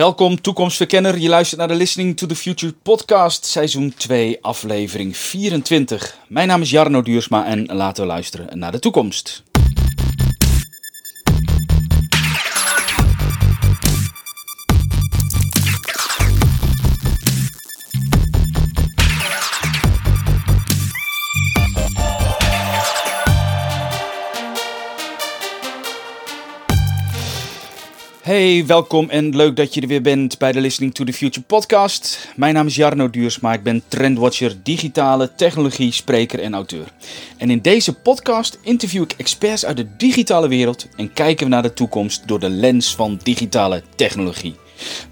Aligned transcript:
Welkom 0.00 0.40
toekomstverkenner. 0.40 1.18
Je 1.18 1.28
luistert 1.28 1.58
naar 1.58 1.68
de 1.68 1.74
Listening 1.74 2.16
to 2.16 2.26
the 2.26 2.36
Future 2.36 2.72
podcast, 2.82 3.44
seizoen 3.44 3.94
2, 3.96 4.38
aflevering 4.40 5.16
24. 5.16 6.16
Mijn 6.28 6.48
naam 6.48 6.60
is 6.60 6.70
Jarno 6.70 7.02
Duursma 7.02 7.46
en 7.46 7.66
laten 7.66 8.02
we 8.02 8.08
luisteren 8.08 8.58
naar 8.58 8.72
de 8.72 8.78
toekomst. 8.78 9.42
Hey, 28.30 28.66
welkom 28.66 29.08
en 29.08 29.36
leuk 29.36 29.56
dat 29.56 29.74
je 29.74 29.80
er 29.80 29.86
weer 29.86 30.02
bent 30.02 30.38
bij 30.38 30.52
de 30.52 30.60
Listening 30.60 30.94
to 30.94 31.04
the 31.04 31.12
Future 31.12 31.46
podcast. 31.46 32.28
Mijn 32.36 32.54
naam 32.54 32.66
is 32.66 32.76
Jarno 32.76 33.10
Duursma, 33.10 33.52
ik 33.52 33.62
ben 33.62 33.82
trendwatcher, 33.88 34.56
digitale 34.62 35.34
technologie, 35.34 35.92
spreker 35.92 36.40
en 36.40 36.54
auteur. 36.54 36.92
En 37.36 37.50
in 37.50 37.60
deze 37.60 37.92
podcast 37.92 38.58
interview 38.62 39.02
ik 39.02 39.14
experts 39.16 39.64
uit 39.64 39.76
de 39.76 39.96
digitale 39.96 40.48
wereld 40.48 40.88
en 40.96 41.12
kijken 41.12 41.44
we 41.44 41.52
naar 41.52 41.62
de 41.62 41.72
toekomst 41.72 42.28
door 42.28 42.40
de 42.40 42.50
lens 42.50 42.94
van 42.94 43.20
digitale 43.22 43.82
technologie. 43.96 44.54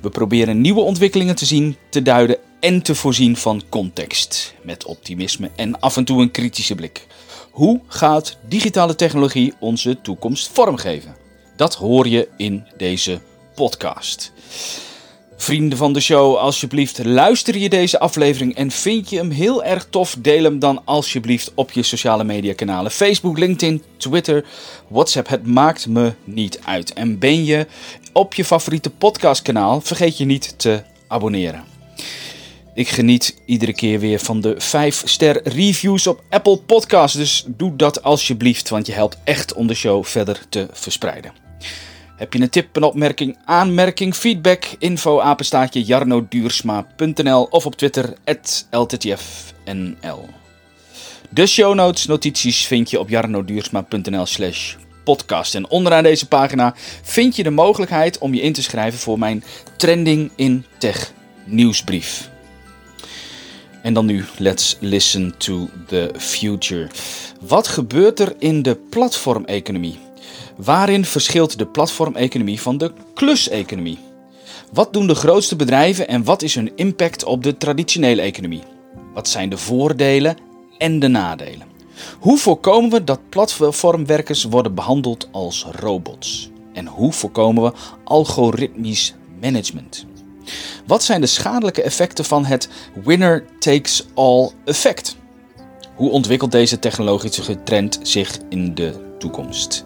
We 0.01 0.11
proberen 0.11 0.61
nieuwe 0.61 0.81
ontwikkelingen 0.81 1.37
te 1.37 1.47
zien, 1.47 1.77
te 1.91 2.03
duiden 2.03 2.37
en 2.61 2.83
te 2.83 2.95
voorzien 2.95 3.37
van 3.37 3.63
context. 3.69 4.55
Met 4.63 4.85
optimisme 4.85 5.51
en 5.57 5.81
af 5.81 5.97
en 5.97 6.05
toe 6.05 6.23
een 6.23 6.31
kritische 6.31 6.75
blik. 6.75 7.07
Hoe 7.51 7.81
gaat 7.87 8.37
digitale 8.49 8.95
technologie 8.95 9.55
onze 9.59 10.01
toekomst 10.01 10.51
vormgeven? 10.53 11.18
Dat 11.59 11.75
hoor 11.75 12.09
je 12.09 12.29
in 12.37 12.67
deze 12.77 13.21
podcast. 13.55 14.33
Vrienden 15.37 15.79
van 15.79 15.93
de 15.93 16.01
show, 16.01 16.37
alsjeblieft 16.37 17.05
luister 17.05 17.59
je 17.59 17.69
deze 17.69 17.99
aflevering 17.99 18.55
en 18.55 18.71
vind 18.71 19.11
je 19.11 19.17
hem 19.17 19.31
heel 19.31 19.65
erg 19.65 19.87
tof, 19.91 20.17
deel 20.19 20.43
hem 20.43 20.59
dan 20.59 20.83
alsjeblieft 20.85 21.53
op 21.55 21.71
je 21.71 21.83
sociale 21.83 22.25
media 22.25 22.55
kanalen. 22.55 22.91
Facebook, 22.91 23.39
LinkedIn, 23.39 23.83
Twitter, 23.97 24.45
WhatsApp, 24.89 25.29
het 25.29 25.47
maakt 25.47 25.87
me 25.87 26.13
niet 26.25 26.61
uit. 26.65 26.93
En 26.93 27.19
ben 27.19 27.45
je 27.45 27.67
op 28.13 28.35
je 28.35 28.45
favoriete 28.45 28.91
podcastkanaal, 28.91 29.81
vergeet 29.81 30.19
je 30.19 30.25
niet 30.25 30.59
te 30.59 30.83
abonneren. 31.07 31.68
Ik 32.79 32.89
geniet 32.89 33.37
iedere 33.45 33.75
keer 33.75 34.01
weer 34.01 34.19
van 34.19 34.41
de 34.41 34.55
5 34.59 35.03
ster 35.05 35.49
reviews 35.49 36.07
op 36.07 36.23
Apple 36.31 36.57
Podcasts, 36.57 37.17
dus 37.17 37.45
doe 37.47 37.77
dat 37.77 38.03
alsjeblieft, 38.03 38.69
want 38.69 38.87
je 38.87 38.93
helpt 38.93 39.19
echt 39.25 39.53
om 39.53 39.67
de 39.67 39.75
show 39.75 40.05
verder 40.05 40.41
te 40.49 40.69
verspreiden. 40.73 41.33
Heb 42.17 42.33
je 42.33 42.41
een 42.41 42.49
tip, 42.49 42.77
een 42.77 42.83
opmerking, 42.83 43.39
aanmerking, 43.45 44.15
feedback, 44.15 44.65
info, 44.79 45.21
apenstaatje, 45.21 45.83
jarnoduursma.nl 45.83 47.43
of 47.43 47.67
op 47.67 47.77
Twitter, 47.77 48.15
lttfnl. 48.71 50.29
De 51.31 51.47
show 51.47 51.75
notes, 51.75 52.07
notities 52.07 52.67
vind 52.67 52.91
je 52.91 53.01
op 53.01 53.09
jarnoduursma.nl 53.09 54.27
slash 54.27 54.75
podcast. 55.05 55.55
En 55.55 55.69
onderaan 55.69 56.03
deze 56.03 56.29
pagina 56.29 56.75
vind 57.03 57.37
je 57.37 57.43
de 57.43 57.51
mogelijkheid 57.51 58.19
om 58.19 58.35
je 58.35 58.41
in 58.41 58.53
te 58.53 58.63
schrijven 58.63 58.99
voor 58.99 59.19
mijn 59.19 59.45
Trending 59.77 60.31
in 60.37 60.65
Tech 60.79 61.13
nieuwsbrief. 61.45 62.31
En 63.83 63.95
dan 63.95 64.07
nu, 64.07 64.25
let's 64.39 64.77
listen 64.81 65.35
to 65.37 65.69
the 65.87 66.11
future. 66.17 66.89
Wat 67.41 67.69
gebeurt 67.69 68.21
er 68.21 68.35
in 68.39 68.63
de 68.63 68.75
platformeconomie? 68.91 69.99
Waarin 70.57 71.05
verschilt 71.05 71.59
de 71.59 71.67
platformeconomie 71.67 72.61
van 72.61 72.79
de 72.79 72.93
kluseconomie? 73.15 73.99
Wat 74.73 74.93
doen 74.93 75.07
de 75.07 75.15
grootste 75.15 75.57
bedrijven 75.57 76.09
en 76.09 76.25
wat 76.25 76.43
is 76.43 76.55
hun 76.55 76.73
impact 76.75 77.25
op 77.25 77.43
de 77.43 77.57
traditionele 77.57 78.23
economie? 78.23 78.63
Wat 79.15 79.29
zijn 79.29 79.49
de 79.49 79.59
voordelen 79.59 80.37
en 80.79 80.99
de 80.99 81.09
nadelen? 81.09 81.67
Hoe 82.19 82.39
voorkomen 82.39 82.91
we 82.91 83.05
dat 83.05 83.29
platformwerkers 83.29 84.45
worden 84.45 84.75
behandeld 84.75 85.29
als 85.33 85.67
robots? 85.81 86.51
En 86.73 86.87
hoe 86.87 87.13
voorkomen 87.13 87.63
we 87.63 87.73
algoritmisch 88.05 89.15
management? 89.41 90.07
Wat 90.87 91.03
zijn 91.03 91.21
de 91.21 91.27
schadelijke 91.27 91.83
effecten 91.83 92.25
van 92.25 92.45
het 92.45 92.69
winner 93.05 93.45
takes 93.59 94.05
all 94.15 94.51
effect? 94.65 95.17
Hoe 95.95 96.11
ontwikkelt 96.11 96.53
deze 96.53 96.79
technologische 96.79 97.63
trend 97.63 97.99
zich 98.03 98.39
in 98.49 98.75
de 98.75 99.15
toekomst? 99.19 99.85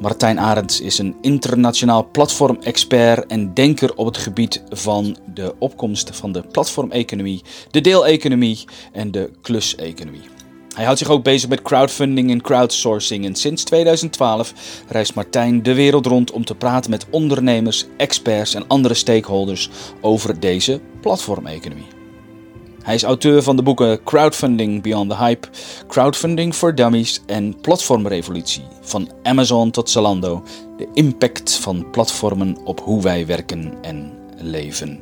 Martijn 0.00 0.38
Arends 0.38 0.80
is 0.80 0.98
een 0.98 1.16
internationaal 1.20 2.08
platformexpert 2.10 3.26
en 3.26 3.54
denker 3.54 3.96
op 3.96 4.06
het 4.06 4.16
gebied 4.16 4.62
van 4.68 5.16
de 5.34 5.54
opkomst 5.58 6.16
van 6.16 6.32
de 6.32 6.42
platformeconomie, 6.42 7.42
de 7.70 7.80
deeleconomie 7.80 8.64
en 8.92 9.10
de 9.10 9.30
kluseconomie. 9.42 10.37
Hij 10.78 10.86
houdt 10.86 11.02
zich 11.02 11.10
ook 11.10 11.24
bezig 11.24 11.48
met 11.48 11.62
crowdfunding 11.62 12.30
en 12.30 12.40
crowdsourcing 12.40 13.24
en 13.24 13.34
sinds 13.34 13.64
2012 13.64 14.52
reist 14.88 15.14
Martijn 15.14 15.62
de 15.62 15.74
wereld 15.74 16.06
rond 16.06 16.30
om 16.30 16.44
te 16.44 16.54
praten 16.54 16.90
met 16.90 17.06
ondernemers, 17.10 17.86
experts 17.96 18.54
en 18.54 18.66
andere 18.66 18.94
stakeholders 18.94 19.70
over 20.00 20.40
deze 20.40 20.80
platformeconomie. 21.00 21.86
Hij 22.82 22.94
is 22.94 23.02
auteur 23.02 23.42
van 23.42 23.56
de 23.56 23.62
boeken 23.62 24.02
Crowdfunding 24.04 24.82
Beyond 24.82 25.10
the 25.10 25.16
Hype, 25.16 25.48
Crowdfunding 25.88 26.54
for 26.54 26.74
Dummies 26.74 27.20
en 27.26 27.60
Platformrevolutie. 27.60 28.64
Van 28.80 29.10
Amazon 29.22 29.70
tot 29.70 29.90
Zalando. 29.90 30.42
De 30.76 30.88
impact 30.92 31.54
van 31.54 31.90
platformen 31.90 32.58
op 32.64 32.80
hoe 32.80 33.02
wij 33.02 33.26
werken 33.26 33.72
en 33.82 34.17
leven. 34.40 35.00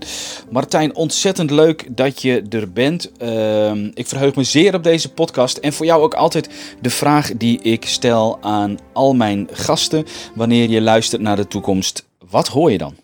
Martijn, 0.51 0.95
ontzettend 0.95 1.51
leuk 1.51 1.97
dat 1.97 2.23
je 2.23 2.43
er 2.51 2.73
bent. 2.73 3.13
Ehm, 3.19 3.91
ik 3.95 4.07
verheug 4.07 4.35
me 4.35 4.45
zeer 4.45 4.75
op 4.75 4.83
deze 4.83 5.13
podcast. 5.13 5.57
En 5.59 5.73
voor 5.73 5.87
jou 5.87 6.03
ook 6.03 6.15
altijd 6.15 6.77
de 6.81 6.91
vraag 6.91 7.33
die 7.37 7.61
ik 7.63 7.85
stel 7.85 8.43
aan 8.43 8.79
al 8.93 9.15
mijn 9.15 9.49
gasten 9.53 10.05
wanneer 10.35 10.69
je 10.69 10.81
luistert 10.81 11.23
naar 11.23 11.37
de 11.37 11.49
toekomst. 11.49 12.09
Wat 12.31 12.49
hoor 12.49 12.71
je 12.71 12.79
dan? 12.79 12.95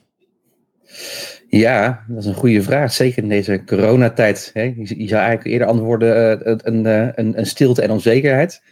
Ja, 1.48 2.04
dat 2.08 2.18
is 2.18 2.26
een 2.26 2.34
goede 2.34 2.62
vraag. 2.62 2.92
Zeker 2.92 3.22
in 3.22 3.28
deze 3.28 3.62
coronatijd. 3.66 4.50
Hè. 4.52 4.62
Je, 4.62 5.08
zou 5.08 5.20
eigenlijk 5.20 5.44
eerder 5.44 5.66
antwoorden 5.66 6.40
uh, 6.46 6.54
een, 6.62 6.84
een, 6.84 7.38
een, 7.38 7.46
stilte 7.46 7.82
en 7.82 7.90
onzekerheid. 7.90 8.62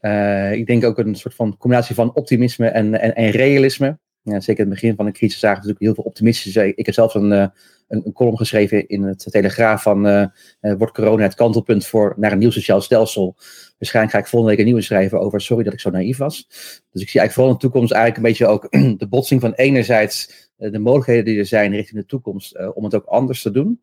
uh, 0.00 0.52
ik 0.60 0.66
denk 0.66 0.84
ook 0.84 0.98
een 0.98 1.14
soort 1.14 1.34
van 1.34 1.56
combinatie 1.56 1.94
van 1.94 2.14
optimisme 2.14 2.68
en, 2.68 3.00
en, 3.00 3.14
en 3.14 3.30
realisme. 3.30 3.98
Ja, 4.24 4.40
zeker 4.40 4.64
in 4.64 4.70
het 4.70 4.80
begin 4.80 4.96
van 4.96 5.06
de 5.06 5.12
crisis 5.12 5.38
zagen 5.38 5.62
we 5.62 5.66
natuurlijk 5.66 5.84
heel 5.84 5.94
veel 5.94 6.04
optimistische. 6.04 6.74
Ik 6.74 6.86
heb 6.86 6.94
zelfs 6.94 7.14
een, 7.14 7.30
een, 7.30 7.52
een 7.88 8.12
column 8.12 8.36
geschreven 8.36 8.88
in 8.88 9.02
het 9.02 9.26
Telegraaf 9.30 9.82
van 9.82 10.06
uh, 10.06 10.26
wordt 10.60 10.92
corona 10.92 11.22
het 11.22 11.34
kantelpunt 11.34 11.86
voor 11.86 12.14
naar 12.16 12.32
een 12.32 12.38
nieuw 12.38 12.50
sociaal 12.50 12.80
stelsel. 12.80 13.36
Waarschijnlijk 13.78 14.14
ga 14.14 14.20
ik 14.20 14.26
volgende 14.26 14.48
week 14.48 14.58
een 14.58 14.64
nieuwe 14.64 14.86
schrijven 14.86 15.20
over 15.20 15.40
sorry 15.40 15.64
dat 15.64 15.72
ik 15.72 15.80
zo 15.80 15.90
naïef 15.90 16.16
was. 16.16 16.46
Dus 16.92 17.02
ik 17.02 17.08
zie 17.08 17.20
eigenlijk 17.20 17.32
vooral 17.32 17.50
in 17.50 17.56
de 17.56 17.62
toekomst 17.62 17.92
eigenlijk 17.92 18.16
een 18.16 18.30
beetje 18.30 18.46
ook 18.46 18.66
de 19.00 19.08
botsing 19.08 19.40
van 19.40 19.52
enerzijds 19.52 20.50
eh, 20.56 20.72
de 20.72 20.78
mogelijkheden 20.78 21.24
die 21.24 21.38
er 21.38 21.46
zijn 21.46 21.72
richting 21.72 22.00
de 22.00 22.06
toekomst 22.06 22.74
om 22.74 22.84
het 22.84 22.94
ook 22.94 23.04
anders 23.04 23.42
te 23.42 23.50
doen. 23.50 23.80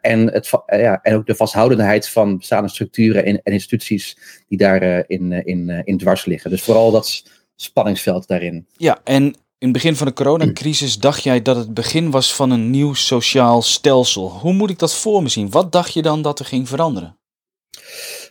En, 0.00 0.32
het, 0.32 0.50
ja, 0.66 1.02
en 1.02 1.14
ook 1.14 1.26
de 1.26 1.34
vasthoudendheid 1.34 2.08
van 2.08 2.36
bestaande 2.36 2.68
structuren 2.68 3.24
en, 3.24 3.42
en 3.42 3.52
instituties 3.52 4.18
die 4.48 4.58
daarin 4.58 5.04
in, 5.06 5.44
in, 5.44 5.82
in 5.84 5.98
dwars 5.98 6.24
liggen. 6.24 6.50
Dus 6.50 6.62
vooral 6.62 6.90
dat 6.90 7.22
spanningsveld 7.56 8.26
daarin. 8.26 8.66
Ja, 8.76 9.00
en 9.04 9.34
in 9.62 9.68
het 9.68 9.76
begin 9.76 9.96
van 9.96 10.06
de 10.06 10.12
coronacrisis 10.12 10.98
dacht 10.98 11.22
jij 11.22 11.42
dat 11.42 11.56
het 11.56 11.74
begin 11.74 12.10
was 12.10 12.34
van 12.34 12.50
een 12.50 12.70
nieuw 12.70 12.94
sociaal 12.94 13.62
stelsel. 13.62 14.30
Hoe 14.30 14.52
moet 14.52 14.70
ik 14.70 14.78
dat 14.78 14.94
voor 14.94 15.22
me 15.22 15.28
zien? 15.28 15.50
Wat 15.50 15.72
dacht 15.72 15.92
je 15.92 16.02
dan 16.02 16.22
dat 16.22 16.38
er 16.38 16.44
ging 16.44 16.68
veranderen? 16.68 17.18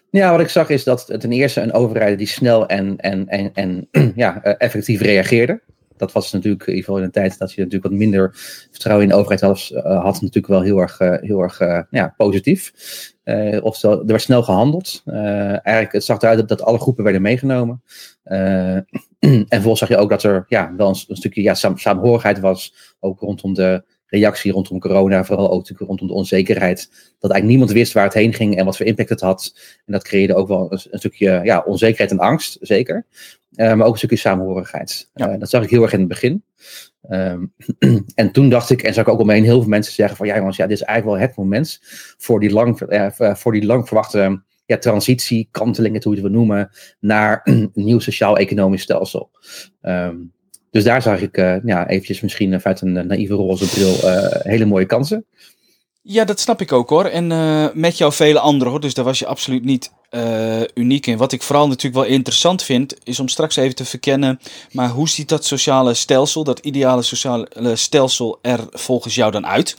Ja, 0.09 0.31
wat 0.31 0.39
ik 0.39 0.49
zag 0.49 0.69
is 0.69 0.83
dat 0.83 1.05
ten 1.05 1.31
eerste 1.31 1.61
een 1.61 1.73
overheid 1.73 2.17
die 2.17 2.27
snel 2.27 2.67
en, 2.67 2.97
en, 2.97 3.27
en, 3.27 3.53
en 3.53 3.87
ja, 4.15 4.43
effectief 4.43 5.01
reageerde 5.01 5.61
dat 6.01 6.11
was 6.11 6.31
natuurlijk, 6.31 6.61
in 6.61 6.67
ieder 6.67 6.83
geval 6.85 6.99
in 6.99 7.05
een 7.05 7.11
tijd 7.11 7.37
dat 7.37 7.53
je 7.53 7.61
natuurlijk 7.61 7.89
wat 7.91 7.99
minder 7.99 8.29
vertrouwen 8.72 9.05
in 9.05 9.11
de 9.11 9.17
overheid 9.17 9.41
had, 9.41 9.69
uh, 9.73 10.03
had 10.03 10.13
natuurlijk 10.13 10.47
wel 10.47 10.61
heel 10.61 10.77
erg, 10.77 10.99
uh, 10.99 11.17
heel 11.19 11.39
erg 11.39 11.59
uh, 11.59 11.81
ja, 11.89 12.13
positief. 12.17 12.73
of 13.61 13.84
er 13.84 14.05
werd 14.05 14.22
snel 14.22 14.43
gehandeld. 14.43 15.01
eigenlijk, 15.05 15.91
het 15.91 16.03
zag 16.03 16.22
eruit 16.22 16.47
dat 16.47 16.61
alle 16.61 16.79
groepen 16.79 17.03
werden 17.03 17.22
meegenomen. 17.22 17.84
en 19.29 19.46
vervolgens 19.47 19.79
zag 19.79 19.90
je 19.90 19.97
ook 19.97 20.09
dat 20.09 20.23
er 20.23 20.46
ja, 20.47 20.73
wel 20.78 20.88
een, 20.88 21.03
een 21.08 21.16
stukje 21.16 21.41
ja, 21.41 21.53
saam, 21.53 21.78
saamhorigheid 21.78 22.40
was, 22.40 22.94
ook 23.00 23.20
rondom 23.20 23.53
de 23.53 23.84
reactie 24.08 24.52
rondom 24.52 24.79
corona, 24.79 25.23
vooral 25.23 25.52
ook 25.52 25.58
natuurlijk 25.58 25.90
rondom 25.90 26.08
de 26.08 26.14
onzekerheid. 26.14 26.90
Dat 27.20 27.32
eigenlijk 27.32 27.46
niemand 27.46 27.72
wist 27.72 27.94
waar 27.94 28.03
het 28.03 28.14
heen 28.14 28.34
ging 28.34 28.58
en 28.58 28.66
wat 28.66 28.78
voor 28.78 28.85
impact 28.85 29.09
het 29.09 29.22
had. 29.22 29.53
En 29.85 29.94
dat 29.94 30.03
creëerde 30.03 30.35
ook 30.35 30.47
wel 30.47 30.72
een, 30.72 30.79
een 30.90 31.00
stukje 31.00 31.41
ja, 31.44 31.64
onzekerheid 31.66 32.12
en 32.12 32.20
angst, 32.20 32.58
zeker. 32.62 33.06
Uh, 33.56 33.73
maar 33.73 33.85
ook 33.85 33.91
een 33.91 33.97
stukje 33.97 34.16
samenhorigheid. 34.16 35.09
Ja. 35.14 35.34
Uh, 35.34 35.40
dat 35.40 35.50
zag 35.50 35.64
ik 35.64 35.70
heel 35.70 35.82
erg 35.82 35.94
in 35.94 36.00
het 36.00 36.08
begin. 36.08 36.44
Um, 37.09 37.53
en 38.16 38.32
toen 38.32 38.50
dacht 38.50 38.70
ik, 38.70 38.84
en 38.84 38.94
zag 38.94 39.06
ik 39.06 39.14
ook 39.14 39.20
omheen 39.20 39.44
heel 39.44 39.59
veel 39.59 39.70
mensen 39.70 39.94
zeggen 39.94 40.18
van 40.18 40.28
ja 40.28 40.35
jongens, 40.35 40.58
ja, 40.58 40.68
dit 40.68 40.78
is 40.79 40.84
eigenlijk 40.84 41.18
wel 41.18 41.28
het 41.28 41.38
moment 41.38 41.79
voor 42.18 42.40
die 42.40 42.52
lang, 42.52 42.82
uh, 42.82 43.35
voor 43.35 43.52
die 43.52 43.66
lang 43.66 43.88
verwachte 43.88 44.41
ja, 44.72 44.78
transitie, 44.78 45.47
kantelingen, 45.52 46.03
hoe 46.03 46.16
je 46.16 46.22
het 46.22 46.32
wil 46.32 46.40
noemen, 46.40 46.70
naar 47.00 47.41
een 47.44 47.72
nieuw 47.73 48.00
sociaal-economisch 48.00 48.82
stelsel. 48.82 49.29
Um, 49.82 50.32
dus 50.72 50.84
daar 50.84 51.02
zag 51.02 51.22
ik 51.22 51.38
ja, 51.64 51.88
eventjes 51.88 52.22
misschien 52.22 52.62
vanuit 52.62 52.82
een 52.82 53.08
naïeve 53.08 53.34
roze 53.34 53.70
bril 53.70 53.96
hele 54.44 54.66
mooie 54.66 54.85
kansen. 54.85 55.26
Ja, 56.02 56.26
dat 56.26 56.40
snap 56.40 56.62
ik 56.62 56.72
ook 56.72 56.90
hoor. 56.90 57.06
En 57.06 57.28
met 57.79 57.97
jou 57.97 58.14
vele 58.14 58.40
anderen 58.40 58.72
hoor. 58.72 58.82
Dus 58.82 58.94
daar 58.94 59.06
was 59.06 59.20
je 59.20 59.26
absoluut 59.26 59.64
niet 59.64 59.91
uniek 60.73 61.08
in. 61.08 61.18
Wat 61.18 61.32
ik 61.32 61.41
vooral 61.41 61.68
natuurlijk 61.68 62.03
wel 62.03 62.14
interessant 62.14 62.64
vind, 62.64 62.96
is 63.03 63.20
om 63.20 63.28
straks 63.28 63.56
even 63.56 63.76
te 63.76 63.85
verkennen. 63.85 64.40
Maar 64.72 64.90
hoe 64.90 65.09
ziet 65.09 65.29
dat 65.29 65.46
sociale 65.46 65.94
stelsel, 65.94 66.44
dat 66.44 66.59
ideale 66.59 67.02
sociale 67.02 67.76
stelsel 67.76 68.40
er 68.41 68.59
volgens 68.70 69.16
jou 69.16 69.32
dan 69.32 69.46
uit? 69.46 69.78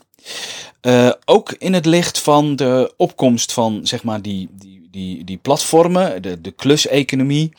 ook 1.25 1.55
in 1.59 1.73
het 1.73 1.87
licht 1.87 2.19
van 2.19 2.57
de 2.57 2.93
opkomst 2.97 3.53
van 3.53 3.81
zeg 3.83 4.03
maar 4.03 4.23
die, 4.23 4.49
die 4.53 4.82
die, 4.93 5.25
die 5.25 5.37
platformen, 5.37 6.23
de, 6.23 6.41
de 6.41 6.51
kluseconomie 6.51 7.53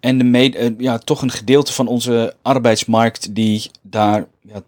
en 0.00 0.18
de 0.18 0.50
eh, 0.52 0.70
ja, 0.78 0.98
toch 0.98 1.22
een 1.22 1.30
gedeelte 1.30 1.72
van 1.72 1.86
onze 1.86 2.34
arbeidsmarkt 2.42 3.34
die 3.34 3.70
daar 3.82 4.26
ja, 4.40 4.62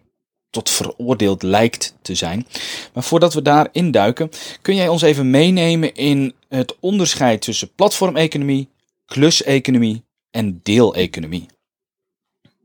tot 0.51 0.71
veroordeeld 0.71 1.43
lijkt 1.43 1.95
te 2.03 2.15
zijn. 2.15 2.47
Maar 2.93 3.03
voordat 3.03 3.35
we 3.35 3.43
daar 3.43 3.69
induiken, 3.73 4.31
kun 4.63 4.75
jij 4.75 4.89
ons 4.89 5.03
even 5.03 5.31
meenemen 5.31 5.95
in 5.95 6.35
het 6.49 6.77
onderscheid 6.81 7.41
tussen 7.41 7.75
platformeconomie, 7.75 8.69
kluseconomie 9.07 10.05
en 10.31 10.61
deeleconomie? 10.63 11.47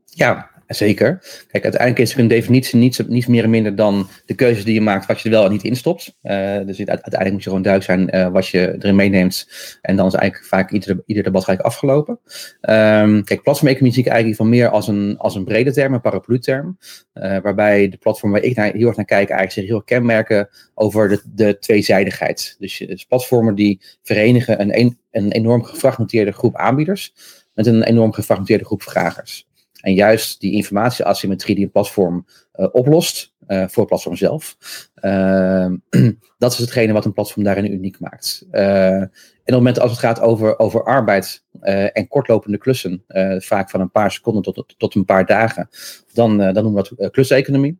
Ja, 0.04 0.50
Zeker. 0.74 1.18
Kijk, 1.50 1.64
uiteindelijk 1.64 2.02
is 2.02 2.14
een 2.14 2.28
definitie 2.28 2.78
niets, 2.78 3.26
meer 3.26 3.44
en 3.44 3.50
minder 3.50 3.76
dan 3.76 4.08
de 4.26 4.34
keuzes 4.34 4.64
die 4.64 4.74
je 4.74 4.80
maakt, 4.80 5.06
wat 5.06 5.20
je 5.20 5.28
er 5.28 5.34
wel 5.34 5.44
en 5.44 5.50
niet 5.50 5.64
instopt. 5.64 6.14
Uh, 6.22 6.32
dus 6.66 6.78
uiteindelijk 6.78 7.32
moet 7.32 7.42
je 7.42 7.48
gewoon 7.48 7.62
duidelijk 7.62 8.10
zijn 8.10 8.24
uh, 8.26 8.32
wat 8.32 8.48
je 8.48 8.76
erin 8.78 8.94
meeneemt. 8.94 9.48
En 9.80 9.96
dan 9.96 10.06
is 10.06 10.14
eigenlijk 10.14 10.48
vaak 10.48 10.70
ieder, 10.70 11.22
debat 11.22 11.44
gelijk 11.44 11.62
afgelopen. 11.62 12.18
Um, 12.60 13.24
kijk, 13.24 13.42
platformeconomie 13.42 13.92
zie 13.92 14.02
ik 14.02 14.08
eigenlijk 14.08 14.40
van 14.40 14.48
meer 14.48 14.68
als 14.68 14.88
een, 14.88 15.14
als 15.18 15.34
een 15.34 15.44
brede 15.44 15.72
term, 15.72 15.94
een 15.94 16.00
paraplu-term. 16.00 16.78
Uh, 17.14 17.38
waarbij 17.38 17.88
de 17.88 17.96
platform 17.96 18.32
waar 18.32 18.42
ik 18.42 18.56
heel 18.56 18.86
erg 18.86 18.96
naar 18.96 19.04
kijk, 19.04 19.28
eigenlijk 19.28 19.52
zich 19.52 19.64
heel 19.64 19.82
kenmerken 19.82 20.48
over 20.74 21.08
de, 21.08 21.22
de 21.34 21.58
tweezijdigheid. 21.58 22.56
Dus, 22.58 22.84
dus 22.86 23.04
platformen 23.04 23.54
die 23.54 23.80
verenigen 24.02 24.60
een, 24.60 24.78
een, 24.78 24.98
een 25.10 25.32
enorm 25.32 25.64
gefragmenteerde 25.64 26.32
groep 26.32 26.56
aanbieders 26.56 27.12
met 27.54 27.66
een 27.66 27.82
enorm 27.82 28.12
gefragmenteerde 28.12 28.64
groep 28.64 28.82
vragers. 28.82 29.46
En 29.82 29.94
juist 29.94 30.40
die 30.40 30.52
informatieasymmetrie 30.52 31.54
die 31.54 31.64
een 31.64 31.70
platform 31.70 32.26
uh, 32.54 32.66
oplost, 32.72 33.32
uh, 33.48 33.58
voor 33.58 33.82
het 33.82 33.86
platform 33.86 34.16
zelf, 34.16 34.56
uh, 35.00 35.66
dat 36.38 36.52
is 36.52 36.58
hetgene 36.58 36.92
wat 36.92 37.04
een 37.04 37.12
platform 37.12 37.44
daarin 37.44 37.72
uniek 37.72 38.00
maakt. 38.00 38.46
en 38.50 39.02
op 39.02 39.10
het 39.44 39.54
moment 39.54 39.80
als 39.80 39.90
het 39.90 40.00
gaat 40.00 40.20
over, 40.20 40.58
over 40.58 40.84
arbeid 40.84 41.44
en 41.92 42.08
kortlopende 42.08 42.58
klussen, 42.58 43.04
vaak 43.38 43.70
van 43.70 43.80
een 43.80 43.90
paar 43.90 44.10
seconden 44.10 44.42
tot, 44.42 44.74
tot 44.76 44.94
een 44.94 45.04
paar 45.04 45.26
dagen, 45.26 45.68
dan, 46.12 46.38
dan 46.38 46.54
noemen 46.62 46.82
we 46.82 46.94
dat 46.96 47.10
kluseconomie. 47.10 47.78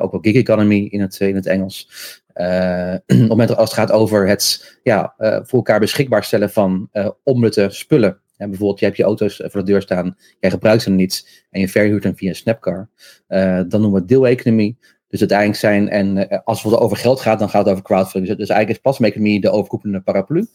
ook 0.00 0.10
wel 0.10 0.20
gig 0.20 0.34
economy 0.34 0.86
in 0.90 1.00
het, 1.00 1.20
in 1.20 1.34
het 1.34 1.46
Engels. 1.46 1.88
Op 2.32 3.02
het 3.06 3.28
moment 3.28 3.56
als 3.56 3.70
het 3.70 3.78
gaat 3.78 3.92
over 3.92 4.28
het 4.28 4.78
ja, 4.82 5.14
voor 5.18 5.58
elkaar 5.58 5.80
beschikbaar 5.80 6.24
stellen 6.24 6.50
van 6.50 6.88
uh, 6.92 7.08
onnutte 7.22 7.66
spullen 7.70 8.21
en 8.42 8.48
bijvoorbeeld, 8.48 8.78
je 8.78 8.84
hebt 8.84 8.96
je 8.96 9.02
auto's 9.04 9.42
voor 9.44 9.60
de 9.64 9.70
deur 9.70 9.82
staan, 9.82 10.16
jij 10.40 10.50
gebruikt 10.50 10.82
ze 10.82 10.90
niet 10.90 11.46
en 11.50 11.60
je 11.60 11.68
verhuurt 11.68 12.04
hem 12.04 12.16
via 12.16 12.28
een 12.28 12.34
snapcar. 12.34 12.88
Uh, 13.28 13.60
dan 13.68 13.80
noemen 13.80 13.92
we 13.92 13.98
het 13.98 14.08
deeleconomie. 14.08 14.78
Dus 15.12 15.20
uiteindelijk 15.20 15.58
zijn, 15.58 15.88
en 15.88 16.16
uh, 16.16 16.38
als 16.44 16.62
het 16.62 16.74
over 16.74 16.96
geld 16.96 17.20
gaat, 17.20 17.38
dan 17.38 17.48
gaat 17.48 17.64
het 17.64 17.72
over 17.72 17.84
crowdfunding. 17.84 18.26
Dus, 18.26 18.46
dus 18.46 18.48
eigenlijk 18.48 18.70
is 18.70 18.82
plasma-economie 18.82 19.40
de 19.40 19.50
overkoepelende 19.50 20.00
paraplu. 20.00 20.46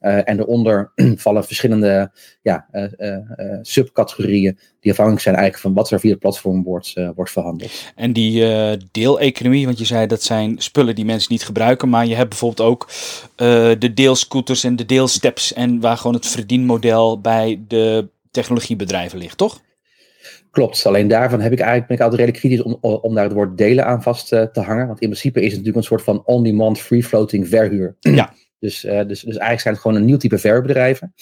Uh, 0.00 0.28
en 0.28 0.36
daaronder 0.36 0.92
vallen 1.24 1.44
verschillende 1.44 2.10
ja, 2.42 2.66
subcategorieën 3.62 4.58
die 4.80 4.90
afhankelijk 4.90 5.22
zijn 5.22 5.34
eigenlijk 5.34 5.64
van 5.64 5.74
wat 5.74 5.90
er 5.90 6.00
via 6.00 6.10
het 6.10 6.18
platform 6.18 6.62
wordt, 6.62 6.94
wordt 7.14 7.30
verhandeld. 7.30 7.92
En 7.94 8.12
die 8.12 8.44
deeleconomie, 8.90 9.66
want 9.66 9.78
je 9.78 9.84
zei 9.84 10.06
dat 10.06 10.22
zijn 10.22 10.58
spullen 10.58 10.94
die 10.94 11.04
mensen 11.04 11.32
niet 11.32 11.44
gebruiken, 11.44 11.88
maar 11.88 12.06
je 12.06 12.14
hebt 12.14 12.28
bijvoorbeeld 12.28 12.68
ook 12.68 12.88
de 13.80 13.92
deelscooters 13.94 14.64
en 14.64 14.76
de 14.76 14.86
deelsteps 14.86 15.52
en 15.52 15.80
waar 15.80 15.96
gewoon 15.96 16.14
het 16.14 16.26
verdienmodel 16.26 17.20
bij 17.20 17.60
de 17.68 18.08
technologiebedrijven 18.30 19.18
ligt, 19.18 19.38
toch? 19.38 19.60
Klopt, 20.54 20.86
alleen 20.86 21.08
daarvan 21.08 21.40
heb 21.40 21.52
ik 21.52 21.58
eigenlijk, 21.58 21.88
ben 21.88 21.96
ik 21.96 22.02
altijd 22.02 22.20
redelijk 22.20 22.42
kritisch 22.42 22.62
om, 22.62 23.00
om 23.00 23.14
daar 23.14 23.24
het 23.24 23.32
woord 23.32 23.58
delen 23.58 23.86
aan 23.86 24.02
vast 24.02 24.32
uh, 24.32 24.42
te 24.42 24.60
hangen. 24.60 24.86
Want 24.86 25.00
in 25.00 25.08
principe 25.08 25.38
is 25.38 25.46
het 25.46 25.56
natuurlijk 25.56 25.76
een 25.76 25.82
soort 25.82 26.02
van 26.02 26.22
on-demand 26.24 26.78
free-floating 26.78 27.48
verhuur. 27.48 27.96
Ja. 28.00 28.34
Dus, 28.58 28.84
uh, 28.84 28.92
dus, 28.92 29.06
dus 29.06 29.24
eigenlijk 29.24 29.60
zijn 29.60 29.74
het 29.74 29.82
gewoon 29.82 29.96
een 29.96 30.04
nieuw 30.04 30.16
type 30.16 30.38
verhuurbedrijven. 30.38 31.14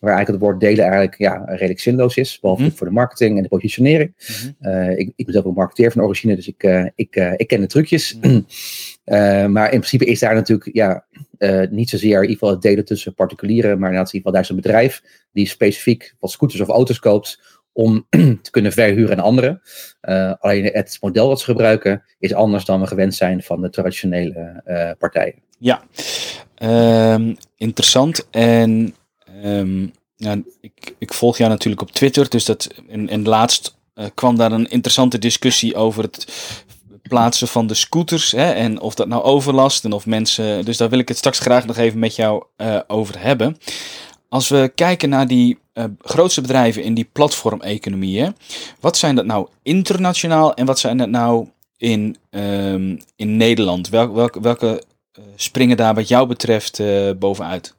Waar 0.00 0.14
eigenlijk 0.14 0.42
het 0.42 0.50
woord 0.50 0.60
delen 0.60 0.84
eigenlijk 0.84 1.18
ja, 1.18 1.44
redelijk 1.46 1.80
zinloos 1.80 2.16
is. 2.16 2.40
Behalve 2.40 2.62
mm 2.62 2.72
voor 2.72 2.86
de 2.86 2.92
marketing 2.92 3.36
en 3.36 3.42
de 3.42 3.48
positionering. 3.48 4.14
Mm 4.42 4.70
uh, 4.70 4.98
ik, 4.98 5.12
ik 5.16 5.24
ben 5.24 5.34
zelf 5.34 5.44
een 5.44 5.52
marketeer 5.52 5.92
van 5.92 6.02
origine, 6.02 6.36
dus 6.36 6.48
ik, 6.48 6.92
ik, 6.94 7.34
ik 7.36 7.46
ken 7.46 7.60
de 7.60 7.66
trucjes. 7.66 8.18
Mm 8.20 8.46
maar 9.54 9.72
in 9.72 9.78
principe 9.78 10.04
is 10.04 10.18
daar 10.18 10.34
natuurlijk 10.34 10.70
ja, 10.72 11.06
niet 11.70 11.90
zozeer 11.90 12.14
in 12.14 12.20
ieder 12.20 12.32
geval 12.32 12.50
het 12.50 12.62
delen 12.62 12.84
tussen 12.84 13.14
particulieren. 13.14 13.78
Maar 13.78 13.90
in 13.90 13.96
ieder 13.96 14.10
geval 14.10 14.32
daar 14.32 14.42
is 14.42 14.48
een 14.48 14.56
bedrijf 14.56 15.02
die 15.32 15.46
specifiek 15.46 16.14
wat 16.18 16.30
scooters 16.30 16.60
of 16.60 16.68
auto's 16.68 16.98
koopt 16.98 17.59
om 17.80 18.06
te 18.42 18.50
kunnen 18.50 18.72
verhuren 18.72 19.16
aan 19.16 19.24
anderen. 19.24 19.60
Uh, 20.02 20.32
alleen 20.38 20.64
het 20.64 20.98
model 21.00 21.28
dat 21.28 21.38
ze 21.38 21.44
gebruiken 21.44 22.02
is 22.18 22.34
anders 22.34 22.64
dan 22.64 22.80
we 22.80 22.86
gewend 22.86 23.14
zijn 23.14 23.42
van 23.42 23.60
de 23.60 23.70
traditionele 23.70 24.62
uh, 24.66 24.90
partijen. 24.98 25.34
Ja, 25.58 25.82
um, 27.14 27.36
interessant. 27.56 28.28
En 28.30 28.94
ja, 30.16 30.38
ik, 30.60 30.94
ik, 30.98 31.12
volg 31.12 31.38
jou 31.38 31.50
natuurlijk 31.50 31.82
op 31.82 31.90
Twitter, 31.90 32.28
dus 32.28 32.44
dat 32.44 32.68
en, 32.88 33.08
en 33.08 33.24
laatst 33.24 33.78
uh, 33.94 34.04
kwam 34.14 34.36
daar 34.36 34.52
een 34.52 34.70
interessante 34.70 35.18
discussie 35.18 35.74
over 35.74 36.02
het 36.02 36.26
plaatsen 37.02 37.48
van 37.48 37.66
de 37.66 37.74
scooters 37.74 38.32
hè, 38.32 38.52
en 38.52 38.80
of 38.80 38.94
dat 38.94 39.08
nou 39.08 39.22
overlast 39.22 39.84
en 39.84 39.92
of 39.92 40.06
mensen. 40.06 40.64
Dus 40.64 40.76
daar 40.76 40.88
wil 40.88 40.98
ik 40.98 41.08
het 41.08 41.16
straks 41.16 41.38
graag 41.38 41.66
nog 41.66 41.76
even 41.76 41.98
met 41.98 42.16
jou 42.16 42.44
over 42.86 43.20
hebben. 43.20 43.56
Als 44.28 44.48
we 44.48 44.72
kijken 44.74 45.08
naar 45.08 45.26
die 45.26 45.58
uh, 45.80 45.84
grootste 46.00 46.40
bedrijven 46.40 46.82
in 46.82 46.94
die 46.94 47.08
platformeconomieën, 47.12 48.36
wat 48.80 48.96
zijn 48.96 49.14
dat 49.14 49.24
nou 49.24 49.48
internationaal 49.62 50.54
en 50.54 50.66
wat 50.66 50.78
zijn 50.78 50.96
dat 50.96 51.08
nou 51.08 51.48
in, 51.76 52.16
um, 52.30 52.98
in 53.16 53.36
Nederland? 53.36 53.88
Welke, 53.88 54.40
welke, 54.40 54.82
uh, 55.18 55.24
springen 55.36 55.76
daar 55.76 55.94
wat 55.94 56.08
jou 56.08 56.26
betreft 56.28 56.78
uh, 56.78 57.10
bovenuit? 57.18 57.74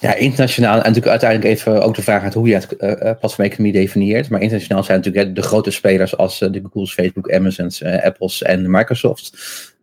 Ja, 0.00 0.14
internationaal. 0.14 0.72
En 0.72 0.78
natuurlijk 0.78 1.06
uiteindelijk 1.06 1.50
even 1.50 1.82
ook 1.82 1.94
de 1.94 2.02
vraag 2.02 2.22
uit 2.22 2.34
hoe 2.34 2.48
je 2.48 2.54
het 2.54 2.74
uh, 2.78 3.10
platformeconomie 3.18 3.72
definieert. 3.72 4.28
Maar 4.28 4.40
internationaal 4.40 4.84
zijn 4.84 4.98
natuurlijk 4.98 5.34
de 5.34 5.42
grote 5.42 5.70
spelers 5.70 6.16
als 6.16 6.38
de 6.38 6.60
Google's, 6.62 6.92
Facebook, 6.92 7.32
Amazon's, 7.32 7.82
Apple's 7.82 8.42
en 8.42 8.70
Microsoft. 8.70 9.32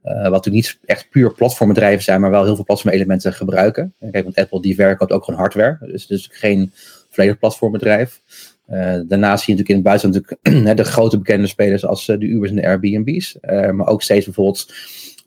Uh, 0.03 0.13
wat 0.13 0.31
natuurlijk 0.31 0.65
niet 0.65 0.79
echt 0.85 1.09
puur 1.09 1.33
platformbedrijven 1.33 2.03
zijn, 2.03 2.21
maar 2.21 2.31
wel 2.31 2.43
heel 2.43 2.55
veel 2.55 2.63
platformelementen 2.63 3.33
gebruiken. 3.33 3.93
Kijk, 4.11 4.23
want 4.23 4.35
Apple 4.35 4.61
die 4.61 4.75
werkt 4.75 5.11
ook 5.11 5.23
gewoon 5.23 5.39
hardware, 5.39 5.77
dus 5.81 6.07
dus 6.07 6.29
geen 6.31 6.73
volledig 7.09 7.37
platformbedrijf. 7.39 8.21
Uh, 8.69 8.99
daarnaast 9.07 9.43
zie 9.43 9.53
je 9.53 9.59
natuurlijk 9.59 9.69
in 9.69 9.75
het 9.75 9.83
buitenland 9.83 10.29
natuurlijk, 10.43 10.75
de 10.85 10.91
grote 10.91 11.17
bekende 11.17 11.47
spelers 11.47 11.85
als 11.85 12.07
uh, 12.07 12.19
de 12.19 12.25
Ubers 12.25 12.49
en 12.49 12.55
de 12.55 12.67
Airbnb's. 12.67 13.37
maar 13.71 13.87
ook 13.87 14.01
steeds 14.01 14.25
bijvoorbeeld 14.25 14.73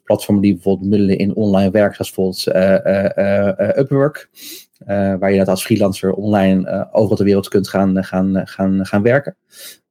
platformen 0.03 0.43
die 0.43 0.53
bijvoorbeeld 0.53 0.89
middelen 0.89 1.17
in 1.17 1.35
online 1.35 1.71
werk, 1.71 1.95
zoals 1.95 2.13
bijvoorbeeld 2.13 2.47
Upwork. 3.77 4.29
waar 5.19 5.31
je 5.31 5.37
dat 5.37 5.47
als 5.47 5.65
freelancer 5.65 6.13
online 6.13 6.87
overal 6.91 7.17
ter 7.17 7.25
wereld 7.25 7.47
kunt 7.47 7.67
gaan, 7.67 8.03
gaan, 8.03 8.47
gaan, 8.47 8.85
gaan 8.85 9.01
werken. 9.01 9.35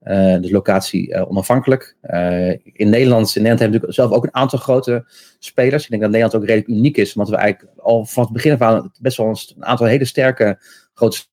Uh, 0.04 0.40
dus 0.40 0.50
locatie 0.50 1.08
uh, 1.08 1.30
onafhankelijk. 1.30 1.96
Uh, 2.02 2.50
in 2.50 2.88
Nederland, 2.88 3.36
in 3.36 3.42
Nederland 3.42 3.60
hebben 3.60 3.80
we 3.80 3.86
natuurlijk 3.86 3.92
zelf 3.92 4.12
ook 4.12 4.24
een 4.24 4.34
aantal 4.34 4.58
grote 4.58 5.04
spelers. 5.38 5.84
Ik 5.84 5.90
denk 5.90 6.02
dat 6.02 6.10
Nederland 6.10 6.42
ook 6.42 6.48
redelijk 6.48 6.78
uniek 6.78 6.96
is, 6.96 7.14
want 7.14 7.28
we 7.28 7.36
eigenlijk 7.36 7.78
al 7.78 8.04
vanaf 8.04 8.28
het 8.28 8.36
begin 8.36 8.52
af 8.52 8.60
aan 8.60 8.92
best 9.00 9.16
wel 9.16 9.26
een 9.28 9.64
aantal 9.64 9.86
hele 9.86 10.04
sterke 10.04 10.58
grote 10.94 11.24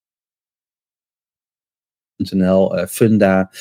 NL, 2.16 2.86
Funda, 2.88 3.52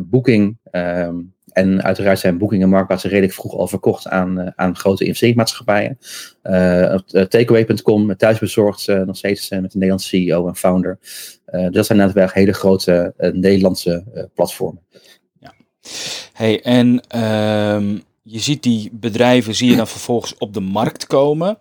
Booking. 0.00 0.58
Ehm, 0.70 1.14
en 1.56 1.82
uiteraard 1.82 2.18
zijn 2.18 2.38
Booking 2.38 2.62
en 2.62 2.68
Marktplaats 2.68 3.04
redelijk 3.04 3.32
vroeg 3.32 3.54
al 3.54 3.68
verkocht 3.68 4.08
aan, 4.08 4.40
uh, 4.40 4.46
aan 4.56 4.76
grote 4.76 5.04
investeringsmaatschappijen. 5.04 5.98
Uh, 6.42 6.94
Takeaway.com, 7.28 8.16
thuisbezorgd, 8.16 8.86
nog 8.86 9.16
steeds 9.16 9.50
met 9.50 9.62
een 9.62 9.70
Nederlandse 9.72 10.08
CEO 10.08 10.48
en 10.48 10.56
founder. 10.56 10.98
dus 11.44 11.70
dat 11.70 11.86
zijn 11.86 11.98
natuurlijk 11.98 12.34
hele 12.34 12.52
grote 12.52 13.14
Nederlandse 13.32 14.28
platformen. 14.34 14.82
Ja. 15.40 15.54
Hey, 16.32 16.62
en 16.62 16.86
um, 17.76 18.02
je 18.22 18.38
ziet 18.38 18.62
die 18.62 18.90
bedrijven, 18.92 19.54
zie 19.54 19.70
je 19.70 19.76
dan 19.76 19.88
vervolgens 19.88 20.34
op 20.38 20.54
de 20.54 20.60
markt 20.60 21.06
komen. 21.06 21.58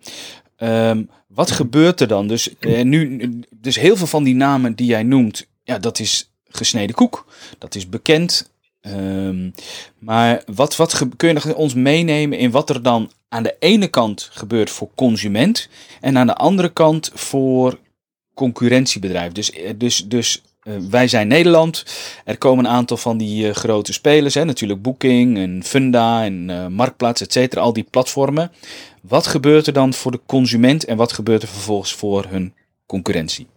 Um, 0.57 1.09
wat 1.27 1.51
gebeurt 1.51 2.01
er 2.01 2.07
dan? 2.07 2.27
Dus, 2.27 2.53
nu, 2.83 3.29
dus 3.49 3.75
heel 3.75 3.95
veel 3.95 4.07
van 4.07 4.23
die 4.23 4.35
namen 4.35 4.75
die 4.75 4.87
jij 4.87 5.03
noemt, 5.03 5.47
ja, 5.63 5.79
dat 5.79 5.99
is 5.99 6.31
gesneden 6.49 6.95
koek. 6.95 7.25
Dat 7.57 7.75
is 7.75 7.89
bekend. 7.89 8.53
Um, 8.87 9.53
maar 9.99 10.43
wat, 10.55 10.75
wat 10.75 11.01
kun 11.15 11.33
je 11.33 11.55
ons 11.55 11.73
meenemen 11.73 12.37
in 12.37 12.51
wat 12.51 12.69
er 12.69 12.81
dan 12.83 13.11
aan 13.29 13.43
de 13.43 13.55
ene 13.59 13.87
kant 13.87 14.29
gebeurt 14.31 14.69
voor 14.69 14.89
consument 14.95 15.69
en 16.01 16.17
aan 16.17 16.27
de 16.27 16.35
andere 16.35 16.73
kant 16.73 17.11
voor 17.13 17.79
concurrentiebedrijf? 18.33 19.31
Dus, 19.31 19.51
eh, 19.51 19.73
dus, 19.75 20.05
dus 20.07 20.41
wij 20.89 21.07
zijn 21.07 21.27
Nederland. 21.27 21.85
Er 22.25 22.37
komen 22.37 22.65
een 22.65 22.71
aantal 22.71 22.97
van 22.97 23.17
die 23.17 23.53
grote 23.53 23.93
spelers. 23.93 24.33
Hè? 24.33 24.45
Natuurlijk 24.45 24.81
Booking 24.81 25.37
en 25.37 25.63
Funda 25.63 26.23
en 26.23 26.45
Marktplaats, 26.73 27.21
et 27.21 27.31
cetera. 27.31 27.61
Al 27.61 27.73
die 27.73 27.87
platformen. 27.89 28.51
Wat 29.01 29.27
gebeurt 29.27 29.67
er 29.67 29.73
dan 29.73 29.93
voor 29.93 30.11
de 30.11 30.21
consument 30.25 30.85
en 30.85 30.97
wat 30.97 31.13
gebeurt 31.13 31.41
er 31.41 31.47
vervolgens 31.47 31.93
voor 31.93 32.25
hun 32.29 32.53
concurrentie? 32.85 33.47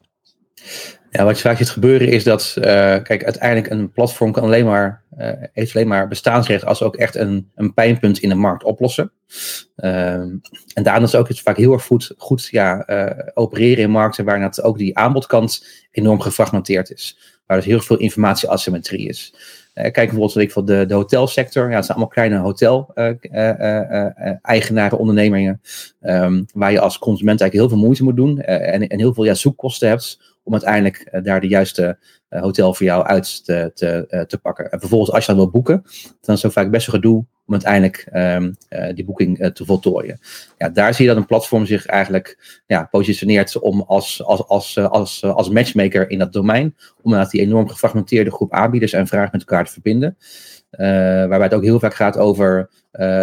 Ja, 1.11 1.25
wat 1.25 1.37
je 1.37 1.49
vaak 1.49 1.57
ziet 1.57 1.71
gebeuren 1.71 2.09
is 2.09 2.25
dat, 2.25 2.55
uh, 2.59 2.65
kijk, 3.03 3.25
uiteindelijk 3.25 3.71
een 3.71 3.93
platform 3.93 4.33
kan 4.33 4.43
alleen 4.43 4.65
maar, 4.65 5.03
uh, 5.19 5.31
heeft 5.53 5.75
alleen 5.75 5.89
maar 5.89 6.09
bestaansrecht 6.09 6.65
als 6.65 6.83
ook 6.83 6.97
echt 6.97 7.15
een, 7.15 7.51
een 7.55 7.75
pijnpunt 7.75 8.19
in 8.19 8.29
de 8.29 8.35
markt 8.35 8.65
oplossen. 8.65 9.13
Uh, 9.77 10.13
en 10.13 10.43
daarom 10.83 11.05
is 11.05 11.15
ook 11.15 11.29
vaak 11.31 11.57
heel 11.57 11.73
erg 11.73 11.85
goed, 11.85 12.15
goed 12.17 12.49
ja, 12.51 12.89
uh, 12.89 13.11
opereren 13.35 13.85
in 13.85 13.91
markten 13.91 14.25
waar 14.25 14.59
ook 14.63 14.79
die 14.79 14.99
aanbodkant 14.99 15.67
enorm 15.91 16.21
gefragmenteerd 16.21 16.91
is. 16.91 17.19
Waar 17.47 17.57
dus 17.57 17.67
heel 17.67 17.81
veel 17.81 17.99
informatieasymmetrie 17.99 19.09
is. 19.09 19.35
kijk 19.75 19.95
bijvoorbeeld 19.95 20.37
ik, 20.37 20.53
van 20.53 20.65
de, 20.65 20.87
de 20.87 20.95
hotelsector. 20.95 21.69
Ja, 21.69 21.77
het 21.77 21.85
zijn 21.85 21.99
allemaal 21.99 22.15
kleine 22.15 22.39
hotel-eigenaren, 22.39 24.99
ondernemingen. 24.99 25.61
Um, 26.01 26.47
waar 26.53 26.73
je 26.73 26.81
als 26.81 26.99
consument 26.99 27.41
eigenlijk 27.41 27.71
heel 27.71 27.79
veel 27.79 27.87
moeite 27.87 28.05
moet 28.05 28.17
doen. 28.17 28.41
en, 28.41 28.89
en 28.89 28.99
heel 28.99 29.15
veel 29.15 29.25
ja, 29.25 29.35
zoekkosten 29.35 29.89
hebt 29.89 30.28
om 30.49 30.55
uiteindelijk 30.55 30.97
eh, 30.97 31.23
daar 31.23 31.41
de 31.41 31.49
juiste 31.49 31.99
eh, 32.29 32.41
hotel 32.41 32.75
voor 32.75 32.87
jou 32.87 33.05
uit 33.05 33.45
te, 33.45 33.71
te, 33.75 34.07
eh, 34.09 34.21
te 34.21 34.39
pakken. 34.39 34.71
En 34.71 34.81
vervolgens, 34.81 35.13
als 35.13 35.27
je 35.27 35.33
dan 35.33 35.41
wil 35.41 35.51
boeken, 35.51 35.83
dan 36.21 36.35
is 36.35 36.43
het 36.43 36.53
vaak 36.53 36.71
best 36.71 36.87
wel 36.87 36.95
gedoe 36.95 37.25
om 37.47 37.53
uiteindelijk 37.53 38.09
um, 38.13 38.57
die 38.95 39.05
boeking 39.05 39.51
te 39.53 39.65
voltooien. 39.65 40.21
Ja, 40.59 40.69
daar 40.69 40.95
zie 40.95 41.05
je 41.05 41.11
dat 41.11 41.21
een 41.21 41.27
platform 41.27 41.67
zich 41.67 41.87
eigenlijk 41.87 42.61
ja, 42.67 42.89
positioneert 42.91 43.59
om 43.59 43.81
als, 43.81 44.25
als, 44.25 44.47
als, 44.47 44.79
als, 44.79 45.25
als 45.25 45.49
matchmaker 45.49 46.11
in 46.11 46.19
dat 46.19 46.33
domein, 46.33 46.75
om 46.97 47.05
inderdaad 47.05 47.31
die 47.31 47.41
enorm 47.41 47.69
gefragmenteerde 47.69 48.31
groep 48.31 48.53
aanbieders 48.53 48.93
en 48.93 49.07
vragen 49.07 49.31
met 49.33 49.41
elkaar 49.41 49.65
te 49.65 49.73
verbinden. 49.73 50.17
Waarbij 50.71 51.43
het 51.43 51.55
ook 51.55 51.63
heel 51.63 51.81
vaak 51.81 51.95
gaat 51.95 52.19
over 52.19 52.71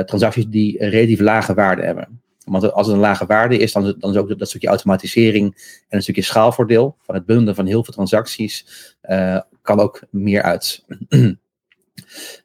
transacties 0.06 0.48
die 0.48 0.82
een 0.82 0.90
relatief 0.90 1.20
lage 1.20 1.54
waarde 1.54 1.82
hebben. 1.84 2.22
Want 2.46 2.72
als 2.74 2.88
het 2.88 2.96
een 2.96 3.02
lage 3.02 3.26
waarde 3.26 3.58
is, 3.58 3.72
dan, 3.72 3.96
dan 4.00 4.12
is 4.12 4.18
ook 4.18 4.40
dat 4.40 4.48
stukje 4.48 4.68
automatisering 4.68 5.46
en 5.88 5.98
een 5.98 6.02
stukje 6.02 6.22
schaalvoordeel 6.22 6.98
van 7.02 7.16
het 7.16 7.26
bundelen 7.26 7.56
van 7.56 7.66
heel 7.66 7.84
veel 7.84 7.94
transacties, 7.94 8.68
uh, 9.10 9.40
kan 9.62 9.80
ook 9.80 10.02
meer 10.10 10.42
uit. 10.42 10.86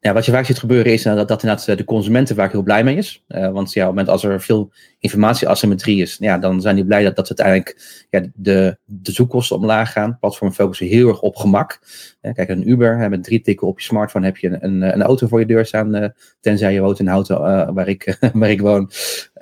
wat 0.00 0.24
je 0.24 0.32
vaak 0.32 0.44
ziet 0.44 0.58
gebeuren 0.58 0.92
is 0.92 1.02
dat, 1.02 1.28
dat 1.28 1.42
inderdaad 1.42 1.78
de 1.78 1.84
consumenten 1.84 2.36
vaak 2.36 2.52
heel 2.52 2.62
blij 2.62 2.84
mee 2.84 2.96
is. 2.96 3.24
Uh, 3.28 3.50
want 3.50 3.72
ja, 3.72 3.80
op 3.80 3.86
het 3.86 3.96
moment 3.96 4.08
als 4.08 4.24
er 4.24 4.40
veel 4.40 4.72
informatieasymmetrie 4.98 6.02
is, 6.02 6.16
ja, 6.20 6.38
dan 6.38 6.60
zijn 6.60 6.74
die 6.74 6.84
blij 6.84 7.02
dat, 7.02 7.16
dat 7.16 7.28
uiteindelijk 7.28 8.04
ja, 8.10 8.22
de, 8.34 8.78
de 8.84 9.12
zoekkosten 9.12 9.56
omlaag 9.56 9.92
gaan. 9.92 10.16
Platformen 10.20 10.56
focussen 10.56 10.86
heel 10.86 11.08
erg 11.08 11.20
op 11.20 11.36
gemak. 11.36 11.80
Kijk, 12.20 12.48
een 12.48 12.70
Uber, 12.70 12.98
hè, 12.98 13.08
met 13.08 13.24
drie 13.24 13.40
tikken 13.40 13.66
op 13.66 13.80
je 13.80 13.84
smartphone 13.84 14.24
heb 14.24 14.36
je 14.36 14.48
een, 14.48 14.64
een, 14.64 14.82
een 14.82 15.02
auto 15.02 15.26
voor 15.26 15.40
je 15.40 15.46
deur 15.46 15.66
staan, 15.66 16.12
tenzij 16.40 16.72
je 16.72 16.80
woont 16.80 16.98
in 16.98 17.08
auto 17.08 17.38
waar, 17.72 17.88
ik, 17.88 18.16
waar 18.32 18.50
ik 18.50 18.60
woon. 18.60 18.90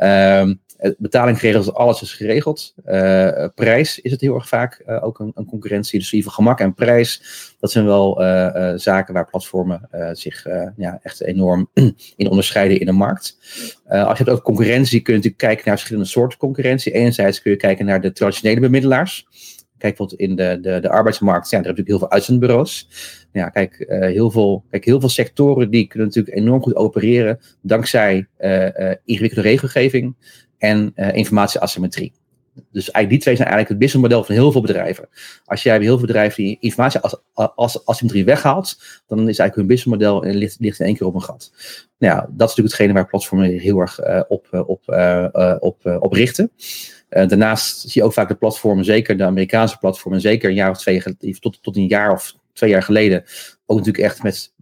Um, 0.03 0.61
betalingsregels, 0.99 1.73
alles 1.73 2.03
is 2.03 2.13
geregeld. 2.13 2.75
Uh, 2.87 3.47
prijs 3.55 4.01
is 4.01 4.11
het 4.11 4.21
heel 4.21 4.35
erg 4.35 4.49
vaak 4.49 4.83
uh, 4.87 5.05
ook 5.05 5.19
een, 5.19 5.33
een, 5.35 5.45
concurrentie. 5.45 5.99
Dus 5.99 6.13
even 6.13 6.31
gemak 6.31 6.61
en 6.61 6.75
prijs, 6.75 7.23
dat 7.61 7.71
zijn 7.71 7.85
wel 7.85 8.23
uh, 8.23 8.73
zaken 8.77 9.15
waar 9.15 9.31
platformen 9.31 9.89
zich 10.13 10.47
ja, 10.77 10.99
echt 11.03 11.23
enorm 11.23 11.71
in 12.17 12.29
onderscheiden 12.29 12.81
in 12.81 12.87
de 12.87 12.93
markt. 12.93 13.39
als 13.87 14.19
je 14.19 14.25
het 14.25 14.33
over 14.33 14.45
concurrentie 14.45 15.01
kun 15.01 15.13
je 15.13 15.19
natuurlijk 15.19 15.43
kijken 15.43 15.65
naar 15.67 15.77
verschillende 15.77 16.09
soorten 16.09 16.39
concurrentie. 16.39 16.93
Enerzijds 16.93 17.43
kun 17.43 17.51
je 17.51 17.57
kijken 17.57 17.87
naar 17.87 18.01
de 18.01 18.13
traditionele 18.13 18.61
bemiddelaars. 18.61 19.27
Kijk 19.79 19.97
bijvoorbeeld 19.97 20.21
in 20.21 20.37
de, 20.37 20.59
de, 20.61 20.81
de 20.81 20.89
arbeidsmarkt, 20.89 21.49
zijn 21.49 21.63
er 21.63 21.69
natuurlijk 21.69 21.99
heel 21.99 22.09
veel 22.09 22.17
uitzendbureaus. 22.17 22.89
Ja, 23.33 23.49
kijk, 23.49 23.85
heel 23.89 24.31
veel, 24.31 24.65
kijk, 24.71 24.85
heel 24.85 25.01
veel 25.01 25.09
sectoren 25.09 25.71
die 25.71 25.87
kunnen 25.87 26.09
natuurlijk 26.09 26.37
enorm 26.37 26.63
goed 26.63 26.77
opereren 26.77 27.39
dankzij 27.63 28.27
ingewikkelde 29.05 29.49
regelgeving, 29.49 30.17
en 30.59 30.93
uh, 30.97 31.15
informatieasymmetrie. 31.15 32.13
Dus 32.73 32.91
eigenlijk 32.91 33.11
die 33.11 33.19
twee 33.19 33.37
zijn 33.37 33.49
eigenlijk 33.49 33.69
het 33.69 33.79
businessmodel 33.79 34.25
van 34.25 34.35
heel 34.35 34.53
veel 34.53 34.61
bedrijven. 34.61 35.09
Als 35.45 35.63
jij 35.63 35.79
heel 35.79 35.99
veel 35.99 36.07
bedrijven 36.07 36.43
die 36.45 36.57
informatieasymmetrie 36.61 38.25
weghaalt, 38.25 38.79
dan 39.07 39.19
is 39.19 39.25
eigenlijk 39.25 39.55
hun 39.55 39.67
businessmodel 39.67 40.25
en 40.25 40.35
ligt, 40.37 40.57
ligt 40.61 40.81
in 40.81 40.87
één 40.87 40.97
keer 40.97 41.07
op 41.07 41.15
een 41.15 41.23
gat. 41.23 41.53
Nou 41.99 42.15
ja, 42.15 42.21
dat 42.21 42.29
is 42.29 42.57
natuurlijk 42.57 42.69
hetgene 42.69 42.93
waar 42.93 43.07
platformen 43.07 43.51
heel 43.51 43.79
erg 43.79 44.01
uh, 44.01 44.21
op, 44.29 44.47
op, 44.67 44.83
op, 45.61 45.99
op 46.01 46.13
richten. 46.13 46.51
daarnaast 47.09 47.81
zie 47.81 48.01
je 48.01 48.07
ook 48.07 48.13
vaak 48.13 48.29
de 48.29 48.35
platformen, 48.35 48.85
zeker 48.85 49.17
de 49.17 49.25
Amerikaanse 49.25 49.79
platformen, 49.79 50.21
zeker 50.21 50.49
een 50.49 50.55
jaar 50.55 50.71
of 50.71 50.79
twee, 50.79 51.03
tot, 51.41 51.63
tot 51.63 51.77
een 51.77 51.87
jaar 51.87 52.13
of 52.13 52.35
twee 52.53 52.71
jaar 52.71 52.83
geleden, 52.83 53.25
ook 53.67 53.79
natuurlijk 53.79 54.05
echt 54.05 54.23
met 54.23 54.53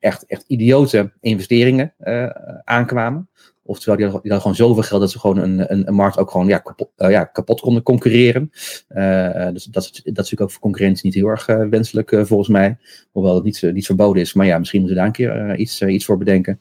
echt, 0.00 0.26
echt 0.26 0.44
idiote 0.46 1.12
investeringen 1.20 1.94
aankwamen. 2.64 3.28
Oftewel, 3.68 3.96
die 3.96 4.04
hadden, 4.04 4.22
die 4.22 4.32
hadden 4.32 4.52
gewoon 4.52 4.68
zoveel 4.68 4.88
geld 4.88 5.00
dat 5.00 5.10
ze 5.10 5.18
gewoon 5.18 5.38
een, 5.38 5.72
een, 5.72 5.88
een 5.88 5.94
markt 5.94 6.18
ook 6.18 6.30
gewoon 6.30 6.46
ja, 6.46 6.58
kapot, 6.58 6.90
uh, 6.96 7.10
ja, 7.10 7.24
kapot 7.24 7.60
konden 7.60 7.82
concurreren. 7.82 8.50
Uh, 8.88 9.48
dus 9.52 9.64
dat, 9.64 9.72
dat 9.82 9.84
is 9.84 10.02
natuurlijk 10.04 10.40
ook 10.40 10.50
voor 10.50 10.60
concurrentie 10.60 11.04
niet 11.04 11.14
heel 11.14 11.26
erg 11.26 11.46
wenselijk 11.46 12.10
volgens 12.22 12.48
mij. 12.48 12.78
Hoewel 13.10 13.34
het 13.34 13.44
niet, 13.44 13.62
niet 13.72 13.86
verboden 13.86 14.22
is. 14.22 14.32
Maar 14.32 14.46
ja, 14.46 14.58
misschien 14.58 14.80
moeten 14.80 14.96
we 14.96 15.02
daar 15.02 15.12
een 15.12 15.46
keer 15.46 15.56
iets, 15.56 15.82
iets 15.82 16.04
voor 16.04 16.18
bedenken. 16.18 16.60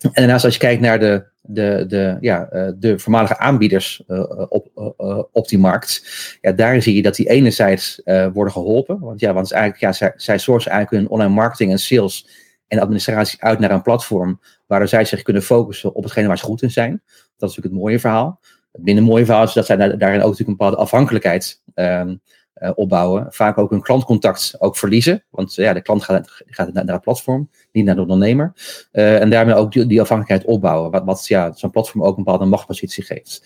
En 0.00 0.10
daarnaast 0.12 0.44
als 0.44 0.54
je 0.54 0.60
kijkt 0.60 0.80
naar 0.80 0.98
de, 0.98 1.24
de, 1.40 1.84
de, 1.88 2.16
ja, 2.20 2.48
de 2.78 2.98
voormalige 2.98 3.38
aanbieders 3.38 4.02
op, 4.48 4.70
op 5.32 5.48
die 5.48 5.58
markt. 5.58 6.04
Ja, 6.40 6.52
daar 6.52 6.82
zie 6.82 6.94
je 6.94 7.02
dat 7.02 7.14
die 7.14 7.28
enerzijds 7.28 8.00
worden 8.32 8.52
geholpen. 8.52 9.00
Want 9.00 9.20
ja, 9.20 9.32
want 9.32 9.52
eigenlijk, 9.52 9.82
ja, 9.82 9.92
zij, 9.92 10.12
zij 10.16 10.38
sourcen 10.38 10.70
eigenlijk 10.70 11.02
hun 11.02 11.12
online 11.12 11.34
marketing 11.34 11.70
en 11.70 11.78
sales 11.78 12.42
en 12.68 12.78
administratie 12.78 13.42
uit 13.42 13.58
naar 13.58 13.70
een 13.70 13.82
platform 13.82 14.40
waar 14.66 14.88
zij 14.88 15.04
zich 15.04 15.22
kunnen 15.22 15.42
focussen 15.42 15.94
op 15.94 16.02
hetgene 16.02 16.26
waar 16.26 16.38
ze 16.38 16.44
goed 16.44 16.62
in 16.62 16.70
zijn. 16.70 17.02
Dat 17.36 17.50
is 17.50 17.56
natuurlijk 17.56 17.74
het 17.74 17.82
mooie 17.82 18.00
verhaal. 18.00 18.40
Het 18.72 18.82
minder 18.82 19.04
mooie 19.04 19.24
verhaal 19.24 19.44
is 19.44 19.52
dat 19.52 19.66
zij 19.66 19.76
daarin 19.76 20.00
ook 20.00 20.08
natuurlijk 20.08 20.38
een 20.38 20.56
bepaalde 20.56 20.76
afhankelijkheid 20.76 21.62
um, 21.74 22.20
uh, 22.54 22.70
opbouwen. 22.74 23.26
Vaak 23.30 23.58
ook 23.58 23.70
hun 23.70 23.82
klantcontact 23.82 24.54
ook 24.58 24.76
verliezen. 24.76 25.24
Want 25.30 25.54
ja, 25.54 25.72
de 25.72 25.82
klant 25.82 26.02
gaat, 26.04 26.44
naar, 26.46 26.72
naar 26.72 26.94
het 26.94 27.00
platform, 27.00 27.50
niet 27.72 27.84
naar 27.84 27.94
de 27.94 28.00
ondernemer. 28.00 28.52
Uh, 28.92 29.20
en 29.20 29.30
daarmee 29.30 29.54
ook 29.54 29.72
die, 29.72 29.86
die 29.86 30.00
afhankelijkheid 30.00 30.54
opbouwen. 30.54 30.90
Wat, 30.90 31.04
wat 31.04 31.26
ja, 31.26 31.52
zo'n 31.52 31.70
platform 31.70 32.04
ook 32.04 32.16
een 32.16 32.24
bepaalde 32.24 32.44
machtpositie 32.44 33.04
geeft. 33.04 33.42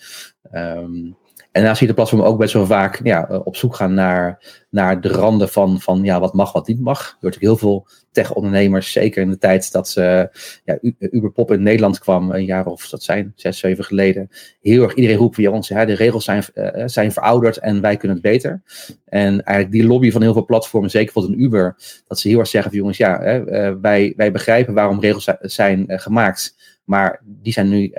Um, 0.51 1.17
en 1.51 1.63
zie 1.75 1.87
je 1.87 1.87
de 1.87 1.93
platform 1.93 2.21
ook 2.21 2.37
best 2.37 2.53
wel 2.53 2.65
vaak 2.65 2.99
ja, 3.03 3.41
op 3.43 3.55
zoek 3.55 3.75
gaan 3.75 3.93
naar, 3.93 4.43
naar 4.69 5.01
de 5.01 5.09
randen 5.09 5.49
van, 5.49 5.81
van 5.81 6.03
ja, 6.03 6.19
wat 6.19 6.33
mag, 6.33 6.51
wat 6.51 6.67
niet 6.67 6.79
mag. 6.79 7.09
Er 7.09 7.17
wordt 7.19 7.39
heel 7.39 7.57
veel 7.57 7.87
tech-ondernemers, 8.11 8.91
zeker 8.91 9.21
in 9.21 9.29
de 9.29 9.37
tijd 9.37 9.71
dat 9.71 9.89
ze, 9.89 10.29
ja, 10.63 10.77
Uberpop 10.99 11.51
in 11.51 11.63
Nederland 11.63 11.99
kwam, 11.99 12.31
een 12.31 12.45
jaar 12.45 12.65
of 12.65 12.89
dat 12.89 13.03
zijn, 13.03 13.33
zes, 13.35 13.59
zeven 13.59 13.83
geleden. 13.83 14.29
Heel 14.61 14.83
erg 14.83 14.93
iedereen 14.93 15.17
roept 15.17 15.35
van 15.35 15.47
ons, 15.47 15.67
ja, 15.67 15.85
de 15.85 15.93
regels 15.93 16.23
zijn, 16.23 16.43
uh, 16.55 16.83
zijn 16.85 17.11
verouderd 17.11 17.57
en 17.57 17.81
wij 17.81 17.97
kunnen 17.97 18.17
het 18.17 18.25
beter. 18.25 18.61
En 19.05 19.43
eigenlijk 19.43 19.71
die 19.71 19.87
lobby 19.87 20.11
van 20.11 20.21
heel 20.21 20.33
veel 20.33 20.45
platformen, 20.45 20.89
zeker 20.89 21.13
bijvoorbeeld 21.13 21.41
een 21.41 21.45
Uber, 21.45 21.75
dat 22.07 22.19
ze 22.19 22.27
heel 22.27 22.39
erg 22.39 22.47
zeggen 22.47 22.71
van 22.71 22.79
jongens, 22.79 22.97
ja, 22.97 23.19
hè, 23.21 23.79
wij, 23.79 24.13
wij 24.15 24.31
begrijpen 24.31 24.73
waarom 24.73 24.99
regels 24.99 25.27
zijn 25.41 25.85
gemaakt, 25.87 26.55
maar 26.89 27.21
die 27.25 27.53
zijn 27.53 27.69
nu 27.69 27.93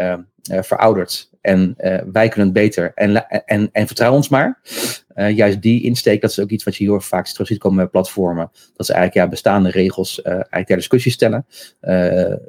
verouderd. 0.44 1.30
En 1.40 1.75
wij 2.12 2.28
kunnen 2.28 2.47
het 2.47 2.52
beter. 2.52 2.92
En, 2.94 3.28
en, 3.47 3.68
en 3.73 3.87
vertrouw 3.87 4.12
ons 4.12 4.28
maar. 4.28 4.61
Juist 5.14 5.62
die 5.62 5.82
insteek, 5.82 6.20
dat 6.20 6.30
is 6.30 6.40
ook 6.40 6.50
iets 6.50 6.64
wat 6.64 6.76
je 6.76 6.85
heel 6.85 7.00
vaak 7.00 7.26
terug 7.26 7.47
ziet 7.47 7.59
komen 7.59 7.76
bij 7.76 7.87
platformen. 7.87 8.50
Dat 8.76 8.87
ze 8.87 8.92
eigenlijk 8.92 9.25
ja, 9.25 9.30
bestaande 9.30 9.70
regels 9.70 10.23
eigenlijk 10.23 10.66
ter 10.66 10.76
discussie 10.76 11.12
stellen. 11.12 11.47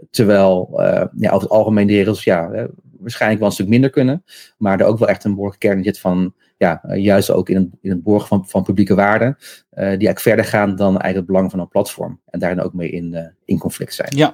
Terwijl 0.10 0.69
ja, 1.15 1.29
over 1.29 1.41
het 1.41 1.50
algemeen 1.50 1.88
de 1.88 1.93
regels 1.93 2.24
ja, 2.24 2.67
waarschijnlijk 3.00 3.39
wel 3.39 3.50
een 3.50 3.55
stuk 3.55 3.67
minder 3.67 3.89
kunnen. 3.89 4.24
Maar 4.57 4.79
er 4.79 4.86
ook 4.86 5.00
wel 5.00 5.07
echt 5.07 5.24
een 5.24 5.31
behoorlijke 5.31 5.67
kern 5.67 5.83
zit 5.83 6.00
van, 6.00 6.33
ja, 6.62 6.82
juist 6.96 7.32
ook 7.32 7.50
in 7.50 7.56
het, 7.56 7.68
in 7.82 7.89
het 7.89 8.03
borgen 8.03 8.27
van, 8.27 8.46
van 8.48 8.63
publieke 8.63 8.96
waarden. 8.96 9.38
die 9.70 9.82
eigenlijk 9.82 10.20
verder 10.20 10.46
gaan 10.46 10.75
dan 10.75 10.89
eigenlijk 10.89 11.15
het 11.15 11.25
belang 11.25 11.51
van 11.51 11.60
een 11.60 11.68
platform. 11.68 12.20
En 12.25 12.39
daarin 12.39 12.62
ook 12.62 12.74
mee 12.74 12.89
in, 12.89 13.34
in 13.46 13.58
conflict 13.58 13.94
zijn. 13.94 14.10
Ja, 14.15 14.34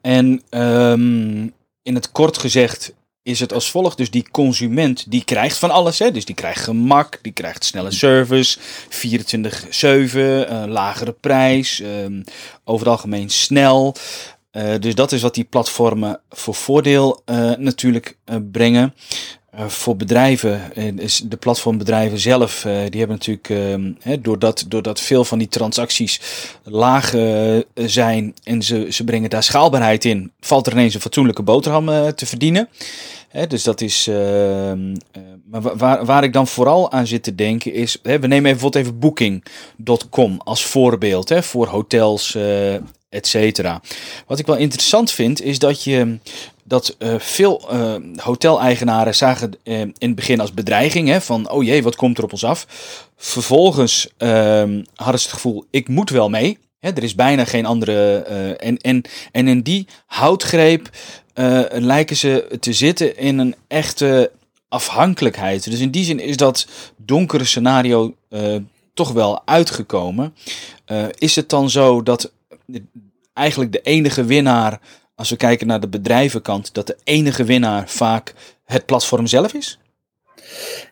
en 0.00 0.42
um, 0.50 1.52
in 1.82 1.94
het 1.94 2.12
kort 2.12 2.38
gezegd 2.38 2.94
is 3.22 3.40
het 3.40 3.52
als 3.52 3.70
volgt. 3.70 3.96
Dus 3.96 4.10
die 4.10 4.30
consument 4.30 5.10
die 5.10 5.24
krijgt 5.24 5.58
van 5.58 5.70
alles. 5.70 5.98
Hè? 5.98 6.10
Dus 6.10 6.24
die 6.24 6.34
krijgt 6.34 6.64
gemak, 6.64 7.18
die 7.22 7.32
krijgt 7.32 7.64
snelle 7.64 7.90
service, 7.90 8.58
24-7, 8.58 10.16
uh, 10.16 10.64
lagere 10.66 11.12
prijs, 11.12 11.80
uh, 11.80 11.88
over 12.64 12.86
het 12.86 12.96
algemeen 12.96 13.30
snel. 13.30 13.94
Dus 14.80 14.94
dat 14.94 15.12
is 15.12 15.22
wat 15.22 15.34
die 15.34 15.44
platformen 15.44 16.20
voor 16.28 16.54
voordeel 16.54 17.22
natuurlijk 17.58 18.18
brengen. 18.52 18.94
Voor 19.56 19.96
bedrijven, 19.96 20.60
is 20.98 21.22
de 21.24 21.36
platformbedrijven 21.36 22.18
zelf, 22.18 22.60
die 22.62 23.00
hebben 23.00 23.18
natuurlijk, 23.20 23.48
hè, 24.00 24.20
doordat, 24.20 24.64
doordat 24.68 25.00
veel 25.00 25.24
van 25.24 25.38
die 25.38 25.48
transacties 25.48 26.20
laag 26.62 27.14
zijn 27.74 28.34
en 28.42 28.62
ze, 28.62 28.86
ze 28.90 29.04
brengen 29.04 29.30
daar 29.30 29.42
schaalbaarheid 29.42 30.04
in, 30.04 30.32
valt 30.40 30.66
er 30.66 30.72
ineens 30.72 30.94
een 30.94 31.00
fatsoenlijke 31.00 31.42
boterham 31.42 32.14
te 32.14 32.26
verdienen. 32.26 32.68
Dus 33.48 33.62
dat 33.62 33.80
is. 33.80 34.06
ehm, 34.06 34.94
eh, 35.12 35.22
maar 35.50 35.76
waar, 35.76 36.04
waar 36.04 36.24
ik 36.24 36.32
dan 36.32 36.46
vooral 36.46 36.92
aan 36.92 37.06
zit 37.06 37.22
te 37.22 37.34
denken 37.34 37.72
is. 37.72 37.98
We 38.02 38.10
nemen 38.10 38.30
even, 38.30 38.42
bijvoorbeeld 38.42 38.84
even 38.84 38.98
Booking.com 38.98 40.40
als 40.44 40.64
voorbeeld 40.64 41.34
voor 41.40 41.66
hotels, 41.66 42.38
eh 43.08 43.18
et 43.18 43.26
cetera. 43.26 43.80
Wat 44.26 44.38
ik 44.38 44.46
wel 44.46 44.56
interessant 44.56 45.10
vind 45.10 45.42
is 45.42 45.58
dat 45.58 45.84
je. 45.84 46.18
Dat 46.68 46.94
eh, 46.98 47.14
veel 47.18 47.70
eh, 47.70 47.94
hoteleigenaren 48.16 49.14
zagen 49.14 49.52
eh, 49.62 49.80
in 49.80 49.94
het 49.98 50.14
begin 50.14 50.40
als 50.40 50.52
bedreiging 50.54 51.08
hè, 51.08 51.20
van 51.20 51.50
oh 51.50 51.64
jee, 51.64 51.82
wat 51.82 51.96
komt 51.96 52.18
er 52.18 52.24
op 52.24 52.32
ons 52.32 52.44
af? 52.44 52.66
Vervolgens 53.16 54.08
ehm, 54.16 54.82
hadden 54.94 55.20
ze 55.20 55.26
het 55.26 55.34
gevoel, 55.34 55.64
ik 55.70 55.88
moet 55.88 56.10
wel 56.10 56.28
mee. 56.28 56.58
Hè, 56.78 56.90
er 56.90 57.02
is 57.02 57.14
bijna 57.14 57.44
geen 57.44 57.66
andere. 57.66 58.18
en, 58.58 58.76
en, 58.76 59.02
en 59.32 59.48
in 59.48 59.60
die 59.62 59.86
houtgreep 60.06 60.90
lijken 61.72 62.16
ze 62.16 62.56
te 62.60 62.72
zitten 62.72 63.16
in 63.16 63.38
een 63.38 63.54
echte 63.68 64.30
afhankelijkheid. 64.68 65.70
Dus 65.70 65.80
in 65.80 65.90
die 65.90 66.04
zin 66.04 66.20
is 66.20 66.36
dat 66.36 66.66
donkere 66.96 67.44
scenario 67.44 68.14
toch 68.94 69.12
wel 69.12 69.42
uitgekomen. 69.44 70.34
Is 71.18 71.36
het 71.36 71.48
dan 71.48 71.70
zo 71.70 72.02
dat 72.02 72.30
eigenlijk 73.32 73.72
de 73.72 73.80
enige 73.80 74.24
winnaar, 74.24 74.80
als 75.14 75.30
we 75.30 75.36
kijken 75.36 75.66
naar 75.66 75.80
de 75.80 75.88
bedrijvenkant, 75.88 76.74
dat 76.74 76.86
de 76.86 76.96
enige 77.04 77.44
winnaar 77.44 77.88
vaak 77.88 78.34
het 78.64 78.86
platform 78.86 79.26
zelf 79.26 79.54
is? 79.54 79.78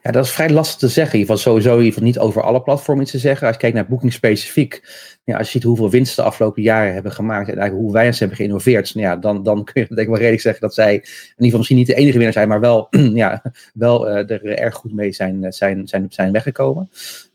Ja, 0.03 0.11
dat 0.11 0.25
is 0.25 0.31
vrij 0.31 0.51
lastig 0.51 0.79
te 0.79 0.89
zeggen. 0.89 1.15
In 1.15 1.21
ieder 1.21 1.37
geval 1.37 1.53
sowieso 1.53 1.79
in 1.79 2.05
niet 2.05 2.19
over 2.19 2.43
alle 2.43 2.63
platformen 2.63 3.03
iets 3.03 3.13
te 3.13 3.19
zeggen. 3.19 3.47
Als 3.47 3.57
je 3.57 3.61
kijkt 3.61 3.77
naar 3.77 3.87
Booking 3.87 4.13
specifiek, 4.13 4.83
ja, 5.25 5.37
als 5.37 5.47
je 5.47 5.53
ziet 5.53 5.63
hoeveel 5.63 5.91
winst 5.91 6.17
de 6.17 6.23
afgelopen 6.23 6.63
jaren 6.63 6.95
hebben 6.95 7.13
gemaakt 7.13 7.49
en 7.49 7.59
eigenlijk 7.59 7.85
hoe 7.85 7.93
wij 7.93 8.13
ze 8.13 8.19
hebben 8.19 8.37
geïnnoveerd, 8.37 8.95
nou 8.95 9.07
ja, 9.07 9.17
dan, 9.17 9.43
dan 9.43 9.65
kun 9.65 9.81
je 9.81 9.87
denk 9.87 10.01
ik 10.01 10.07
wel 10.07 10.17
redelijk 10.17 10.43
zeggen 10.43 10.61
dat 10.61 10.75
zij 10.75 10.95
in 10.95 11.01
ieder 11.01 11.35
geval 11.37 11.59
misschien 11.59 11.77
niet 11.77 11.87
de 11.87 11.95
enige 11.95 12.17
winnaar 12.17 12.33
zijn, 12.33 12.49
maar 12.49 12.61
wel, 12.61 12.89
ja, 13.25 13.43
wel 13.75 14.09
eh, 14.09 14.31
er 14.31 14.59
erg 14.59 14.75
goed 14.75 14.95
mee 14.95 15.13
zijn, 15.13 15.53
zijn, 15.53 15.89
zijn, 15.89 16.07
zijn 16.09 16.33
weggekomen. 16.33 16.91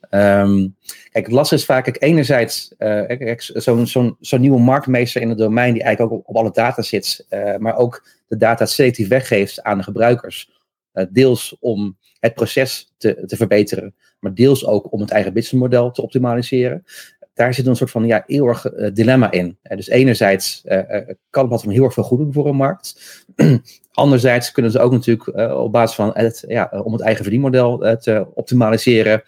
Ehm, 0.10 0.68
kijk, 1.12 1.26
het 1.26 1.32
lastige 1.32 1.62
is 1.62 1.68
vaak, 1.68 1.84
kijk, 1.84 2.02
enerzijds 2.04 2.74
kijk, 2.78 3.42
zo'n 3.54 4.18
zo'n 4.20 4.42
nieuwe 4.42 4.60
marktmeester 4.60 5.22
in 5.22 5.30
het 5.30 5.38
domein 5.38 5.74
die 5.74 5.84
eigenlijk 5.84 6.14
ook 6.14 6.28
op, 6.28 6.36
alle 6.36 6.52
data 6.52 6.82
zit, 6.82 7.26
eh, 7.30 7.56
maar 7.58 7.78
ook 7.78 8.08
de 8.28 8.38
data 8.38 8.66
selectief 8.66 9.08
weggeeft 9.08 9.64
aan 9.64 9.78
de 9.78 9.84
gebruikers. 9.84 10.58
Eh, 10.92 11.06
deels 11.10 11.56
om 11.60 11.98
het 12.20 12.34
proces 12.34 12.94
te, 12.98 13.24
te 13.26 13.36
verbeteren, 13.36 13.96
maar 14.20 14.34
deels 14.34 14.66
ook 14.66 14.92
om 14.92 15.02
het 15.02 15.10
eigen 15.10 15.34
businessmodel 15.34 15.92
te 15.92 16.02
optimaliseren. 16.02 16.84
Daar 17.34 17.54
zit 17.54 17.68
een 17.68 17.76
soort 17.76 17.92
van 17.92 18.06
ja, 18.06 18.24
eeuwig 18.26 18.62
dilemma 18.94 19.32
in. 19.32 19.58
Dus 19.62 19.88
enerzijds 19.88 20.62
kan 21.30 21.42
het 21.42 21.48
platform 21.48 21.72
heel 21.72 21.84
erg 21.84 21.94
veel 21.94 22.04
goed 22.04 22.18
doen 22.18 22.34
voor 22.34 22.48
een 22.48 22.56
markt. 22.56 23.02
Anderzijds 23.92 24.52
kunnen 24.52 24.72
ze 24.72 24.80
ook 24.80 24.92
natuurlijk 24.92 25.54
op 25.58 25.72
basis 25.72 25.96
van 25.96 26.12
het, 26.14 26.44
ja, 26.48 26.82
om 26.84 26.94
het 26.94 27.02
eigen 27.02 27.24
verdienmodel 27.24 27.98
te 27.98 28.28
optimaliseren, 28.34 29.24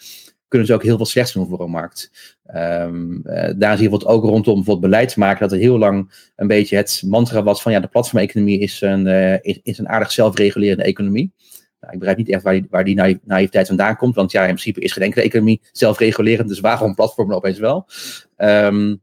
kunnen 0.51 0.67
ze 0.67 0.73
ook 0.73 0.83
heel 0.83 0.97
veel 0.97 1.05
slechts 1.05 1.33
doen 1.33 1.47
voor 1.47 1.59
een 1.59 1.69
markt. 1.69 2.11
Ehm, 2.45 3.21
eh, 3.23 3.53
daar 3.57 3.77
zie 3.77 3.83
je 3.83 3.89
bijvoorbeeld 3.89 4.05
ook 4.05 4.23
rondom 4.23 4.55
bijvoorbeeld 4.55 4.91
beleidsmaken 4.91 5.39
dat 5.39 5.51
er 5.51 5.57
heel 5.57 5.77
lang 5.77 6.29
een 6.35 6.47
beetje 6.47 6.75
het 6.75 7.03
mantra 7.05 7.43
was 7.43 7.61
van 7.61 7.71
ja, 7.71 7.79
de 7.79 7.87
platformeconomie 7.87 8.59
is 8.59 8.81
een, 8.81 9.07
eh, 9.07 9.33
is, 9.41 9.59
is 9.63 9.77
een 9.77 9.89
aardig 9.89 10.11
zelfregulerende 10.11 10.83
economie. 10.83 11.33
Nou, 11.79 11.93
ik 11.93 11.99
begrijp 11.99 12.17
niet 12.17 12.29
echt 12.29 12.43
waar 12.43 12.53
die, 12.53 12.67
waar 12.69 12.83
die 12.83 12.95
naï- 12.95 13.19
naïviteit 13.23 13.67
vandaan 13.67 13.95
komt, 13.95 14.15
want 14.15 14.31
ja, 14.31 14.41
in 14.41 14.47
principe 14.47 14.79
is 14.79 14.91
geen 14.91 15.03
enkele 15.03 15.23
economie 15.23 15.61
zelfregulerend, 15.71 16.47
dus 16.47 16.59
waarom 16.59 16.95
platformen 16.95 17.35
opeens 17.35 17.59
wel? 17.59 17.85
Ehm, 18.35 18.95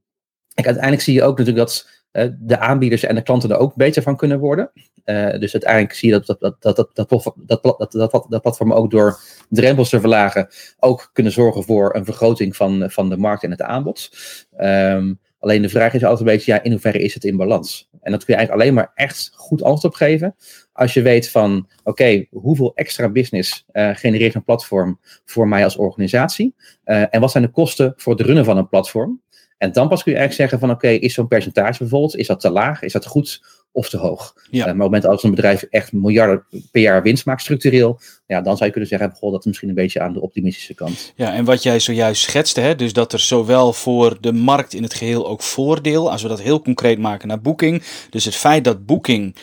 kijk, 0.54 0.66
uiteindelijk 0.66 1.02
zie 1.02 1.14
je 1.14 1.22
ook 1.22 1.38
natuurlijk 1.38 1.66
dat 1.66 1.97
de 2.38 2.58
aanbieders 2.58 3.02
en 3.02 3.14
de 3.14 3.22
klanten 3.22 3.50
er 3.50 3.56
ook 3.56 3.74
beter 3.74 4.02
van 4.02 4.16
kunnen 4.16 4.38
worden. 4.38 4.70
Eh, 5.04 5.38
dus 5.38 5.52
uiteindelijk 5.52 5.94
zie 5.94 6.12
je 6.12 6.14
dat 6.14 6.26
dat, 6.26 6.40
dat, 6.40 6.76
dat, 6.76 6.76
dat, 6.76 7.08
dat, 7.08 7.62
dat, 7.62 7.92
dat, 7.92 8.26
dat, 8.28 8.42
platformen 8.42 8.76
ook 8.76 8.90
door 8.90 9.20
drempels 9.48 9.88
te 9.88 10.00
verlagen 10.00 10.48
ook 10.78 11.10
kunnen 11.12 11.32
zorgen 11.32 11.64
voor 11.64 11.94
een 11.94 12.04
vergroting 12.04 12.56
van, 12.56 12.90
van 12.90 13.08
de 13.08 13.16
markt 13.16 13.42
en 13.42 13.50
het 13.50 13.62
aanbod. 13.62 14.10
Ehm, 14.56 15.14
alleen 15.38 15.62
de 15.62 15.68
vraag 15.68 15.94
is 15.94 16.02
altijd 16.02 16.20
een 16.20 16.34
beetje, 16.34 16.52
ja, 16.52 16.62
in 16.62 16.70
hoeverre 16.70 16.98
is 16.98 17.14
het 17.14 17.24
in 17.24 17.36
balans? 17.36 17.88
En 18.00 18.12
dat 18.12 18.24
kun 18.24 18.34
je 18.34 18.40
eigenlijk 18.40 18.62
alleen 18.62 18.74
maar 18.74 18.92
echt 18.94 19.30
goed 19.34 19.62
antwoord 19.62 19.84
op 19.84 19.94
geven 19.94 20.34
als 20.78 20.94
je 20.94 21.02
weet 21.02 21.30
van, 21.30 21.68
oké, 21.84 22.26
hoeveel 22.30 22.72
extra 22.74 23.08
business 23.08 23.64
eh, 23.72 23.90
genereert 23.92 24.34
een 24.34 24.44
platform 24.44 25.00
voor 25.24 25.48
mij 25.48 25.64
als 25.64 25.76
organisatie? 25.76 26.54
Eh, 26.84 27.04
en 27.10 27.20
wat 27.20 27.30
zijn 27.30 27.44
de 27.44 27.50
kosten 27.50 27.92
voor 27.96 28.12
het 28.12 28.26
runnen 28.26 28.44
van 28.44 28.56
een 28.56 28.68
platform? 28.68 29.20
En 29.58 29.72
dan 29.72 29.88
pas 29.88 30.02
kun 30.02 30.12
je 30.12 30.18
eigenlijk 30.18 30.50
zeggen 30.50 30.68
van, 30.68 30.76
oké, 30.76 30.88
is 30.88 31.14
zo'n 31.14 31.28
percentage 31.28 31.78
bijvoorbeeld, 31.78 32.16
is 32.16 32.26
dat 32.26 32.40
te 32.40 32.50
laag, 32.50 32.82
is 32.82 32.92
dat 32.92 33.06
goed 33.06 33.42
of 33.72 33.88
te 33.88 33.96
hoog? 33.96 34.34
Ja. 34.34 34.42
Eh, 34.50 34.52
maar 34.52 34.62
op 34.62 34.66
het 34.66 34.76
moment 34.76 35.06
als 35.06 35.22
een 35.22 35.30
bedrijf 35.30 35.62
echt 35.62 35.92
miljarden 35.92 36.44
per 36.70 36.82
jaar 36.82 37.02
winst 37.02 37.26
maakt 37.26 37.40
structureel, 37.40 38.00
ja, 38.26 38.40
dan 38.40 38.52
zou 38.52 38.64
je 38.64 38.70
kunnen 38.70 38.88
zeggen, 38.88 39.12
goh, 39.12 39.30
dat 39.30 39.40
is 39.40 39.46
misschien 39.46 39.68
een 39.68 39.74
beetje 39.74 40.00
aan 40.00 40.12
de 40.12 40.20
optimistische 40.20 40.74
kant. 40.74 41.12
Ja, 41.16 41.34
en 41.34 41.44
wat 41.44 41.62
jij 41.62 41.80
zojuist 41.80 42.22
schetste, 42.22 42.60
hè, 42.60 42.74
dus 42.74 42.92
dat 42.92 43.12
er 43.12 43.20
zowel 43.20 43.72
voor 43.72 44.16
de 44.20 44.32
markt 44.32 44.74
in 44.74 44.82
het 44.82 44.94
geheel 44.94 45.28
ook 45.28 45.42
voordeel, 45.42 46.10
als 46.10 46.22
we 46.22 46.28
dat 46.28 46.42
heel 46.42 46.60
concreet 46.60 46.98
maken 46.98 47.28
naar 47.28 47.40
Booking, 47.40 47.82
dus 48.10 48.24
het 48.24 48.36
feit 48.36 48.64
dat 48.64 48.86
Booking 48.86 49.36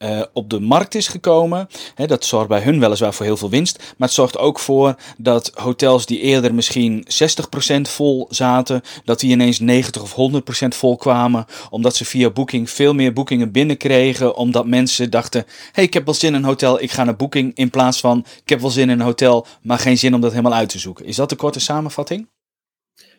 eh, 0.00 0.22
op 0.32 0.50
de 0.50 0.60
markt 0.60 0.94
is 0.94 1.08
gekomen, 1.08 1.68
dat 2.06 2.24
zorgt 2.24 2.48
bij 2.48 2.60
hun 2.60 2.80
weliswaar 2.80 3.14
voor 3.14 3.26
heel 3.26 3.36
veel 3.36 3.50
winst, 3.50 3.78
maar 3.78 4.08
het 4.08 4.16
zorgt 4.16 4.38
ook 4.38 4.58
voor 4.58 4.94
dat 5.16 5.50
hotels 5.54 6.06
die 6.06 6.20
eerder 6.20 6.54
misschien 6.54 7.06
60% 7.08 7.80
vol 7.80 8.26
zaten, 8.30 8.82
dat 9.04 9.20
die 9.20 9.30
ineens 9.30 9.58
90 9.58 10.02
of 10.02 10.32
100% 10.64 10.68
vol 10.68 10.96
kwamen, 10.96 11.46
omdat 11.70 11.96
ze 11.96 12.04
via 12.04 12.30
Booking 12.30 12.70
veel 12.70 12.94
meer 12.94 13.12
boekingen 13.12 13.52
binnenkregen, 13.52 14.36
omdat 14.36 14.66
mensen 14.66 15.10
dachten, 15.10 15.44
hey, 15.72 15.84
ik 15.84 15.94
heb 15.94 16.04
wel 16.04 16.14
zin 16.14 16.28
in 16.28 16.34
een 16.34 16.44
hotel, 16.44 16.82
ik 16.82 16.90
ga 16.90 17.04
naar 17.04 17.16
Booking, 17.16 17.54
in 17.54 17.70
plaats 17.70 18.00
van, 18.00 18.24
ik 18.42 18.48
heb 18.48 18.60
wel 18.60 18.70
zin 18.70 18.90
in 18.90 18.98
een 18.98 19.04
hotel, 19.04 19.46
maar 19.62 19.78
geen 19.78 19.98
zin 19.98 20.14
om 20.14 20.20
dat 20.20 20.30
helemaal 20.30 20.54
uit 20.54 20.68
te 20.68 20.78
zoeken. 20.78 21.04
Is 21.04 21.16
dat 21.16 21.28
de 21.28 21.36
korte 21.36 21.60
samenvatting? 21.60 22.28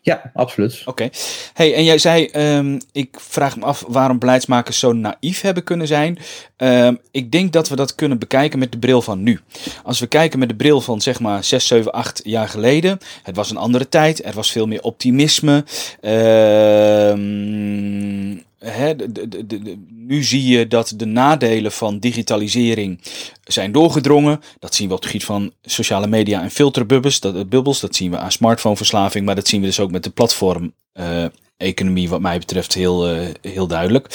Ja, 0.03 0.31
absoluut. 0.33 0.81
Oké. 0.85 1.09
Hey, 1.53 1.75
en 1.75 1.83
jij 1.83 1.97
zei, 1.97 2.25
ehm, 2.25 2.79
ik 2.91 3.19
vraag 3.19 3.57
me 3.57 3.65
af 3.65 3.83
waarom 3.87 4.19
beleidsmakers 4.19 4.79
zo 4.79 4.93
naïef 4.93 5.41
hebben 5.41 5.63
kunnen 5.63 5.87
zijn. 5.87 6.17
Ehm, 6.57 6.95
ik 7.11 7.31
denk 7.31 7.53
dat 7.53 7.69
we 7.69 7.75
dat 7.75 7.95
kunnen 7.95 8.19
bekijken 8.19 8.59
met 8.59 8.71
de 8.71 8.77
bril 8.77 9.01
van 9.01 9.23
nu. 9.23 9.39
Als 9.83 9.99
we 9.99 10.07
kijken 10.07 10.39
met 10.39 10.49
de 10.49 10.55
bril 10.55 10.81
van 10.81 11.01
zeg 11.01 11.19
maar 11.19 11.43
6, 11.43 11.67
7, 11.67 11.91
8 11.91 12.21
jaar 12.23 12.49
geleden. 12.49 12.99
Het 13.23 13.35
was 13.35 13.49
een 13.49 13.57
andere 13.57 13.89
tijd. 13.89 14.25
Er 14.25 14.33
was 14.33 14.51
veel 14.51 14.67
meer 14.67 14.81
optimisme. 14.81 15.63
Ehm, 16.01 17.19
nu 19.89 20.23
zie 20.23 20.47
je 20.47 20.67
dat 20.67 20.93
de 20.95 21.05
nadelen 21.05 21.71
van 21.71 21.99
digitalisering 21.99 22.99
zijn 23.43 23.71
doorgedrongen. 23.71 24.39
Dat 24.59 24.75
zien 24.75 24.87
we 24.87 24.93
op 24.93 24.99
het 24.99 25.09
gebied 25.09 25.25
van 25.25 25.53
sociale 25.61 26.07
media 26.07 26.41
en 26.41 26.51
filterbubbels. 26.51 27.19
Dat, 27.19 27.35
eh, 27.35 27.45
bubbels, 27.45 27.79
dat 27.79 27.95
zien 27.95 28.11
we 28.11 28.17
aan 28.17 28.31
smartphoneverslaving. 28.31 29.25
Maar 29.25 29.35
dat 29.35 29.47
zien 29.47 29.61
we 29.61 29.67
dus 29.67 29.79
ook 29.79 29.91
met 29.91 30.03
de 30.03 30.09
platform 30.09 30.73
eh, 30.93 31.25
economie 31.57 32.09
wat 32.09 32.21
mij 32.21 32.39
betreft 32.39 32.73
heel, 32.73 33.07
eh, 33.07 33.27
heel 33.41 33.67
duidelijk. 33.67 34.07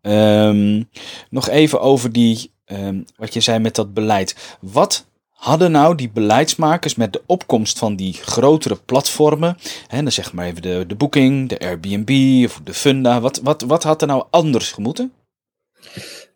Ehm, 0.00 0.82
nog 1.30 1.48
even 1.48 1.80
over 1.80 2.12
die, 2.12 2.50
ehm, 2.64 3.00
wat 3.16 3.34
je 3.34 3.40
zei 3.40 3.58
met 3.58 3.74
dat 3.74 3.94
beleid. 3.94 4.56
Wat 4.60 5.06
hadden 5.44 5.70
nou 5.70 5.94
die 5.94 6.08
beleidsmakers 6.08 6.94
met 6.94 7.12
de 7.12 7.22
opkomst 7.26 7.78
van 7.78 7.96
die 7.96 8.12
grotere 8.12 8.76
platformen, 8.76 9.56
hè, 9.86 10.02
dan 10.02 10.12
zeg 10.12 10.32
maar 10.32 10.46
even 10.46 10.62
de, 10.62 10.84
de 10.86 10.94
Booking, 10.94 11.48
de 11.48 11.58
Airbnb 11.58 12.44
of 12.44 12.60
de 12.64 12.74
Funda, 12.74 13.20
wat, 13.20 13.40
wat, 13.42 13.62
wat 13.62 13.82
had 13.82 14.00
er 14.00 14.06
nou 14.06 14.24
anders 14.30 14.72
gemoeten? 14.72 15.12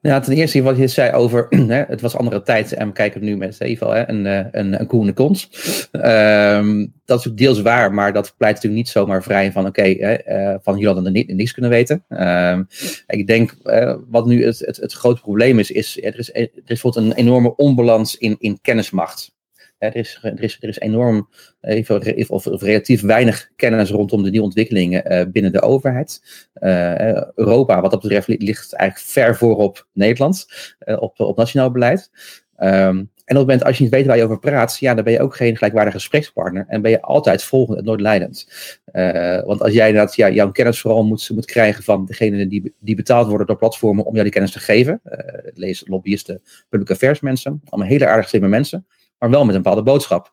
Ja, 0.01 0.21
ten 0.21 0.33
eerste 0.33 0.63
wat 0.63 0.77
je 0.77 0.87
zei 0.87 1.13
over, 1.13 1.47
hè, 1.75 1.83
het 1.89 2.01
was 2.01 2.17
andere 2.17 2.43
tijd 2.43 2.73
en 2.73 2.87
we 2.87 2.93
kijken 2.93 3.25
nu 3.25 3.37
met 3.37 3.57
een, 3.61 4.27
eh, 4.27 4.45
een, 4.51 4.81
een 4.81 4.87
een 4.87 5.15
kont. 5.15 5.49
Ehm, 5.93 6.87
dat 7.05 7.19
is 7.19 7.29
ook 7.29 7.37
deels 7.37 7.63
waar, 7.63 7.95
maar 7.95 8.13
dat 8.13 8.35
pleit 8.37 8.55
natuurlijk 8.55 8.83
niet 8.83 8.93
zomaar 8.93 9.23
vrij 9.23 9.53
van 9.53 9.67
oké, 9.67 9.83
eh, 9.83 10.55
van 10.63 10.85
hadden 10.87 11.05
er 11.05 11.11
ni- 11.11 11.25
niks 11.27 11.53
kunnen 11.53 11.71
weten. 11.71 12.05
Ehm, 12.09 12.63
ik 13.07 13.27
denk 13.27 13.55
eh, 13.63 13.95
wat 14.09 14.27
nu 14.27 14.45
het, 14.45 14.59
het, 14.59 14.77
het 14.77 14.93
grote 14.93 15.21
probleem 15.21 15.59
is, 15.59 15.71
is 15.71 16.03
er 16.03 16.19
is, 16.19 16.33
er 16.33 16.41
is 16.43 16.63
bijvoorbeeld 16.65 17.07
een 17.07 17.13
enorme 17.13 17.57
onbalans 17.57 18.17
in, 18.17 18.37
in 18.39 18.59
kennismacht. 18.61 19.37
Er, 19.79 19.97
is, 19.97 20.19
er, 20.23 20.43
is, 20.43 20.57
er 20.61 20.69
is 20.69 20.79
enorm, 20.79 21.29
re- 21.61 22.25
of, 22.29 22.47
of 22.47 22.63
relatief 22.63 23.03
weinig 23.03 23.51
kennis 23.57 23.91
rondom 23.91 24.23
de 24.23 24.31
nieuwe 24.31 24.47
ontwikkelingen 24.47 25.05
eh, 25.05 25.27
binnen 25.27 25.53
de 25.53 25.61
overheid. 25.61 26.23
Eh, 26.53 27.09
eh, 27.11 27.23
Europa, 27.35 27.81
wat 27.81 27.91
dat 27.91 28.01
betreft, 28.01 28.29
li- 28.29 28.37
ligt 28.39 28.73
eigenlijk 28.73 29.11
ver 29.11 29.37
voor 29.37 29.57
op 29.57 29.87
Nederland, 29.93 30.47
eh, 30.79 31.03
op, 31.03 31.21
op 31.21 31.37
nationaal 31.37 31.71
beleid. 31.71 32.11
Ehm, 32.57 33.05
en 33.29 33.37
op 33.37 33.41
het 33.43 33.47
moment 33.47 33.65
als 33.65 33.77
je 33.77 33.83
niet 33.83 33.93
weet 33.93 34.07
waar 34.07 34.17
je 34.17 34.23
over 34.25 34.39
praat, 34.39 34.79
ja, 34.79 34.95
dan 34.95 35.05
ben 35.05 35.13
je 35.13 35.21
ook 35.21 35.37
geen 35.37 35.57
gelijkwaardige 35.57 35.97
gesprekspartner 35.97 36.65
en 36.69 36.83
ben 36.83 36.91
je 36.91 37.01
altijd 37.01 37.43
volgend 37.43 37.79
en 37.79 37.85
nooit 37.85 38.01
leidend. 38.01 38.49
Eh, 38.85 39.45
want 39.45 39.63
als 39.63 39.73
jij 39.73 40.09
ja, 40.15 40.31
jouw 40.31 40.51
kennis 40.51 40.81
vooral 40.81 41.05
moet, 41.05 41.31
moet 41.35 41.47
krijgen 41.47 41.83
van 41.85 42.05
degenen 42.07 42.49
die, 42.49 42.75
die 42.81 42.95
betaald 42.95 43.29
worden 43.29 43.47
door 43.47 43.57
platformen 43.57 44.05
om 44.05 44.11
jou 44.13 44.23
die 44.23 44.33
kennis 44.33 44.53
te 44.53 44.59
geven, 44.59 45.01
eh, 45.05 45.51
lees 45.55 45.83
lobbyisten, 45.87 46.43
public 46.69 46.91
affairs 46.91 47.21
mensen, 47.21 47.61
allemaal 47.65 47.91
hele 47.91 48.07
aardig 48.07 48.29
slimme 48.29 48.49
mensen. 48.49 48.87
Maar 49.19 49.31
wel 49.31 49.45
met 49.45 49.55
een 49.55 49.63
bepaalde 49.63 49.91
boodschap. 49.91 50.31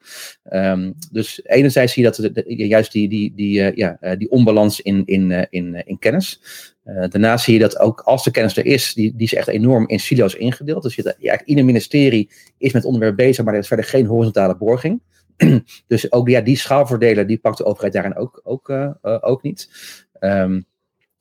Um, 0.51 0.93
dus 1.11 1.43
enerzijds 1.43 1.93
zie 1.93 2.03
je 2.03 2.11
dat 2.11 2.43
juist 2.45 2.91
die, 2.91 3.09
die, 3.09 3.33
die, 3.35 3.59
uh, 3.59 3.75
ja, 3.75 3.97
uh, 4.01 4.11
die 4.17 4.31
onbalans 4.31 4.81
in, 4.81 5.05
in, 5.05 5.29
uh, 5.29 5.43
in, 5.49 5.85
in 5.85 5.99
kennis. 5.99 6.41
daarnaast 6.83 7.45
zie 7.45 7.53
je 7.53 7.59
dat 7.59 7.79
ook 7.79 7.99
als 7.99 8.23
de 8.23 8.31
kennis 8.31 8.57
er 8.57 8.65
is, 8.65 8.93
die, 8.93 9.15
die 9.15 9.25
is 9.25 9.33
echt 9.33 9.47
enorm 9.47 9.87
in 9.87 9.99
silo's 9.99 10.35
ingedeeld. 10.35 10.83
Dus 10.83 10.95
je, 10.95 11.15
ja, 11.19 11.45
ieder 11.45 11.65
ministerie 11.65 12.29
is 12.57 12.73
met 12.73 12.85
onderwerp 12.85 13.15
bezig, 13.15 13.45
maar 13.45 13.53
er 13.53 13.59
is 13.59 13.67
verder 13.67 13.85
geen 13.85 14.05
horizontale 14.05 14.57
borging. 14.57 15.01
dus 15.87 16.11
ook 16.11 16.29
ja, 16.29 16.41
die 16.41 16.57
schaalvoordelen, 16.57 17.27
die 17.27 17.37
pakt 17.37 17.57
de 17.57 17.65
overheid 17.65 17.93
daarin 17.93 18.15
ook, 18.15 18.41
ook, 18.43 18.97
ook 19.01 19.41
niet. 19.41 19.69
Um, 20.19 20.65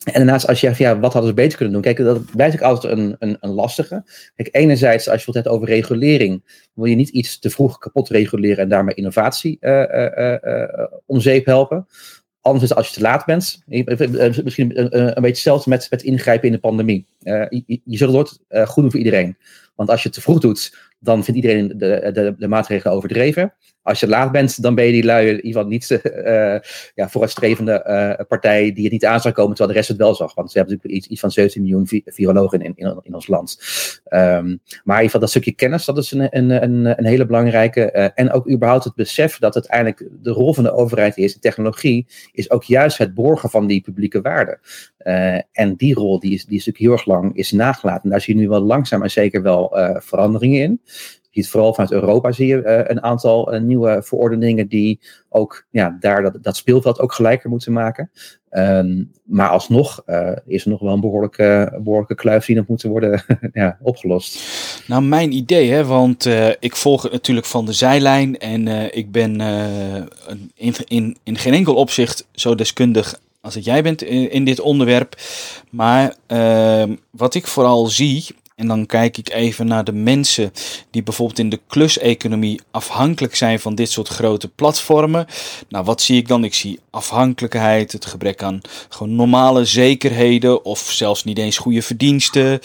en 0.04 0.12
daarnaast, 0.12 0.48
als 0.48 0.60
je 0.60 0.66
zegt, 0.66 0.78
ja, 0.78 0.98
wat 0.98 1.12
hadden 1.12 1.30
ze 1.30 1.36
beter 1.36 1.56
kunnen 1.56 1.74
doen? 1.74 1.82
Kijk, 1.82 1.96
dat 1.96 2.30
blijft 2.30 2.54
ook 2.54 2.62
altijd 2.62 2.98
een, 2.98 3.16
een, 3.18 3.36
een 3.40 3.50
lastige. 3.50 4.04
Kijk, 4.34 4.48
enerzijds, 4.52 5.08
als 5.08 5.20
je 5.20 5.26
het 5.26 5.34
hebt 5.34 5.48
over 5.48 5.68
regulering, 5.68 6.62
wil 6.74 6.84
je 6.84 6.96
niet 6.96 7.08
iets 7.08 7.38
te 7.38 7.50
vroeg 7.50 7.78
kapot 7.78 8.08
reguleren 8.08 8.62
en 8.62 8.68
daarmee 8.68 8.94
innovatie 8.94 9.56
uh, 9.60 9.70
uh, 9.70 10.36
uh, 10.42 10.86
om 11.06 11.20
zeep 11.20 11.46
helpen. 11.46 11.86
Anders 12.40 12.74
als 12.74 12.88
je 12.88 12.94
te 12.94 13.00
laat 13.00 13.24
bent. 13.24 13.62
Misschien 14.44 14.94
een, 14.94 15.14
beetje 15.14 15.26
hetzelfde 15.26 15.70
met, 15.70 15.86
met 15.90 16.02
ingrijpen 16.02 16.46
in 16.46 16.52
de 16.54 16.60
pandemie. 16.60 17.06
je, 17.18 17.80
zult 17.84 18.00
het 18.00 18.40
nooit 18.50 18.68
goed 18.68 18.82
doen 18.82 18.90
voor 18.90 19.00
iedereen. 19.00 19.36
Want 19.74 19.90
als 19.90 20.02
je 20.02 20.08
het 20.08 20.16
te 20.16 20.22
vroeg 20.22 20.40
doet, 20.40 20.76
dan 20.98 21.24
vindt 21.24 21.40
iedereen 21.40 21.68
de, 21.68 22.10
de, 22.12 22.34
de 22.38 22.48
maatregelen 22.48 22.96
overdreven 22.96 23.54
als 23.84 24.00
je 24.00 24.08
laat 24.08 24.32
bent, 24.32 24.62
dan 24.62 24.74
ben 24.74 24.84
je 24.84 24.92
die 24.92 25.04
lui 25.04 25.28
in 25.28 25.46
ieder 25.46 25.66
niet 25.66 25.90
uh, 25.90 26.00
ja, 26.94 27.08
vooruitstrevende 27.08 27.84
uh, 28.18 28.26
partij 28.26 28.72
die 28.72 28.82
het 28.82 28.92
niet 28.92 29.04
aan 29.04 29.20
zou 29.20 29.34
komen, 29.34 29.56
terwijl 29.56 29.68
de 29.68 29.76
rest 29.76 29.88
het 29.88 29.98
wel 29.98 30.14
zag. 30.14 30.34
Want 30.34 30.50
ze 30.50 30.58
hebben 30.58 30.74
natuurlijk 30.74 31.02
iets, 31.02 31.12
iets 31.12 31.20
van 31.20 31.30
17 31.30 31.62
miljoen 31.62 31.86
vi 31.86 32.02
virologen 32.04 32.60
in, 32.60 32.72
in, 32.76 33.00
in, 33.02 33.14
ons 33.14 33.26
land. 33.26 33.58
Um, 34.04 34.10
maar 34.10 34.40
in 34.40 34.52
ieder 34.86 35.04
geval 35.04 35.20
dat 35.20 35.30
stukje 35.30 35.52
kennis, 35.52 35.84
dat 35.84 35.98
is 35.98 36.12
een, 36.12 36.28
een, 36.30 36.50
een, 36.62 36.98
een 36.98 37.04
hele 37.04 37.26
belangrijke. 37.26 37.92
Uh, 37.94 38.08
en 38.14 38.32
ook 38.32 38.50
überhaupt 38.50 38.84
het 38.84 38.94
besef 38.94 39.38
dat 39.38 39.54
uiteindelijk 39.54 40.08
de 40.22 40.30
rol 40.30 40.54
van 40.54 40.64
de 40.64 40.72
overheid 40.72 41.16
is, 41.16 41.38
technologie, 41.38 42.06
is 42.32 42.50
ook 42.50 42.64
juist 42.64 42.98
het 42.98 43.14
borgen 43.14 43.50
van 43.50 43.66
die 43.66 43.80
publieke 43.80 44.20
waarden. 44.20 44.60
en 45.52 45.74
die 45.76 45.94
rol 45.94 46.20
die 46.20 46.34
is, 46.34 46.44
die 46.44 46.58
is 46.58 46.66
natuurlijk 46.66 46.78
heel 46.78 46.92
erg 46.92 47.20
lang 47.20 47.36
is 47.36 47.52
nagelaten. 47.52 48.02
En 48.02 48.10
daar 48.10 48.20
zie 48.20 48.34
je 48.34 48.40
nu 48.40 48.48
wel 48.48 48.60
langzaam 48.60 49.02
en 49.02 49.10
zeker 49.10 49.42
wel 49.42 49.76
veranderingen 50.00 50.62
in 50.62 50.80
ziet 51.34 51.50
vooral 51.50 51.74
vanuit 51.74 51.92
Europa 51.92 52.32
zie 52.32 52.46
je 52.46 52.56
uh, 52.56 52.80
een 52.84 53.02
aantal 53.02 53.54
uh, 53.54 53.60
nieuwe 53.60 54.02
verordeningen 54.02 54.68
die 54.68 55.00
ook 55.28 55.66
ja, 55.70 55.96
daar 56.00 56.22
dat, 56.22 56.38
dat 56.40 56.56
speelveld 56.56 57.00
ook 57.00 57.12
gelijker 57.12 57.50
moeten 57.50 57.72
maken. 57.72 58.10
Um, 58.50 59.10
maar 59.24 59.48
alsnog 59.48 60.02
uh, 60.06 60.30
is 60.46 60.64
er 60.64 60.70
nog 60.70 60.80
wel 60.80 60.92
een 60.92 61.00
behoorlijke, 61.00 61.78
behoorlijke 61.82 62.14
kluif 62.14 62.46
die 62.46 62.56
nog 62.56 62.66
moeten 62.66 62.90
worden 62.90 63.24
ja, 63.52 63.78
opgelost. 63.82 64.38
Nou, 64.86 65.02
mijn 65.02 65.32
idee, 65.32 65.70
hè, 65.70 65.84
want 65.84 66.28
ik 66.60 66.76
volg 66.76 67.02
het 67.02 67.12
natuurlijk 67.12 67.46
van 67.46 67.66
de 67.66 67.72
zijlijn 67.72 68.38
en 68.38 68.68
ik 68.96 69.12
ben 69.12 69.40
in, 70.54 70.74
in, 70.86 71.16
in 71.22 71.36
geen 71.36 71.54
enkel 71.54 71.74
opzicht 71.74 72.26
zo 72.32 72.54
deskundig 72.54 73.20
als 73.44 73.54
dat 73.54 73.64
jij 73.64 73.82
bent 73.82 74.02
in, 74.02 74.30
in 74.30 74.44
dit 74.44 74.60
onderwerp. 74.60 75.16
Maar 75.70 76.14
ehm, 76.26 76.94
wat 77.10 77.34
ik 77.34 77.46
vooral 77.46 77.86
zie 77.86 78.24
en 78.54 78.66
dan 78.66 78.86
kijk 78.86 79.16
ik 79.16 79.30
even 79.30 79.66
naar 79.66 79.84
de 79.84 79.92
mensen 79.92 80.52
die 80.90 81.02
bijvoorbeeld 81.02 81.38
in 81.38 81.48
de 81.48 81.60
kluseconomie 81.66 82.60
afhankelijk 82.70 83.36
zijn 83.36 83.60
van 83.60 83.74
dit 83.74 83.90
soort 83.90 84.08
grote 84.08 84.48
platformen. 84.48 85.26
Nou, 85.68 85.84
wat 85.84 86.02
zie 86.02 86.16
ik 86.16 86.28
dan? 86.28 86.44
Ik 86.44 86.54
zie 86.54 86.80
afhankelijkheid, 86.90 87.92
het 87.92 88.04
gebrek 88.04 88.42
aan 88.42 88.60
gewoon 88.88 89.14
normale 89.14 89.64
zekerheden 89.64 90.64
of 90.64 90.90
zelfs 90.90 91.24
niet 91.24 91.38
eens 91.38 91.58
goede 91.58 91.82
verdiensten, 91.82 92.60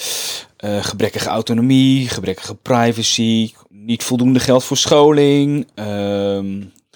uh, 0.60 0.84
gebrekkige 0.84 1.30
autonomie, 1.30 2.10
gebrekkige 2.10 2.56
privacy, 2.56 3.54
niet 3.70 4.04
voldoende 4.04 4.40
geld 4.40 4.64
voor 4.64 4.78
scholing, 4.78 5.68
uh, 5.76 6.40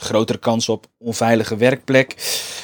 grotere 0.04 0.38
kans 0.38 0.70
op 0.70 0.86
onveilige 0.98 1.56
werkplek. 1.56 2.16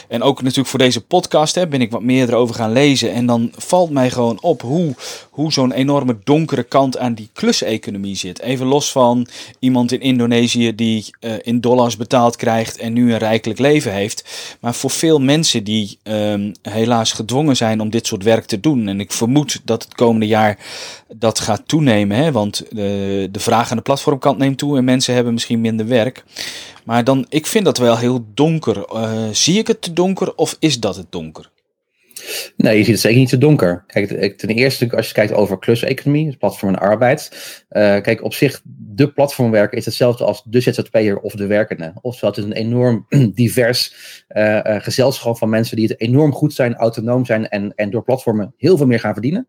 En 0.07 0.21
ook 0.21 0.41
natuurlijk 0.41 0.67
voor 0.69 0.79
deze 0.79 1.01
podcast 1.01 1.55
hè, 1.55 1.67
ben 1.67 1.81
ik 1.81 1.91
wat 1.91 2.01
meer 2.01 2.29
erover 2.29 2.55
gaan 2.55 2.71
lezen. 2.71 3.13
En 3.13 3.25
dan 3.25 3.51
valt 3.55 3.89
mij 3.89 4.09
gewoon 4.09 4.41
op 4.41 4.61
hoe, 4.61 4.95
hoe 5.29 5.51
zo'n 5.51 5.71
enorme 5.71 6.17
donkere 6.23 6.63
kant 6.63 6.97
aan 6.97 7.13
die 7.13 7.29
kluseconomie 7.33 8.15
zit. 8.15 8.41
Even 8.41 8.65
los 8.65 8.91
van 8.91 9.27
iemand 9.59 9.91
in 9.91 10.01
Indonesië 10.01 10.75
die 10.75 11.05
uh, 11.19 11.33
in 11.41 11.61
dollars 11.61 11.97
betaald 11.97 12.35
krijgt 12.35 12.77
en 12.77 12.93
nu 12.93 13.11
een 13.11 13.17
rijkelijk 13.17 13.59
leven 13.59 13.93
heeft. 13.93 14.23
Maar 14.59 14.75
voor 14.75 14.89
veel 14.89 15.19
mensen 15.19 15.63
die 15.63 15.99
um, 16.03 16.51
helaas 16.61 17.11
gedwongen 17.11 17.55
zijn 17.55 17.81
om 17.81 17.89
dit 17.89 18.07
soort 18.07 18.23
werk 18.23 18.45
te 18.45 18.59
doen. 18.59 18.87
En 18.87 18.99
ik 18.99 19.11
vermoed 19.11 19.61
dat 19.63 19.83
het 19.83 19.95
komende 19.95 20.27
jaar 20.27 20.57
dat 21.13 21.39
gaat 21.39 21.61
toenemen. 21.65 22.17
Hè, 22.17 22.31
want 22.31 22.63
de, 22.69 23.27
de 23.31 23.39
vraag 23.39 23.71
aan 23.71 23.77
de 23.77 23.83
platformkant 23.83 24.37
neemt 24.37 24.57
toe 24.57 24.77
en 24.77 24.83
mensen 24.83 25.13
hebben 25.13 25.33
misschien 25.33 25.61
minder 25.61 25.87
werk. 25.87 26.23
Maar 26.89 27.03
dan, 27.03 27.25
ik 27.29 27.45
vind 27.45 27.65
dat 27.65 27.77
wel 27.77 27.97
heel 27.97 28.25
donker. 28.33 28.77
Uh, 28.77 29.27
zie 29.31 29.59
ik 29.59 29.67
het 29.67 29.81
te 29.81 29.93
donker 29.93 30.35
of 30.35 30.55
is 30.59 30.79
dat 30.79 30.95
het 30.95 31.11
donker? 31.11 31.51
Nee, 32.57 32.77
je 32.77 32.83
ziet 32.83 32.93
het 32.93 33.01
zeker 33.01 33.19
niet 33.19 33.29
te 33.29 33.37
donker. 33.37 33.83
Kijk, 33.87 34.37
ten 34.37 34.49
eerste, 34.49 34.95
als 34.95 35.07
je 35.07 35.13
kijkt 35.13 35.33
over 35.33 35.59
kluseconomie, 35.59 36.25
dus 36.25 36.35
platform 36.35 36.73
en 36.73 36.79
arbeid. 36.79 37.29
Uh, 37.69 37.81
kijk, 38.01 38.23
op 38.23 38.33
zich, 38.33 38.61
de 38.63 39.11
platformwerker 39.11 39.77
is 39.77 39.85
hetzelfde 39.85 40.23
als 40.23 40.43
de 40.45 40.61
ZZP'er 40.61 41.19
of 41.19 41.33
de 41.33 41.45
werkende. 41.45 41.93
Oftewel, 42.01 42.29
het 42.29 42.39
is 42.39 42.45
een 42.45 42.65
enorm 42.65 43.05
divers 43.35 43.93
uh, 44.29 44.59
gezelschap 44.63 45.37
van 45.37 45.49
mensen 45.49 45.75
die 45.75 45.87
het 45.87 45.99
enorm 45.99 46.33
goed 46.33 46.53
zijn, 46.53 46.75
autonoom 46.75 47.25
zijn 47.25 47.49
en, 47.49 47.75
en 47.75 47.89
door 47.89 48.03
platformen 48.03 48.53
heel 48.57 48.77
veel 48.77 48.87
meer 48.87 48.99
gaan 48.99 49.13
verdienen. 49.13 49.47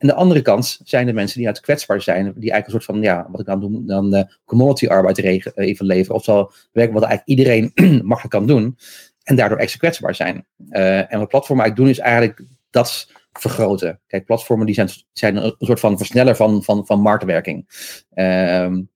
En 0.00 0.06
de 0.06 0.14
andere 0.14 0.42
kant 0.42 0.80
zijn 0.84 1.06
de 1.06 1.12
mensen 1.12 1.38
die 1.38 1.46
uit 1.46 1.60
kwetsbaar 1.60 2.02
zijn, 2.02 2.24
die 2.24 2.50
eigenlijk 2.50 2.66
een 2.66 2.72
soort 2.72 2.84
van, 2.84 3.02
ja, 3.02 3.26
wat 3.30 3.40
ik 3.40 3.46
dan 3.46 3.60
noem, 3.60 3.86
dan 3.86 4.14
uh, 4.14 4.22
commodity 4.44 4.86
arbeid 4.86 5.18
even 5.54 5.86
leveren. 5.86 6.16
Oftewel 6.16 6.52
werken 6.72 6.94
wat 6.94 7.02
eigenlijk 7.02 7.38
iedereen 7.38 7.72
makkelijk 8.06 8.30
kan 8.30 8.46
doen 8.46 8.76
en 9.22 9.36
daardoor 9.36 9.58
extra 9.58 9.78
kwetsbaar 9.78 10.14
zijn. 10.14 10.46
Uh, 10.70 11.12
en 11.12 11.18
wat 11.18 11.28
platformen 11.28 11.64
eigenlijk 11.64 11.76
doen 11.76 11.88
is 11.88 11.98
eigenlijk 11.98 12.42
dat 12.70 13.12
vergroten. 13.32 14.00
Kijk, 14.06 14.24
platformen 14.24 14.66
die 14.66 14.74
zijn, 14.74 14.88
zijn 15.12 15.36
een 15.36 15.54
soort 15.58 15.80
van 15.80 15.98
versneller 15.98 16.36
van, 16.36 16.64
van, 16.64 16.86
van 16.86 17.00
marktwerking. 17.00 17.66
Um, 18.14 18.90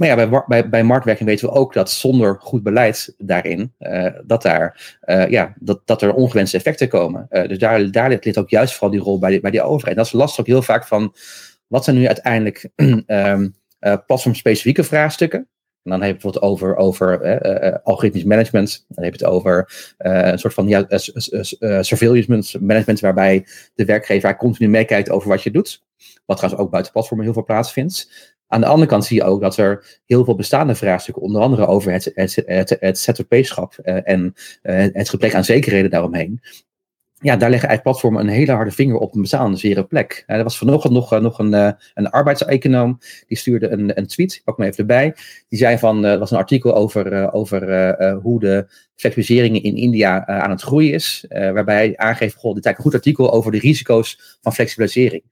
maar 0.00 0.08
ja, 0.08 0.28
bij, 0.28 0.44
bij, 0.46 0.68
bij 0.68 0.84
marktwerking 0.84 1.28
weten 1.28 1.48
we 1.48 1.54
ook 1.54 1.72
dat 1.72 1.90
zonder 1.90 2.36
goed 2.40 2.62
beleid 2.62 3.14
daarin, 3.18 3.74
uh, 3.78 4.06
dat, 4.24 4.42
daar, 4.42 4.98
uh, 5.04 5.28
ja, 5.28 5.54
dat, 5.58 5.80
dat 5.84 6.02
er 6.02 6.14
ongewenste 6.14 6.56
effecten 6.56 6.88
komen. 6.88 7.26
Uh, 7.30 7.48
dus 7.48 7.58
daar, 7.58 7.90
daar 7.90 8.08
ligt 8.08 8.38
ook 8.38 8.50
juist 8.50 8.72
vooral 8.72 8.90
die 8.90 9.00
rol 9.00 9.18
bij, 9.18 9.30
die, 9.30 9.40
bij 9.40 9.50
die 9.50 9.62
overheid. 9.62 9.96
Dat 9.96 10.06
is 10.06 10.12
lastig 10.12 10.40
ook 10.40 10.46
heel 10.46 10.62
vaak 10.62 10.86
van, 10.86 11.14
wat 11.66 11.84
zijn 11.84 11.96
nu 11.96 12.06
uiteindelijk 12.06 12.68
um, 12.76 13.54
platformspecifieke 14.06 14.84
vraagstukken? 14.84 15.38
En 15.82 15.90
dan 15.90 16.02
heb 16.02 16.08
je 16.08 16.12
bijvoorbeeld 16.12 16.44
over, 16.44 16.76
over 16.76 17.82
algoritmisch 17.82 18.24
management. 18.24 18.84
Dan 18.88 19.04
heb 19.04 19.14
je 19.14 19.24
het 19.24 19.34
over 19.34 19.72
een 19.98 20.38
soort 20.38 20.54
van 20.54 20.86
surveillance 21.80 22.58
management, 22.60 23.00
waarbij 23.00 23.46
de 23.74 23.84
werkgever 23.84 24.36
continu 24.36 24.68
meekijkt 24.68 25.10
over 25.10 25.28
wat 25.28 25.42
je 25.42 25.50
doet. 25.50 25.82
Wat 26.26 26.36
trouwens 26.36 26.62
ook 26.62 26.70
buiten 26.70 26.92
platformen 26.92 27.24
heel 27.24 27.34
veel 27.34 27.44
plaatsvindt. 27.44 28.10
Aan 28.52 28.60
de 28.60 28.66
andere 28.66 28.88
kant 28.88 29.04
zie 29.04 29.16
je 29.16 29.24
ook 29.24 29.40
dat 29.40 29.56
er 29.56 30.00
heel 30.06 30.24
veel 30.24 30.34
bestaande 30.34 30.74
vraagstukken, 30.74 31.22
onder 31.22 31.42
andere 31.42 31.66
over 31.66 31.92
het, 31.92 32.10
het, 32.14 32.42
het, 32.46 32.76
het 32.80 32.98
ZZP-schap 32.98 33.78
uh, 33.82 34.08
en 34.08 34.34
uh, 34.62 34.86
het 34.92 35.08
gebrek 35.08 35.34
aan 35.34 35.44
zekerheden 35.44 35.90
daaromheen. 35.90 36.40
Ja, 37.20 37.36
daar 37.36 37.50
leggen 37.50 37.68
eigenlijk 37.68 37.82
platformen 37.82 38.22
een 38.22 38.38
hele 38.38 38.52
harde 38.52 38.70
vinger 38.70 38.96
op 38.96 39.14
een 39.14 39.20
bestaande 39.20 39.56
zere 39.56 39.84
plek. 39.84 40.24
Uh, 40.26 40.36
er 40.36 40.42
was 40.42 40.58
vanochtend 40.58 40.92
nog, 40.92 41.20
nog 41.20 41.38
een, 41.38 41.52
een 41.94 42.10
arbeidseconoom, 42.10 42.98
die 43.26 43.36
stuurde 43.36 43.68
een, 43.68 43.98
een 43.98 44.06
tweet, 44.06 44.34
ik 44.34 44.44
pak 44.44 44.58
me 44.58 44.66
even 44.66 44.78
erbij. 44.78 45.14
Die 45.48 45.58
zei 45.58 45.78
van, 45.78 46.04
er 46.04 46.18
was 46.18 46.30
een 46.30 46.38
artikel 46.38 46.74
over, 46.74 47.32
over 47.32 47.60
hoe 48.22 48.40
de 48.40 48.66
flexibilisering 48.96 49.62
in 49.62 49.76
India 49.76 50.26
aan 50.26 50.50
het 50.50 50.62
groeien 50.62 50.92
is. 50.92 51.24
waarbij 51.28 51.76
hij 51.76 51.96
aangeeft, 51.96 52.36
goh, 52.36 52.54
dit 52.54 52.64
is 52.64 52.66
eigenlijk 52.66 52.78
een 52.78 52.84
goed 52.84 52.94
artikel 52.94 53.32
over 53.32 53.52
de 53.52 53.58
risico's 53.58 54.38
van 54.40 54.52
flexibilisering. 54.52 55.22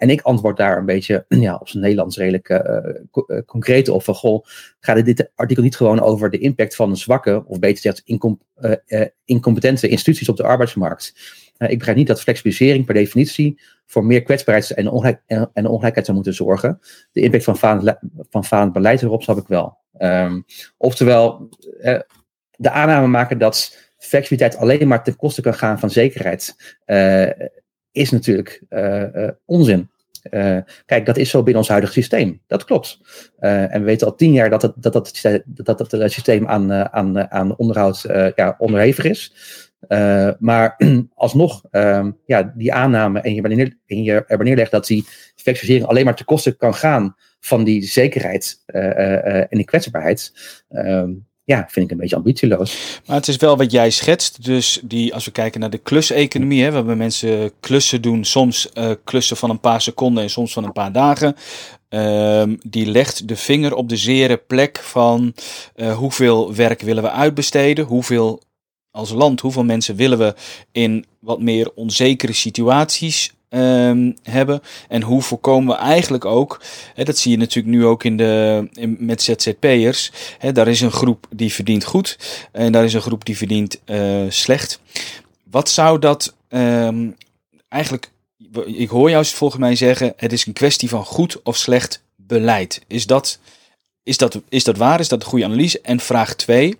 En 0.00 0.10
ik 0.10 0.20
antwoord 0.20 0.56
daar 0.56 0.78
een 0.78 0.86
beetje 0.86 1.24
ja, 1.46 1.56
op 1.56 1.68
zijn 1.68 1.82
Nederlands 1.82 2.16
redelijk 2.16 2.48
uh, 2.48 3.38
concreet 3.46 3.88
op. 3.88 4.02
Van 4.02 4.14
goh, 4.14 4.44
gaat 4.80 5.04
dit 5.04 5.30
artikel 5.34 5.62
niet 5.62 5.76
gewoon 5.76 6.00
over 6.00 6.30
de 6.30 6.38
impact 6.38 6.76
van 6.76 6.96
zwakke, 6.96 7.44
of 7.46 7.58
beter 7.58 7.76
gezegd 7.76 8.02
incom, 8.04 8.40
uh, 8.86 9.06
incompetente 9.24 9.88
instituties 9.88 10.28
op 10.28 10.36
de 10.36 10.42
arbeidsmarkt? 10.42 11.38
ik 11.56 11.76
begrijp 11.78 11.96
niet 11.96 12.06
dat 12.06 12.20
flexibilisering 12.20 12.84
per 12.84 12.94
definitie 12.94 13.60
voor 13.86 14.04
meer 14.04 14.22
kwetsbaarheid 14.22 14.70
en, 14.70 14.88
ongelijk, 14.88 15.22
en, 15.26 15.66
ongelijkheid 15.66 16.04
zou 16.04 16.16
moeten 16.16 16.34
zorgen. 16.34 16.80
De 17.12 17.20
impact 17.20 17.44
van 17.44 17.58
falend, 17.58 17.98
van 18.30 18.72
beleid 18.72 19.02
erop 19.02 19.22
snap 19.22 19.38
ik 19.38 19.46
wel. 19.46 19.78
Um, 19.98 20.44
oftewel, 20.76 21.48
de 22.50 22.70
aanname 22.70 23.06
maken 23.06 23.38
dat 23.38 23.76
flexibiliteit 23.98 24.56
alleen 24.56 24.88
maar 24.88 25.04
ten 25.04 25.16
koste 25.16 25.42
kan 25.42 25.54
gaan 25.54 25.78
van 25.78 25.90
zekerheid 25.90 26.54
is 27.92 28.10
natuurlijk 28.10 28.62
uh, 28.70 29.28
onzin. 29.44 29.90
Uh, 30.30 30.58
kijk, 30.86 31.06
dat 31.06 31.16
is 31.16 31.30
zo 31.30 31.38
binnen 31.38 31.62
ons 31.62 31.68
huidige 31.68 31.92
systeem. 31.92 32.40
Dat 32.46 32.64
klopt. 32.64 33.00
En 33.38 33.80
we 33.80 33.86
weten 33.86 34.06
al 34.06 34.14
tien 34.14 34.32
jaar 34.32 34.50
dat 34.50 34.62
het, 34.62 34.72
dat, 34.76 34.92
dat, 34.92 35.42
dat, 35.44 35.78
dat 35.78 35.90
het 35.90 36.12
systeem 36.12 36.46
aan, 36.46 36.72
aan, 36.72 37.30
aan 37.30 37.56
onderhoud 37.56 38.04
ja, 38.34 38.54
onderhevig 38.58 39.04
is. 39.04 39.34
maar 40.38 40.76
alsnog, 41.14 41.62
um, 41.70 42.18
ja, 42.26 42.52
die 42.56 42.72
aanname 42.72 43.20
en 43.20 43.34
je, 43.34 43.40
wanneer, 43.42 43.78
en 43.86 44.02
je 44.02 44.24
er 44.26 44.44
neerlegt 44.44 44.70
dat 44.70 44.86
die 44.86 45.04
virtualisering 45.36 45.86
alleen 45.86 46.04
maar 46.04 46.16
ten 46.16 46.24
koste 46.24 46.56
kan 46.56 46.74
gaan 46.74 47.14
van 47.40 47.64
die 47.64 47.84
zekerheid 47.84 48.62
en 48.66 49.56
die 49.56 49.64
kwetsbaarheid. 49.64 50.32
Ja, 51.50 51.66
vind 51.68 51.84
ik 51.84 51.90
een 51.90 51.96
beetje 51.96 52.16
ambitieloos. 52.16 53.00
Maar 53.06 53.16
het 53.16 53.28
is 53.28 53.36
wel 53.36 53.56
wat 53.56 53.72
jij 53.72 53.90
schetst. 53.90 54.44
Dus 54.44 54.80
die, 54.82 55.14
als 55.14 55.24
we 55.24 55.30
kijken 55.30 55.60
naar 55.60 55.70
de 55.70 55.78
kluseconomie, 55.78 56.70
waarbij 56.70 56.94
mensen 56.94 57.52
klussen 57.60 58.02
doen, 58.02 58.24
soms 58.24 58.68
uh, 58.74 58.90
klussen 59.04 59.36
van 59.36 59.50
een 59.50 59.60
paar 59.60 59.80
seconden 59.80 60.22
en 60.22 60.30
soms 60.30 60.52
van 60.52 60.64
een 60.64 60.72
paar 60.72 60.92
dagen. 60.92 61.36
Um, 61.88 62.58
die 62.62 62.86
legt 62.86 63.28
de 63.28 63.36
vinger 63.36 63.74
op 63.74 63.88
de 63.88 63.96
zere 63.96 64.36
plek 64.36 64.78
van 64.78 65.34
uh, 65.76 65.96
hoeveel 65.96 66.54
werk 66.54 66.80
willen 66.80 67.02
we 67.02 67.10
uitbesteden, 67.10 67.84
hoeveel 67.84 68.42
als 68.90 69.10
land, 69.10 69.40
hoeveel 69.40 69.64
mensen 69.64 69.96
willen 69.96 70.18
we 70.18 70.34
in 70.72 71.04
wat 71.20 71.40
meer 71.40 71.70
onzekere 71.74 72.32
situaties 72.32 73.32
um, 73.50 74.16
hebben. 74.22 74.62
En 74.88 75.02
hoe 75.02 75.22
voorkomen 75.22 75.76
we 75.76 75.82
eigenlijk 75.82 76.24
ook, 76.24 76.60
hè, 76.94 77.04
dat 77.04 77.18
zie 77.18 77.30
je 77.30 77.36
natuurlijk 77.36 77.74
nu 77.76 77.84
ook 77.84 78.04
in 78.04 78.16
de, 78.16 78.68
met 78.98 79.22
ZZP'ers. 79.22 80.12
Daar 80.52 80.68
is 80.68 80.80
een 80.80 80.92
groep 80.92 81.26
die 81.30 81.52
verdient 81.52 81.84
goed 81.84 82.18
en 82.52 82.72
daar 82.72 82.84
is 82.84 82.94
een 82.94 83.00
groep 83.00 83.24
die 83.24 83.36
verdient 83.36 83.80
uh, 83.86 84.24
slecht. 84.28 84.80
Wat 85.50 85.68
zou 85.68 85.98
dat 85.98 86.34
um, 86.48 87.16
eigenlijk, 87.68 88.10
ik 88.66 88.88
hoor 88.88 89.10
jou 89.10 89.24
volgens 89.26 89.60
mij 89.60 89.74
zeggen, 89.74 90.12
het 90.16 90.32
is 90.32 90.46
een 90.46 90.52
kwestie 90.52 90.88
van 90.88 91.04
goed 91.04 91.42
of 91.42 91.56
slecht 91.56 92.02
beleid. 92.16 92.82
Is 92.86 93.06
dat, 93.06 93.38
is 94.02 94.16
dat, 94.16 94.40
is 94.48 94.64
dat 94.64 94.76
waar? 94.76 95.00
Is 95.00 95.08
dat 95.08 95.22
een 95.22 95.28
goede 95.28 95.44
analyse? 95.44 95.80
En 95.80 96.00
vraag 96.00 96.34
2, 96.34 96.68
uh, 96.68 96.74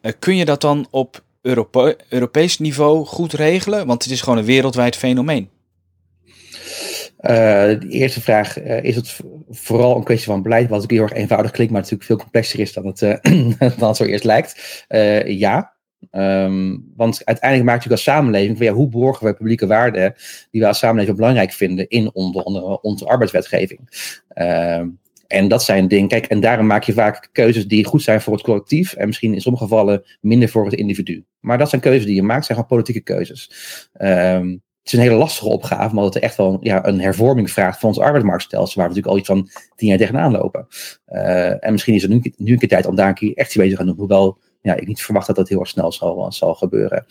eh, 0.00 0.12
kun 0.18 0.36
je 0.36 0.44
dat 0.44 0.60
dan 0.60 0.86
op 0.90 1.22
Europe 1.40 1.96
Europees 2.08 2.58
niveau 2.58 3.06
goed 3.06 3.32
regelen? 3.32 3.86
Want 3.86 4.02
het 4.02 4.12
is 4.12 4.20
gewoon 4.20 4.38
een 4.38 4.44
wereldwijd 4.44 4.96
fenomeen. 4.96 5.48
Uh, 7.22 7.30
de 7.80 7.88
eerste 7.88 8.20
vraag, 8.20 8.62
uh, 8.62 8.82
is 8.82 8.96
het 8.96 9.20
vooral 9.50 9.96
een 9.96 10.04
kwestie 10.04 10.30
van 10.30 10.42
beleid, 10.42 10.68
wat 10.68 10.82
ook 10.82 10.90
heel 10.90 11.02
erg 11.02 11.12
eenvoudig 11.12 11.50
klinkt, 11.50 11.72
maar 11.72 11.80
natuurlijk 11.80 12.08
veel 12.08 12.18
complexer 12.18 12.60
is 12.60 12.72
dan 12.72 12.86
het, 12.86 13.00
uh, 13.00 13.14
dan 13.78 13.88
het 13.88 13.96
zo 13.96 14.04
eerst 14.04 14.24
lijkt? 14.24 14.84
ja. 15.26 15.72
Um, 16.10 16.92
want 16.96 17.24
uiteindelijk 17.24 17.70
maakt 17.70 17.84
natuurlijk 17.84 18.06
als 18.06 18.16
samenleving 18.16 18.56
van 18.56 18.66
ja, 18.66 18.72
hoe 18.72 18.88
borgen 18.88 19.26
we 19.26 19.34
publieke 19.34 19.66
waarden 19.66 20.14
die 20.50 20.60
we 20.60 20.66
als 20.66 20.78
samenleving 20.78 21.16
belangrijk 21.16 21.52
vinden 21.52 21.88
in 21.88 22.14
onder, 22.14 22.42
onder 22.42 22.62
onze 22.62 23.06
arbeidswetgeving. 23.06 23.80
Uh, 24.34 24.82
en 25.26 25.48
dat 25.48 25.62
zijn 25.62 25.88
dingen, 25.88 26.08
kijk, 26.08 26.26
en 26.26 26.40
daarom 26.40 26.66
maak 26.66 26.82
je 26.82 26.92
vaak 26.92 27.28
keuzes 27.32 27.66
die 27.66 27.84
goed 27.84 28.02
zijn 28.02 28.20
voor 28.20 28.32
het 28.32 28.42
collectief 28.42 28.92
en 28.92 29.06
misschien 29.06 29.34
in 29.34 29.40
sommige 29.40 29.64
gevallen 29.64 30.02
minder 30.20 30.48
voor 30.48 30.64
het 30.64 30.74
individu. 30.74 31.24
Maar 31.40 31.58
dat 31.58 31.68
zijn 31.68 31.80
keuzes 31.80 32.04
die 32.04 32.14
je 32.14 32.22
maakt, 32.22 32.44
zijn 32.44 32.58
gewoon 32.58 32.76
politieke 32.76 33.12
keuzes. 33.12 33.50
Um, 34.00 34.62
het 34.82 34.92
is 34.92 34.98
een 34.98 35.04
hele 35.04 35.18
lastige 35.18 35.48
opgave, 35.48 35.96
omdat 35.96 36.14
het 36.14 36.22
echt 36.22 36.36
wel 36.36 36.58
ja, 36.60 36.86
een 36.86 37.00
hervorming 37.00 37.50
vraagt 37.50 37.80
van 37.80 37.88
ons 37.88 37.98
arbeidsmarktstelsel, 37.98 38.80
waar 38.80 38.90
we 38.90 38.94
natuurlijk 38.94 39.28
al 39.28 39.36
iets 39.36 39.48
van 39.58 39.66
tien 39.76 39.88
jaar 39.88 39.98
tegenaan 39.98 40.32
lopen. 40.32 40.66
Uh, 41.08 41.64
en 41.64 41.72
misschien 41.72 41.94
is 41.94 42.02
het 42.02 42.10
nu, 42.10 42.32
nu 42.36 42.52
een 42.52 42.58
keer 42.58 42.68
tijd 42.68 42.86
om 42.86 42.94
daar 42.94 43.08
een 43.08 43.14
keer 43.14 43.34
echt 43.34 43.46
iets 43.46 43.56
bezig 43.56 43.70
te 43.70 43.76
gaan 43.76 43.86
doen, 43.86 43.96
hoewel 43.96 44.38
ja, 44.62 44.74
ik 44.74 44.86
niet 44.86 45.02
verwacht 45.02 45.26
dat 45.26 45.36
dat 45.36 45.48
heel 45.48 45.60
erg 45.60 45.68
snel 45.68 45.92
zal, 45.92 46.32
zal 46.32 46.54
gebeuren. 46.54 47.06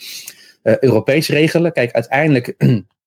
Uh, 0.64 0.78
Europees 0.78 1.30
regelen, 1.30 1.72
kijk, 1.72 1.92
uiteindelijk, 1.92 2.56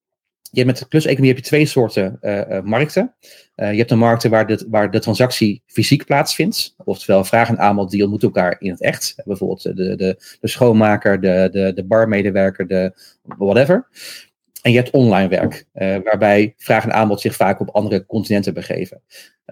je 0.50 0.60
hebt 0.60 0.66
met 0.66 0.78
de 0.78 0.88
kluseconomie 0.88 1.30
heb 1.30 1.38
je 1.38 1.48
twee 1.48 1.66
soorten 1.66 2.18
markten. 2.64 3.14
je 3.54 3.64
hebt 3.64 3.88
de 3.88 3.94
markten 3.94 4.30
waar 4.30 4.46
de, 4.46 4.66
waar 4.70 4.90
de 4.90 4.98
transactie 4.98 5.62
fysiek 5.66 6.04
plaatsvindt, 6.04 6.74
oftewel 6.84 7.24
vraag 7.24 7.48
en 7.48 7.58
aanbod 7.58 7.90
die 7.90 8.02
ontmoeten 8.02 8.28
elkaar 8.28 8.56
in 8.58 8.70
het 8.70 8.80
echt. 8.80 9.14
Bijvoorbeeld 9.24 9.62
de, 9.62 9.74
de, 9.74 10.36
de 10.40 10.48
schoonmaker, 10.48 11.20
de, 11.20 11.48
de, 11.52 11.72
de 11.74 11.84
barmedewerker, 11.84 12.66
de 12.66 12.92
whatever. 13.22 13.88
En 14.64 14.70
je 14.70 14.76
hebt 14.76 14.90
online 14.90 15.28
werk, 15.28 15.66
uh, 15.74 15.96
waarbij 16.04 16.54
vraag 16.56 16.84
en 16.84 16.92
aanbod 16.92 17.20
zich 17.20 17.34
vaak 17.34 17.60
op 17.60 17.70
andere 17.70 18.06
continenten 18.06 18.54
begeven. 18.54 19.02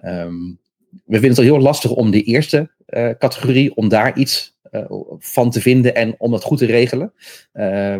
Um, 0.05 0.59
we 0.89 1.19
vinden 1.19 1.29
het 1.29 1.37
al 1.37 1.43
heel 1.43 1.59
lastig 1.59 1.91
om 1.91 2.11
die 2.11 2.23
eerste 2.23 2.71
uh, 2.87 3.09
categorie, 3.17 3.75
om 3.75 3.89
daar 3.89 4.17
iets 4.17 4.57
uh, 4.71 4.85
van 5.17 5.51
te 5.51 5.61
vinden 5.61 5.95
en 5.95 6.15
om 6.17 6.31
dat 6.31 6.43
goed 6.43 6.57
te 6.57 6.65
regelen. 6.65 7.13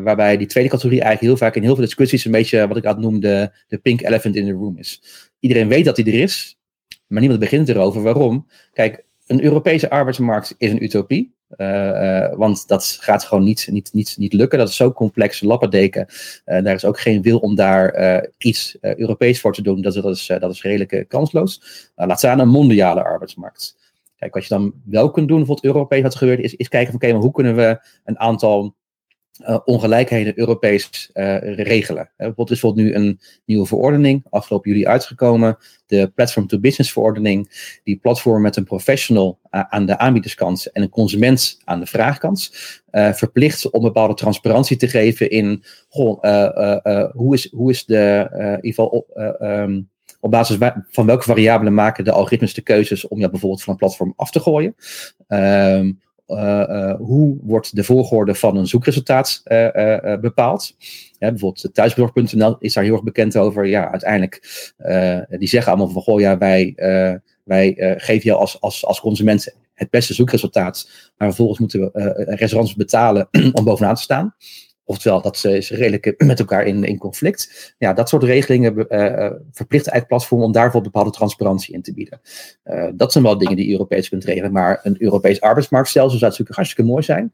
waarbij 0.04 0.38
die 0.38 0.48
tweede 0.48 0.70
categorie 0.70 1.02
eigenlijk 1.02 1.32
heel 1.32 1.48
vaak 1.48 1.56
in 1.56 1.64
heel 1.64 1.76
veel 1.76 1.84
discussies 1.84 2.26
een 2.26 2.32
beetje 2.32 2.68
wat 2.68 2.78
ik 2.78 2.86
had 2.86 3.00
noemde 3.00 3.54
de 3.68 3.78
pink 3.78 4.02
elephant 4.02 4.36
in 4.36 4.46
the 4.46 4.52
room 4.52 4.78
is. 4.78 5.02
Iedereen 5.40 5.68
weet 5.68 5.86
dat 5.86 5.96
die 5.96 6.06
er 6.06 6.22
is, 6.22 6.60
maar 7.08 7.20
niemand 7.20 7.40
begint 7.40 7.70
erover. 7.70 8.02
Waarom? 8.02 8.48
Kijk, 8.72 9.06
een 9.28 9.44
Europese 9.44 9.90
arbeidsmarkt 9.90 10.56
is 10.58 10.72
een 10.72 10.84
utopie. 10.84 11.34
Uh, 11.58 11.68
uh, 11.68 12.36
want 12.36 12.68
dat 12.68 12.98
gaat 13.00 13.24
gewoon 13.24 13.44
niet, 13.44 13.68
niet, 13.72 13.90
niet, 13.94 14.16
niet 14.18 14.34
lukken. 14.34 14.60
Dat 14.60 14.70
is 14.70 14.76
zo 14.76 14.92
complex, 14.92 15.42
lappendeken. 15.42 16.06
Uh, 16.10 16.64
daar 16.64 16.76
is 16.76 16.86
ook 16.86 17.00
geen 17.00 17.22
wil 17.22 17.40
om 17.40 17.56
daar 17.56 18.28
iets 18.38 18.78
Europees 18.82 19.42
voor 19.42 19.54
te 19.54 19.62
doen. 19.62 19.82
Dat, 19.82 19.94
dat, 19.94 20.16
is, 20.16 20.28
dat 20.28 20.52
is 20.52 20.62
redelijk 20.62 21.06
kansloos. 21.08 21.62
laat 21.96 22.18
staan 22.18 22.40
een 22.40 22.50
mondiale 22.50 23.04
arbeidsmarkt. 23.04 23.76
Kijk, 24.16 24.34
wat 24.34 24.44
je 24.44 24.54
dan 24.54 24.74
wel 24.86 25.12
kunt 25.12 25.28
doen, 25.28 25.38
bijvoorbeeld 25.38 25.74
Europees 25.74 26.02
wat 26.02 26.22
er 26.22 26.40
is, 26.40 26.56
is 26.56 26.68
kijken 26.68 27.00
van 27.00 27.10
oké, 27.10 27.18
hoe 27.18 27.32
kunnen 27.32 27.56
we 27.56 27.80
een 28.04 28.20
aantal 28.20 28.76
uh, 29.42 29.60
ongelijkheden 29.66 30.40
Europees 30.40 31.10
uh, 31.14 31.38
regelen. 31.42 32.04
Uh, 32.04 32.10
bijvoorbeeld 32.18 32.52
is 32.52 32.60
bijvoorbeeld 32.60 32.88
nu 32.88 32.94
een 32.96 33.20
nieuwe 33.46 33.66
verordening, 33.66 34.26
afgelopen 34.30 34.72
juli 34.72 34.88
uitgekomen, 34.88 35.58
de 35.86 36.12
Platform 36.16 36.48
to 36.48 36.60
Business 36.60 36.92
verordening, 36.92 37.50
die 37.84 37.98
platform 37.98 38.42
met 38.42 38.56
een 38.56 38.64
professional 38.64 39.40
aan 39.50 39.86
de 39.86 39.98
aanbiederskant 39.98 40.72
en 40.72 40.82
een 40.82 40.90
consument 40.90 41.60
aan 41.64 41.80
de 41.80 41.86
vraagkant 41.86 42.52
verplicht 42.92 43.70
om 43.70 43.82
bepaalde 43.82 44.14
transparantie 44.14 44.78
te 44.78 44.88
geven 44.88 45.30
in 45.30 45.64
hoe, 45.90 47.34
is, 47.34 47.52
hoe 47.52 47.72
is 47.72 47.86
de, 47.86 48.28
in 48.32 48.46
ieder 48.46 48.60
geval 48.62 48.88
op, 48.88 49.38
um, 49.42 49.90
op 50.20 50.32
basis 50.32 50.58
van 50.90 51.06
welke 51.06 51.24
variabelen 51.24 51.74
maken 51.74 52.04
de 52.04 52.12
algoritmes 52.12 52.54
de 52.54 52.62
keuzes 52.62 53.08
om 53.08 53.20
jou 53.20 53.32
bijvoorbeeld 53.32 53.64
van 53.64 53.74
een 53.74 53.80
platform 53.80 54.14
af 54.16 54.32
te 54.32 54.40
gooien. 54.40 54.76
Uh, 55.28 55.90
hoe 56.98 57.38
wordt 57.42 57.76
de 57.76 57.84
volgorde 57.84 58.36
van 58.36 58.58
een 58.58 58.68
zoekresultaat 58.68 59.42
uh, 59.46 60.20
bepaald? 60.20 60.76
Bijvoorbeeld 61.20 61.70
thuisbezorg.nl 61.74 62.56
is 62.60 62.74
daar 62.74 62.84
heel 62.84 62.94
erg 62.94 63.04
bekend 63.04 63.38
over. 63.38 63.66
Ja, 63.66 63.92
uiteindelijk, 63.92 64.42
die 65.30 65.48
zeggen 65.48 65.72
allemaal 65.72 65.94
van, 65.94 66.02
goh, 66.02 66.20
ja, 66.20 66.38
wij, 66.38 66.74
wij 67.44 67.96
geven 67.98 68.24
jou 68.24 68.40
als, 68.40 68.62
als, 68.62 68.86
als 68.86 69.00
consument 69.00 69.56
het 69.74 69.90
beste 69.90 70.14
zoekresultaat, 70.14 70.90
maar 71.18 71.28
vervolgens 71.28 71.60
moeten 71.60 71.80
we 71.80 72.14
restaurants 72.28 72.76
betalen 72.76 73.28
om 73.52 73.64
bovenaan 73.64 73.96
te 73.96 74.02
staan. 74.02 74.36
Oftewel, 74.86 75.22
dat 75.22 75.44
is 75.44 75.70
redelijk 75.70 76.14
met 76.26 76.40
elkaar 76.40 76.66
in, 76.66 76.84
in 76.84 76.98
conflict. 76.98 77.74
Ja, 77.78 77.94
dat 77.94 78.10
soort 78.10 78.24
regelingen 78.24 78.74
uh, 78.78 78.86
verplichten 79.52 79.92
eigenlijk 79.92 80.08
platformen 80.08 80.46
om 80.46 80.52
daarvoor 80.52 80.82
bepaalde 80.82 81.12
transparantie 81.12 81.74
in 81.74 81.82
te 81.82 81.94
bieden. 81.94 82.22
Dat 82.96 83.12
zijn 83.12 83.24
wel 83.24 83.38
dingen 83.38 83.56
die 83.56 83.72
Europees 83.72 84.10
kunt 84.10 84.24
regelen. 84.24 84.52
Maar 84.52 84.80
een 84.84 84.96
Europees 85.00 85.42
arbeidsmarktstelsel 85.42 86.18
zou 86.18 86.32
natuurlijk 86.32 86.56
hartstikke 86.58 86.92
mooi 86.92 87.04
zijn. 87.04 87.32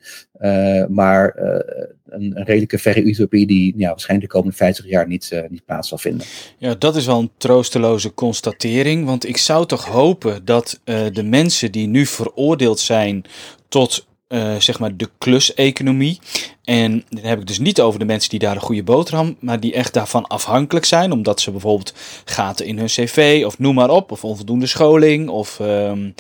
Maar 0.94 1.36
een, 1.38 2.38
een, 2.38 2.44
redelijke 2.44 2.78
verre 2.78 3.04
utopie 3.04 3.48
die 3.48 3.74
ja, 3.78 3.90
waarschijnlijk 3.90 4.32
de 4.32 4.38
komende 4.38 4.58
50 4.58 4.86
jaar 4.86 5.08
niet, 5.08 5.44
niet 5.50 5.66
plaats 5.66 5.90
zal 5.90 5.98
vinden. 5.98 6.28
Ja, 6.58 6.76
dat 6.76 6.96
is 6.96 7.06
wel 7.06 7.20
een 7.20 7.32
troosteloze 7.38 8.14
constatering. 8.14 9.06
Want 9.06 9.28
ik 9.28 9.38
zou 9.38 9.66
toch 9.66 9.86
hopen 9.86 10.46
dat 10.46 10.82
de 11.14 11.24
mensen 11.24 11.72
die 11.72 11.88
nu 11.88 12.06
veroordeeld 12.06 12.80
zijn 12.80 13.26
tot 13.68 14.08
uh, 14.30 14.56
zeg 14.56 14.80
maar 14.80 14.98
de 14.98 15.10
kluseconomie. 15.18 16.20
En 16.64 17.06
dan 17.10 17.24
heb 17.24 17.40
ik 17.40 17.48
dus 17.48 17.60
niet 17.60 17.82
over 17.82 18.00
de 18.00 18.06
mensen 18.06 18.30
die 18.30 18.40
daar 18.40 18.56
een 18.56 18.62
goede 18.62 18.84
boterham, 18.84 19.36
maar 19.40 19.60
die 19.60 19.74
echt 19.74 19.94
daarvan 19.94 20.28
afhankelijk 20.28 20.86
zijn, 20.86 21.12
omdat 21.12 21.42
ze 21.42 21.52
bijvoorbeeld 21.52 21.94
gaten 22.26 22.66
in 22.66 22.78
hun 22.78 22.88
cv 22.88 23.44
of 23.46 23.60
noem 23.60 23.76
maar 23.76 23.90
op, 23.90 24.12
of 24.12 24.24
onvoldoende 24.24 24.68
scholing. 24.68 25.30
Of, 25.30 25.60
um, 25.60 26.14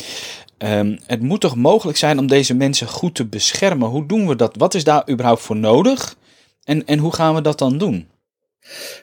um, 0.57 0.99
het 1.05 1.21
moet 1.21 1.41
toch 1.41 1.55
mogelijk 1.55 1.97
zijn 1.97 2.19
om 2.19 2.27
deze 2.27 2.53
mensen 2.53 2.87
goed 2.87 3.15
te 3.15 3.25
beschermen. 3.25 3.89
Hoe 3.89 4.05
doen 4.05 4.27
we 4.27 4.35
dat? 4.35 4.55
Wat 4.57 4.73
is 4.73 4.83
daar 4.83 5.09
überhaupt 5.09 5.41
voor 5.41 5.57
nodig? 5.57 6.15
En, 6.63 6.85
en 6.85 6.99
hoe 6.99 7.13
gaan 7.13 7.35
we 7.35 7.41
dat 7.41 7.59
dan 7.59 7.77
doen? 7.77 8.07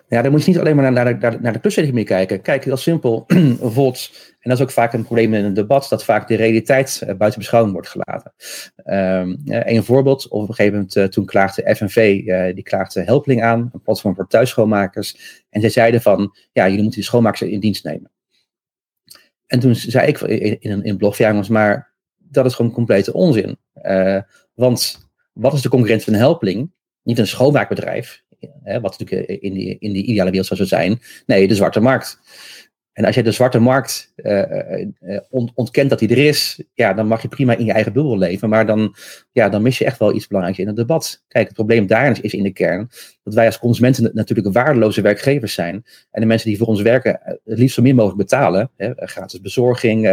Ja, 0.09 0.23
dan 0.23 0.31
moet 0.31 0.45
je 0.45 0.51
niet 0.51 0.61
alleen 0.61 0.77
maar 0.77 0.93
naar, 0.93 1.19
naar, 1.19 1.41
naar, 1.41 1.53
de 1.53 1.59
kluseconomie 1.59 2.05
kijken. 2.05 2.43
Kijk, 2.43 2.65
heel 2.65 2.77
simpel. 2.77 3.25
bijvoorbeeld 3.27 4.11
en 4.47 4.53
dat 4.53 4.61
is 4.61 4.67
ook 4.67 4.73
vaak 4.75 4.93
een 4.93 5.05
probleem 5.05 5.35
in 5.35 5.45
een 5.45 5.55
debat, 5.55 5.89
dat 5.89 6.05
vaak 6.05 6.29
de 6.29 6.35
realiteit 6.35 7.01
uh, 7.03 7.15
buiten 7.15 7.41
beschouwing 7.41 7.75
wordt 7.75 7.89
gelaten. 7.89 8.33
Een 9.47 9.85
voorbeeld, 9.85 10.29
op 10.29 10.41
een 10.41 10.55
gegeven 10.55 10.73
moment 10.73 10.97
uh, 10.97 11.05
toen 11.05 11.25
klaagde 11.25 11.75
FNV, 11.75 12.25
die 12.55 12.63
klaagde 12.63 13.03
Helpling 13.03 13.43
aan, 13.43 13.71
een 13.73 13.83
platform 13.83 14.15
voor 14.15 14.27
thuisschoonmakers. 14.27 15.45
En 15.51 15.61
zij 15.61 15.71
zeiden 15.71 16.03
van, 16.03 16.37
ja, 16.53 16.65
jullie 16.65 16.83
moeten 16.83 17.01
die 17.01 17.09
schoonmakers 17.09 17.43
in 17.43 17.61
dienst 17.61 17.85
nemen. 17.85 18.11
En 19.47 19.61
toen 19.61 19.75
zei 19.75 20.07
ik 20.07 20.21
in, 20.21 20.61
in 20.61 20.81
een 20.89 20.97
blog, 20.97 21.17
ja 21.17 21.29
jongens, 21.29 21.49
maar 21.49 21.95
dat 22.17 22.47
is 22.47 22.55
gewoon 22.55 22.73
complete 22.73 23.13
onzin. 23.13 23.59
want 24.55 25.09
wat 25.33 25.53
is 25.53 25.63
de 25.63 25.69
concurrent 25.69 26.05
van 26.05 26.15
Helpling? 26.15 26.73
Niet 27.03 27.19
een 27.19 27.27
schoonmaakbedrijf, 27.27 28.23
wat 28.81 28.99
natuurlijk 28.99 29.43
in 29.43 29.53
die, 29.53 29.77
in 29.79 29.93
die 29.93 30.05
ideale 30.05 30.31
wereld 30.31 30.49
zou 30.49 30.69
zijn. 30.69 31.01
Nee, 31.27 31.49
de 31.49 31.55
zwarte 31.55 31.81
markt. 31.81 32.19
En 32.97 33.05
als 33.05 33.15
jij 33.15 33.25
de 33.25 33.33
zwarte 33.33 33.59
markt 33.59 34.13
ontkent 35.55 35.91
dat 35.91 35.99
die 35.99 36.09
er 36.09 36.19
is, 36.19 36.63
ja, 36.75 36.93
dan 36.93 37.07
mag 37.07 37.23
je 37.23 37.29
prima 37.29 37.57
in 37.57 37.65
je 37.65 37.73
eigen 37.73 37.93
bubbel 37.93 38.19
leven. 38.19 38.49
Maar 38.49 38.67
dan, 38.67 38.95
ja, 39.33 39.49
dan 39.49 39.63
mis 39.63 39.79
je 39.79 39.85
echt 39.85 39.99
wel 39.99 40.15
iets 40.15 40.27
belangrijks 40.27 40.61
in 40.61 40.67
het 40.67 40.77
debat. 40.77 41.25
Kijk, 41.29 41.47
het 41.47 41.55
probleem 41.55 41.87
daar 41.87 42.19
is 42.23 42.35
in 42.35 42.43
de 42.43 42.53
kern 42.53 42.91
dat 43.23 43.35
wij 43.35 43.47
als 43.47 43.59
consumenten 43.59 44.11
natuurlijk 44.15 44.53
waardeloze 44.53 45.01
werkgevers 45.01 45.55
zijn. 45.55 45.85
En 46.11 46.21
de 46.21 46.27
mensen 46.27 46.49
die 46.49 46.59
voor 46.59 46.67
ons 46.67 46.83
werken 46.83 47.21
het 47.23 47.59
liefst 47.59 47.75
zo 47.75 47.83
min 47.83 47.95
mogelijk 47.95 48.19
betalen. 48.19 48.71
Hè, 48.77 48.93
gratis 48.95 49.41
bezorging, 49.41 50.09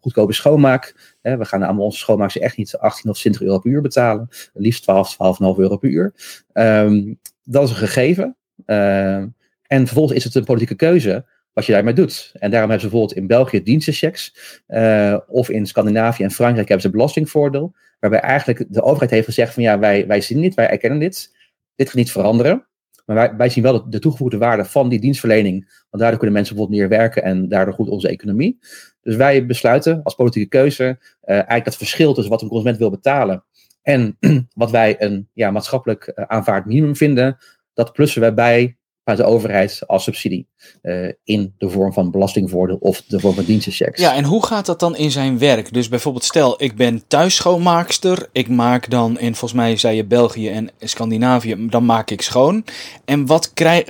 goedkope 0.00 0.32
schoonmaak. 0.32 1.16
We 1.22 1.44
gaan 1.44 1.62
allemaal 1.62 1.84
onze 1.84 1.98
schoonmaakers 1.98 2.38
echt 2.38 2.56
niet 2.56 2.76
18 2.76 3.10
of 3.10 3.18
20 3.18 3.42
euro 3.42 3.58
per 3.58 3.70
uur 3.70 3.82
betalen. 3.82 4.28
Liefst 4.52 4.82
12, 4.82 5.12
12,5 5.12 5.18
euro 5.58 5.76
per 5.76 5.90
uur. 5.90 6.14
Um, 6.52 7.18
dat 7.44 7.64
is 7.64 7.70
een 7.70 7.76
gegeven. 7.76 8.36
Uh, 8.66 9.22
en 9.70 9.86
vervolgens 9.86 10.18
is 10.18 10.24
het 10.24 10.34
een 10.34 10.44
politieke 10.44 10.74
keuze 10.74 11.24
wat 11.52 11.66
je 11.66 11.72
daarmee 11.72 11.94
doet. 11.94 12.32
En 12.32 12.50
daarom 12.50 12.70
hebben 12.70 12.88
ze 12.88 12.88
bijvoorbeeld 12.90 13.20
in 13.20 13.26
België 13.26 13.62
dienstenchecks. 13.62 14.34
Uh, 14.68 15.18
of 15.28 15.50
in 15.50 15.66
Scandinavië 15.66 16.22
en 16.22 16.30
Frankrijk 16.30 16.68
hebben 16.68 16.86
ze 16.86 16.92
belastingvoordeel. 16.96 17.74
Waarbij 18.00 18.20
eigenlijk 18.20 18.64
de 18.68 18.82
overheid 18.82 19.10
heeft 19.10 19.24
gezegd 19.24 19.54
van 19.54 19.62
ja, 19.62 19.78
wij, 19.78 20.06
wij 20.06 20.20
zien 20.20 20.40
dit, 20.40 20.54
wij 20.54 20.68
erkennen 20.68 20.98
dit. 20.98 21.36
Dit 21.76 21.86
gaat 21.86 21.96
niet 21.96 22.12
veranderen. 22.12 22.66
Maar 23.06 23.16
wij, 23.16 23.36
wij 23.36 23.48
zien 23.48 23.62
wel 23.62 23.72
de, 23.72 23.88
de, 23.88 23.98
toegevoegde 23.98 24.38
waarde 24.38 24.64
van 24.64 24.88
die 24.88 25.00
dienstverlening. 25.00 25.84
Want 25.90 26.02
daardoor 26.02 26.18
kunnen 26.18 26.36
mensen 26.36 26.54
bijvoorbeeld 26.54 26.90
meer 26.90 26.98
werken 26.98 27.22
en 27.22 27.48
daardoor 27.48 27.74
goed 27.74 27.88
onze 27.88 28.08
economie. 28.08 28.58
Dus 29.02 29.16
wij 29.16 29.46
besluiten 29.46 30.02
als 30.02 30.14
politieke 30.14 30.48
keuze 30.48 30.84
uh, 30.84 30.94
eigenlijk 31.22 31.64
het 31.64 31.76
verschil 31.76 32.14
tussen 32.14 32.32
wat 32.32 32.42
een 32.42 32.48
consument 32.48 32.78
wil 32.78 32.90
betalen 32.90 33.44
en 33.82 34.16
wat 34.54 34.70
wij 34.70 35.02
een 35.02 35.28
ja, 35.32 35.50
maatschappelijk 35.50 36.12
uh, 36.14 36.24
aanvaard 36.24 36.66
minimum 36.66 36.96
vinden, 36.96 37.36
dat 37.74 37.92
plussen 37.92 38.20
wij 38.20 38.34
bij 38.34 38.78
de 39.04 39.24
overheid 39.24 39.82
als 39.86 40.04
subsidie. 40.04 40.48
Uh, 40.82 41.12
in 41.24 41.54
de 41.58 41.70
vorm 41.70 41.92
van 41.92 42.10
belastingvoordeel 42.10 42.76
of 42.76 43.02
de 43.02 43.20
vorm 43.20 43.34
van 43.34 43.44
dienstenchecks. 43.44 44.00
Ja, 44.00 44.14
en 44.14 44.24
hoe 44.24 44.46
gaat 44.46 44.66
dat 44.66 44.80
dan 44.80 44.96
in 44.96 45.10
zijn 45.10 45.38
werk? 45.38 45.72
Dus 45.72 45.88
bijvoorbeeld, 45.88 46.24
stel 46.24 46.62
ik 46.62 46.76
ben 46.76 47.02
thuisschoonmaakster. 47.06 48.28
Ik 48.32 48.48
maak 48.48 48.90
dan, 48.90 49.18
in 49.18 49.34
volgens 49.34 49.60
mij 49.60 49.76
zei 49.76 49.96
je 49.96 50.04
België 50.04 50.48
en 50.48 50.70
Scandinavië, 50.78 51.66
dan 51.68 51.84
maak 51.84 52.10
ik 52.10 52.22
schoon. 52.22 52.64
En 53.04 53.26
wat 53.26 53.52
krijg, 53.52 53.84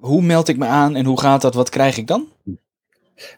hoe 0.00 0.22
meld 0.22 0.48
ik 0.48 0.56
me 0.56 0.66
aan 0.66 0.96
en 0.96 1.04
hoe 1.04 1.20
gaat 1.20 1.40
dat? 1.40 1.54
Wat 1.54 1.68
krijg 1.68 1.96
ik 1.96 2.06
dan? 2.06 2.26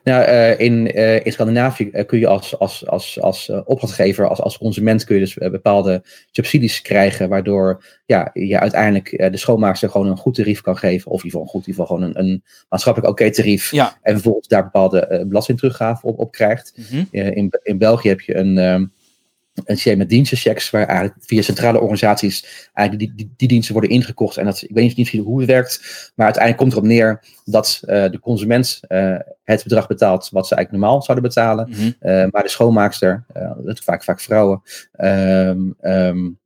Nou, 0.05 0.29
uh, 0.29 0.61
in, 0.61 0.99
uh, 0.99 1.27
in 1.27 1.33
Scandinavië 1.33 1.91
uh, 1.93 2.07
kun 2.07 2.19
je 2.19 2.27
als, 2.27 2.59
als, 2.59 2.87
als, 2.89 3.21
als 3.21 3.51
opdrachtgever, 3.65 4.29
als, 4.29 4.41
als 4.41 4.59
consument, 4.59 5.05
kun 5.05 5.15
je 5.15 5.21
dus 5.21 5.35
bepaalde 5.35 6.03
subsidies 6.31 6.83
krijgen, 6.83 7.29
waardoor 7.29 7.85
ja, 8.07 8.31
je 8.33 8.59
uiteindelijk 8.59 9.31
de 9.33 9.37
schoonmaakster 9.37 9.91
gewoon 9.91 10.07
een 10.07 10.17
goed 10.17 10.35
tarief 10.35 10.61
kan 10.61 10.77
geven, 10.77 11.11
of 11.11 11.19
in 11.19 11.25
ieder 11.25 11.41
geval 11.41 11.43
een 11.43 11.49
goed, 11.49 11.67
in 11.67 11.69
ieder 11.69 11.83
geval 11.83 11.97
gewoon 11.97 12.15
een, 12.15 12.31
een 12.31 12.43
maatschappelijk 12.69 13.13
oké 13.13 13.31
tarief, 13.31 13.71
ja. 13.71 13.99
en 14.03 14.13
vervolgens 14.13 14.49
daar 14.49 14.65
bepaalde 14.65 15.25
belastingteruggave 15.27 16.07
op, 16.07 16.19
op 16.19 16.33
krijgt. 16.33 16.73
Mm 16.77 16.85
-hmm. 16.89 17.09
in, 17.11 17.59
in 17.63 17.79
België 17.79 18.09
heb 18.09 18.21
je 18.21 18.37
een 18.37 18.59
ehm, 18.59 18.85
een 19.65 19.75
systeem 19.75 19.99
met 19.99 20.09
dienstenchecks, 20.09 20.71
waar 20.71 20.87
eigenlijk 20.87 21.17
via 21.21 21.43
centrale 21.43 21.81
organisaties 21.81 22.69
eigenlijk 22.73 23.09
die, 23.09 23.17
die, 23.17 23.35
die, 23.37 23.49
diensten 23.49 23.73
worden 23.73 23.91
ingekocht. 23.91 24.37
En 24.37 24.45
dat, 24.45 24.63
ik 24.63 24.75
weet 24.75 24.97
niet 24.97 25.11
hoe 25.11 25.39
het 25.39 25.51
werkt, 25.51 25.81
maar 26.15 26.27
uiteindelijk 26.27 26.63
komt 26.63 26.73
erop 26.73 26.85
neer 26.85 27.25
dat 27.45 27.81
uh, 27.85 28.11
de 28.11 28.21
consument 28.21 28.81
uh, 28.89 29.17
het 29.45 29.63
bedrag 29.63 29.87
betaalt 29.87 30.29
wat 30.33 30.47
ze 30.47 30.55
eigenlijk 30.55 30.85
normaal 30.85 31.03
zouden 31.03 31.29
betalen. 31.29 31.69
Mm 31.69 31.75
-hmm. 31.75 31.95
uh, 32.01 32.27
maar 32.31 32.43
de 32.43 32.49
schoonmaakster, 32.49 33.25
dat 33.65 33.81
vaak, 33.81 34.05
vaak 34.05 34.21
vrouwen, 34.21 34.63
um, 35.01 35.75
um, 35.81 36.39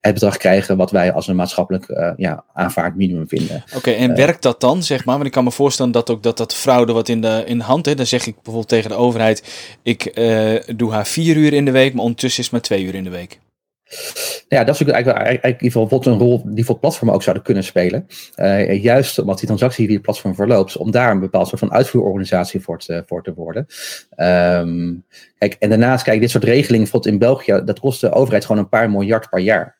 het 0.00 0.14
bedrag 0.14 0.36
krijgen 0.36 0.76
wat 0.76 0.90
wij 0.90 1.12
als 1.12 1.26
een 1.28 1.36
maatschappelijk 1.36 2.14
ja, 2.16 2.44
aanvaard 2.52 2.96
minimum 2.96 3.28
vinden. 3.28 3.64
Oké, 3.76 3.90
en 3.90 4.14
werkt 4.14 4.42
dat 4.42 4.60
dan, 4.60 4.82
zeg 4.82 5.04
maar? 5.04 5.14
Want 5.14 5.26
ik 5.26 5.32
kan 5.32 5.44
me 5.44 5.50
voorstellen 5.50 5.92
dat 5.92 6.10
ook 6.10 6.22
dat, 6.22 6.36
dat 6.36 6.54
fraude 6.54 6.92
wat 6.92 7.08
in 7.08 7.20
de, 7.20 7.42
in 7.46 7.58
de 7.58 7.64
hand 7.64 7.86
is. 7.86 7.96
Dan 7.96 8.06
zeg 8.06 8.26
ik 8.26 8.34
bijvoorbeeld 8.34 8.68
tegen 8.68 8.90
de 8.90 8.96
overheid, 8.96 9.44
ik 9.82 10.14
doe 10.76 10.92
haar 10.92 11.06
vier 11.06 11.36
uur 11.36 11.52
in 11.52 11.64
de 11.64 11.70
week, 11.70 11.94
maar 11.94 12.04
ondertussen 12.04 12.38
is 12.38 12.50
het 12.50 12.54
maar 12.54 12.62
twee 12.64 12.84
uur 12.84 12.94
in 12.94 13.04
de 13.04 13.10
week. 13.10 13.38
Ja, 14.48 14.64
dat 14.64 14.80
is 14.80 14.86
eigenlijk, 14.86 15.18
eigenlijk 15.18 15.44
in 15.44 15.52
ieder 15.64 15.80
geval 15.80 15.88
wat 15.88 16.06
een 16.06 16.18
rol 16.18 16.42
die 16.44 16.64
voor 16.64 16.78
platformen 16.78 17.14
ook 17.14 17.22
zouden 17.22 17.44
kunnen 17.44 17.64
spelen. 17.64 18.06
Uh, 18.36 18.82
juist 18.82 19.18
omdat 19.18 19.38
die 19.38 19.46
transactie 19.46 19.86
via 19.86 19.94
het 19.94 20.02
platform 20.02 20.34
verloopt, 20.34 20.76
om 20.76 20.90
daar 20.90 21.10
een 21.10 21.20
bepaald 21.20 21.48
soort 21.48 21.60
van 21.60 21.72
uitvoerorganisatie 21.72 22.60
voor 22.60 22.78
te, 22.78 23.02
voor 23.06 23.22
te 23.22 23.34
worden. 23.34 23.66
Um, 24.16 25.04
kijk, 25.38 25.56
en 25.58 25.68
daarnaast, 25.68 26.04
kijk, 26.04 26.20
dit 26.20 26.30
soort 26.30 26.44
regelingen, 26.44 26.82
bijvoorbeeld 26.82 27.12
in 27.12 27.18
België, 27.18 27.62
dat 27.64 27.80
kost 27.80 28.00
de 28.00 28.12
overheid 28.12 28.44
gewoon 28.44 28.62
een 28.62 28.68
paar 28.68 28.90
miljard 28.90 29.28
per 29.28 29.40
jaar. 29.40 29.78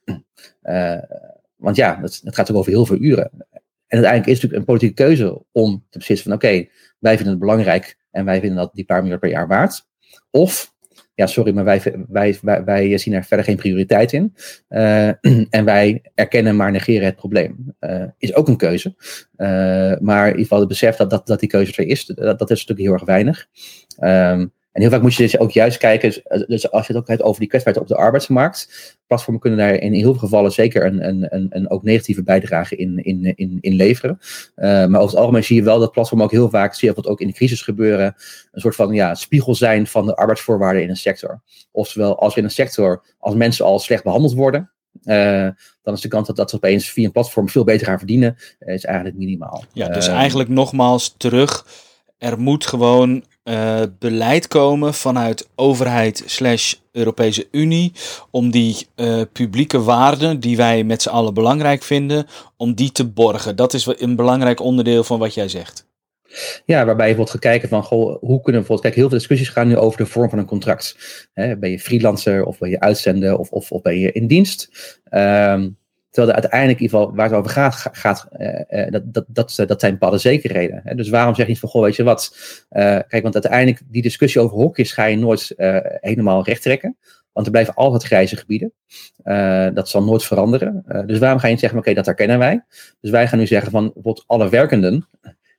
Uh, 0.63 0.99
want 1.57 1.77
ja, 1.77 1.99
dat, 2.01 2.21
gaat 2.25 2.51
ook 2.51 2.57
over 2.57 2.73
heel 2.73 2.87
veel 2.87 3.01
uren. 3.01 3.31
En 3.87 3.99
uiteindelijk 3.99 4.31
is 4.31 4.43
het 4.43 4.43
natuurlijk 4.43 4.61
een 4.61 4.75
politieke 4.75 5.03
keuze 5.03 5.43
om 5.53 5.85
te 5.91 5.99
beslissen 5.99 6.29
van 6.29 6.37
oké, 6.37 6.69
wij 6.99 7.15
vinden 7.15 7.33
het 7.33 7.39
belangrijk 7.39 7.99
en 8.11 8.25
wij 8.25 8.41
vinden 8.41 8.59
dat 8.59 8.75
die 8.75 8.85
paar 8.85 9.01
miljard 9.01 9.21
per 9.21 9.31
jaar 9.31 9.49
waard. 9.49 9.87
Of 10.31 10.77
ja, 11.19 11.27
sorry, 11.27 11.55
maar 11.55 11.65
wij, 11.65 11.83
wij, 12.09 12.39
wij, 12.43 12.65
wij 12.65 12.99
zien 12.99 13.15
er 13.15 13.25
verder 13.25 13.47
geen 13.47 13.57
prioriteit 13.57 14.13
in. 14.13 14.35
Uh, 14.69 15.09
en 15.59 15.65
wij 15.65 16.03
erkennen 16.15 16.57
maar 16.57 16.71
negeren 16.71 17.07
het 17.07 17.17
probleem. 17.17 17.75
Uh, 17.81 18.05
is 18.19 18.35
ook 18.35 18.49
een 18.49 18.57
keuze. 18.57 18.95
Uh, 18.97 19.49
maar 20.01 20.23
in 20.23 20.31
ieder 20.31 20.43
geval 20.43 20.59
het 20.59 20.69
besef 20.69 20.97
dat, 20.97 21.11
dat, 21.11 21.27
dat 21.27 21.41
die 21.41 21.49
keuze 21.49 21.73
er 21.77 21.87
is, 21.87 22.07
dat, 22.07 22.39
dat 22.39 22.51
is 22.51 22.67
natuurlijk 22.67 22.89
heel 22.89 22.93
erg 22.93 23.05
weinig. 23.05 23.47
Um, 24.01 24.53
en 24.73 24.81
heel 24.81 24.91
vaak 24.91 25.03
moet 25.03 25.15
je 25.15 25.23
dus 25.23 25.39
ook 25.39 25.51
juist 25.51 25.79
kijken, 25.79 26.11
dus, 26.11 26.47
dus 26.47 26.71
als 26.71 26.87
je 26.87 26.93
het 26.93 27.03
ook 27.03 27.09
hebt 27.09 27.23
over 27.23 27.41
die 27.41 27.49
kwetsbaarheid 27.49 27.85
op 27.85 27.97
de 27.97 28.03
arbeidsmarkt. 28.03 28.97
Platformen 29.07 29.41
kunnen 29.41 29.59
daar 29.59 29.75
in 29.75 29.93
heel 29.93 30.03
veel 30.03 30.21
gevallen 30.21 30.53
zeker 30.53 30.87
een, 30.87 31.09
een, 31.09 31.27
een, 31.35 31.47
een 31.51 31.71
ook 31.71 31.83
negatieve 31.83 32.23
bijdrage 32.23 32.77
in, 32.77 33.05
in, 33.05 33.37
in, 33.37 33.59
in 33.61 33.75
leveren. 33.75 34.19
Uh, 34.57 34.65
maar 34.65 35.01
over 35.01 35.11
het 35.11 35.17
algemeen 35.17 35.45
zie 35.45 35.57
je 35.57 35.63
wel 35.63 35.79
dat 35.79 35.93
platformen 35.93 36.27
ook 36.27 36.33
heel 36.33 36.51
vaak, 36.51 36.75
zie 36.75 36.89
je 36.89 36.95
wat 36.95 37.07
ook 37.07 37.21
in 37.21 37.27
de 37.27 37.33
crisis 37.33 37.63
gebeuren, 37.63 38.15
een 38.53 38.61
soort 38.61 38.75
van 38.75 38.93
ja, 38.93 39.15
spiegel 39.15 39.55
zijn 39.55 39.87
van 39.87 40.07
de 40.07 40.17
arbeidsvoorwaarden 40.17 40.83
in 40.83 40.89
een 40.89 40.97
sector. 40.97 41.43
Oftewel, 41.71 42.19
als 42.19 42.37
in 42.37 42.45
een 42.45 42.51
sector, 42.51 43.03
als 43.19 43.35
mensen 43.35 43.65
al 43.65 43.79
slecht 43.79 44.03
behandeld 44.05 44.35
worden, 44.35 44.71
uh, 45.05 45.49
dan 45.83 45.95
is 45.95 46.01
de 46.01 46.09
kans 46.09 46.27
dat, 46.27 46.37
dat 46.37 46.51
ze 46.51 46.57
opeens 46.57 46.91
via 46.91 47.05
een 47.05 47.13
platform 47.13 47.49
veel 47.49 47.65
beter 47.65 47.87
gaan 47.87 47.99
verdienen, 47.99 48.37
uh, 48.61 48.75
is 48.75 48.85
eigenlijk 48.85 49.17
minimaal. 49.17 49.65
Ja, 49.73 49.89
dus 49.89 50.09
eigenlijk 50.09 50.49
nogmaals 50.49 51.15
terug. 51.17 51.67
Er 52.19 52.41
moet 52.41 52.67
gewoon 52.67 53.25
uh, 53.49 53.83
beleid 53.99 54.49
komen 54.49 54.95
vanuit 54.95 55.49
overheid 55.55 56.23
slash 56.27 56.75
Europese 56.93 57.49
Unie 57.51 57.93
om 58.31 58.51
die 58.51 58.87
uh, 58.97 59.21
publieke 59.33 59.83
waarden 59.83 60.41
die 60.41 60.57
wij 60.57 60.85
met 60.85 61.03
z'n 61.03 61.09
allen 61.09 61.35
belangrijk 61.35 61.83
vinden, 61.83 62.27
om 62.57 62.75
die 62.75 62.93
te 62.93 63.07
borgen. 63.07 63.57
Dat 63.57 63.75
is 63.75 63.87
een 63.97 64.17
belangrijk 64.17 64.61
onderdeel 64.61 65.05
van 65.05 65.19
wat 65.19 65.35
jij 65.35 65.49
zegt. 65.49 65.87
Ja, 66.65 66.85
waarbij 66.85 67.09
je 67.09 67.17
wordt 67.17 67.31
gekeken 67.31 67.69
van, 67.69 67.83
goh, 67.83 68.07
hoe 68.07 68.19
kunnen 68.19 68.45
we 68.45 68.51
bijvoorbeeld, 68.51 68.81
kijk, 68.81 68.95
heel 68.95 69.09
veel 69.09 69.19
discussies 69.19 69.49
gaan 69.49 69.69
nu 69.69 69.77
over 69.77 69.99
de 69.99 70.07
vorm 70.07 70.31
van 70.31 70.39
een 70.39 70.45
contract. 70.45 70.97
Ben 71.35 71.71
je 71.71 71.79
freelancer 71.79 72.45
of 72.45 72.59
ben 72.59 72.71
je 72.71 72.81
uitzender 72.81 73.39
of, 73.39 73.51
of, 73.51 73.73
of 73.73 73.83
ben 73.83 73.99
je 73.99 74.13
in 74.13 74.27
dienst? 74.27 74.71
Um, 75.11 75.78
Terwijl 76.11 76.35
er 76.35 76.41
uiteindelijk, 76.41 76.81
in 76.81 76.85
ieder 76.85 76.99
geval, 76.99 77.15
waar 77.17 77.29
het 77.29 77.39
over 77.39 77.51
gaat, 77.51 77.75
gaat 77.93 78.29
uh, 78.39 78.91
dat, 78.91 79.03
dat, 79.15 79.25
dat, 79.29 79.65
dat 79.67 79.81
zijn 79.81 79.93
bepaalde 79.93 80.19
zekerheden. 80.19 80.81
Hè? 80.85 80.95
Dus 80.95 81.09
waarom 81.09 81.35
zeg 81.35 81.45
je 81.45 81.53
niet 81.53 81.61
van, 81.61 81.69
goh, 81.69 81.83
weet 81.83 81.97
je 81.97 82.03
wat? 82.03 82.37
Uh, 82.71 82.99
kijk, 83.09 83.23
want 83.23 83.35
uiteindelijk, 83.35 83.81
die 83.87 84.03
discussie 84.03 84.41
over 84.41 84.57
hokjes 84.57 84.93
ga 84.93 85.05
je 85.05 85.17
nooit 85.17 85.53
helemaal 86.01 86.45
recht 86.45 86.63
trekken. 86.63 86.97
Want 87.33 87.47
er 87.47 87.53
blijven 87.53 87.75
altijd 87.75 88.03
grijze 88.03 88.37
gebieden. 88.37 88.73
dat 89.75 89.89
zal 89.89 90.05
nooit 90.05 90.25
veranderen. 90.25 90.85
dus 91.07 91.19
waarom 91.19 91.39
ga 91.39 91.47
je 91.47 91.53
niet 91.53 91.61
zeggen, 91.61 91.79
oké, 91.79 91.95
dat 91.95 92.07
herkennen 92.07 92.39
wij. 92.39 92.65
Dus 93.01 93.11
wij 93.11 93.29
gaan 93.29 93.39
nu 93.39 93.47
zeggen 93.47 93.71
van, 93.71 93.85
bijvoorbeeld 93.85 94.25
alle 94.27 94.49
werkenden, 94.49 95.09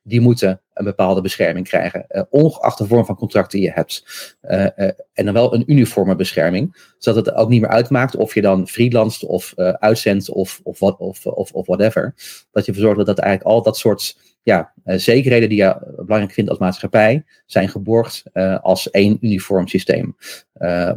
die 0.09 0.21
moeten 0.21 0.61
een 0.73 0.85
bepaalde 0.85 1.21
bescherming 1.21 1.67
krijgen. 1.67 2.05
Uh, 2.09 2.21
ongeacht 2.29 2.77
de 2.77 2.87
vorm 2.87 3.05
van 3.05 3.15
contract 3.15 3.51
die 3.51 3.61
je 3.61 3.71
hebt. 3.71 4.03
Uh, 4.41 4.59
uh, 4.59 4.89
en 5.13 5.25
dan 5.25 5.33
wel 5.33 5.53
een 5.53 5.71
uniforme 5.71 6.15
bescherming. 6.15 6.93
Zodat 6.97 7.25
het 7.25 7.35
ook 7.35 7.49
niet 7.49 7.61
meer 7.61 7.69
uitmaakt 7.69 8.15
of 8.15 8.33
je 8.33 8.41
dan 8.41 8.67
freelanced 8.67 9.29
of 9.29 9.53
uitzendt 9.55 10.29
of, 10.29 10.59
of, 10.63 10.79
wat, 10.79 10.97
of, 10.97 11.25
of, 11.25 11.51
of 11.51 11.65
whatever. 11.65 12.13
Dat 12.51 12.65
je 12.65 12.71
ervoor 12.71 12.95
zorgt 12.95 13.05
dat, 13.05 13.19
eigenlijk 13.19 13.55
al 13.55 13.63
dat 13.63 13.77
soort 13.77 14.17
ja, 14.43 14.73
zekerheden 14.85 15.49
die 15.49 15.57
je 15.57 15.77
belangrijk 15.95 16.33
vindt 16.33 16.49
als 16.49 16.59
maatschappij, 16.59 17.25
zijn 17.45 17.69
geborgd 17.69 18.23
als 18.61 18.89
één 18.91 19.17
uniform 19.21 19.67
systeem. 19.67 20.15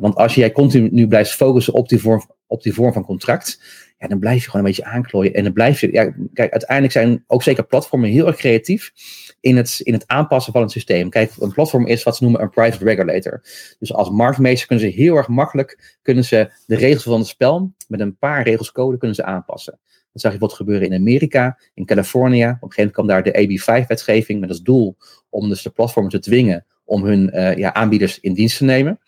want 0.00 0.14
als 0.14 0.34
jij 0.34 0.52
continu 0.52 0.88
nu 0.92 1.06
blijft 1.06 1.30
focussen 1.30 1.74
op 1.74 1.88
die 1.88 2.00
vorm, 2.00 2.30
op 2.46 2.62
die 2.62 2.74
vorm 2.74 2.92
van 2.92 3.04
contract, 3.04 3.60
ja, 4.02 4.08
dan 4.08 4.18
blijf 4.18 4.44
je 4.44 4.50
gewoon 4.50 4.66
een 4.66 4.72
beetje 4.72 4.90
aanklooien. 4.90 5.34
En 5.34 5.44
dan 5.44 5.52
blijf 5.52 5.80
je, 5.80 5.92
ja, 5.92 6.04
kijk, 6.34 6.50
uiteindelijk 6.50 6.92
zijn 6.92 7.24
ook 7.26 7.42
zeker 7.42 7.66
platformen 7.66 8.10
heel 8.10 8.26
erg 8.26 8.36
creatief 8.36 8.92
in 9.40 9.56
het, 9.56 9.80
in 9.82 9.92
het 9.92 10.06
aanpassen 10.06 10.52
van 10.52 10.62
het 10.62 10.70
systeem. 10.70 11.10
Kijk, 11.10 11.32
een 11.38 11.52
platform 11.52 11.86
is 11.86 12.02
wat 12.02 12.16
ze 12.16 12.22
noemen 12.22 12.42
een 12.42 12.50
private 12.50 12.84
regulator. 12.84 13.40
Dus 13.78 13.92
als 13.92 14.10
marktmeester 14.10 14.66
kunnen 14.66 14.86
ze 14.86 14.96
heel 15.00 15.16
erg 15.16 15.28
makkelijk, 15.28 15.98
kunnen 16.02 16.24
ze 16.24 16.50
de 16.66 16.76
regels 16.76 17.02
van 17.02 17.18
het 17.18 17.26
spel 17.26 17.72
met 17.88 18.00
een 18.00 18.16
paar 18.16 18.42
regels 18.42 18.72
code 18.72 18.98
kunnen 18.98 19.16
ze 19.16 19.24
aanpassen. 19.24 19.78
Dat 20.12 20.22
zag 20.22 20.32
je 20.32 20.38
wat 20.38 20.52
gebeuren 20.52 20.86
in 20.86 20.94
Amerika, 20.94 21.58
in 21.74 21.86
Californië. 21.86 22.44
Op 22.44 22.48
een 22.62 22.72
gegeven 22.72 22.74
moment 22.76 22.92
kwam 22.92 23.06
daar 23.06 23.22
de 23.22 23.32
AB5-wetgeving 23.32 24.40
met 24.40 24.48
als 24.48 24.62
doel 24.62 24.96
om 25.30 25.48
dus 25.48 25.62
de 25.62 25.70
platformen 25.70 26.10
te 26.10 26.18
dwingen 26.18 26.66
om 26.84 27.04
hun 27.04 27.30
uh, 27.34 27.56
ja, 27.56 27.74
aanbieders 27.74 28.20
in 28.20 28.34
dienst 28.34 28.56
te 28.56 28.64
nemen. 28.64 29.00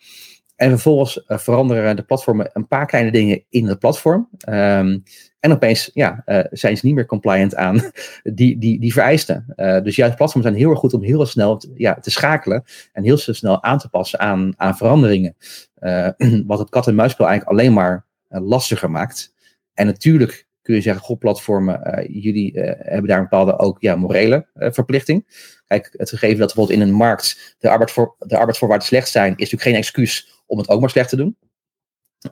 En 0.55 0.69
vervolgens 0.69 1.23
veranderen 1.27 1.95
de 1.95 2.03
platformen 2.03 2.49
een 2.53 2.67
paar 2.67 2.85
kleine 2.85 3.11
dingen 3.11 3.43
in 3.49 3.67
het 3.67 3.79
platform. 3.79 4.29
Um, 4.49 5.03
en 5.45 5.51
opeens 5.51 5.89
ja, 5.93 6.21
uh, 6.25 6.39
zijn 6.51 6.77
ze 6.77 6.85
niet 6.85 6.95
meer 6.95 7.05
compliant 7.05 7.55
aan 7.55 7.81
die, 8.23 8.57
die, 8.57 8.79
die 8.79 8.93
vereisten. 8.93 9.45
Uh, 9.55 9.81
dus 9.81 9.95
juist 9.95 10.15
platforms 10.15 10.45
zijn 10.45 10.57
heel 10.57 10.69
erg 10.69 10.79
goed 10.79 10.93
om 10.93 11.03
heel 11.03 11.25
snel 11.25 11.61
ja, 11.75 11.93
te 11.93 12.11
schakelen 12.11 12.63
en 12.93 13.03
heel 13.03 13.17
snel 13.17 13.63
aan 13.63 13.77
te 13.77 13.89
passen 13.89 14.19
aan, 14.19 14.53
aan 14.57 14.77
veranderingen. 14.77 15.35
Wat 16.47 16.59
het 16.59 16.69
kat-en-muisspel 16.69 17.27
eigenlijk 17.27 17.59
alleen 17.59 17.73
maar 17.73 18.05
lastiger 18.27 18.91
maakt. 18.91 19.33
En 19.73 19.85
natuurlijk 19.85 20.47
kun 20.61 20.75
je 20.75 20.81
zeggen, 20.81 21.03
goh, 21.03 21.17
platformen, 21.17 22.05
jullie 22.11 22.59
hebben 22.59 23.07
daar 23.07 23.17
een 23.17 23.23
bepaalde 23.23 23.59
ook 23.59 23.77
ja, 23.81 23.95
morele 23.95 24.47
verplichting. 24.55 25.25
Kijk, 25.67 25.93
het 25.97 26.09
gegeven 26.09 26.37
dat 26.37 26.47
bijvoorbeeld 26.47 26.79
in 26.79 26.87
een 26.87 26.93
markt 26.93 27.55
de, 27.59 27.69
arbeidsvoor, 27.69 28.15
de 28.19 28.37
arbeidsvoorwaarden 28.37 28.87
slecht 28.87 29.09
zijn, 29.09 29.31
is 29.31 29.37
natuurlijk 29.37 29.61
geen 29.61 29.75
excuus 29.75 30.34
om 30.45 30.57
het 30.57 30.69
ook 30.69 30.79
maar 30.79 30.89
slecht 30.89 31.09
te 31.09 31.15
doen. 31.15 31.37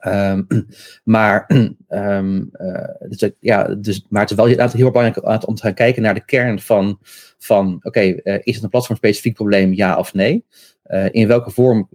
Um, 0.01 0.47
maar, 1.03 1.49
um, 1.89 2.49
uh, 2.61 3.09
dus, 3.09 3.31
ja, 3.39 3.63
dus, 3.75 4.05
maar 4.09 4.21
het 4.21 4.31
is 4.31 4.37
wel 4.37 4.47
heel 4.47 4.91
belangrijk 4.91 5.47
om 5.47 5.55
te 5.55 5.61
gaan 5.61 5.73
kijken 5.73 6.01
naar 6.01 6.13
de 6.13 6.25
kern 6.25 6.59
van, 6.59 6.99
van 7.37 7.79
oké, 7.81 8.01
uh, 8.01 8.39
is 8.43 8.55
het 8.55 8.63
een 8.63 8.69
platformspecifiek 8.69 9.33
probleem, 9.33 9.73
ja 9.73 9.97
of 9.97 10.13
nee? 10.13 10.45
Uh, 10.87 11.05
in 11.11 11.27
welke 11.27 11.51
vorm 11.51 11.89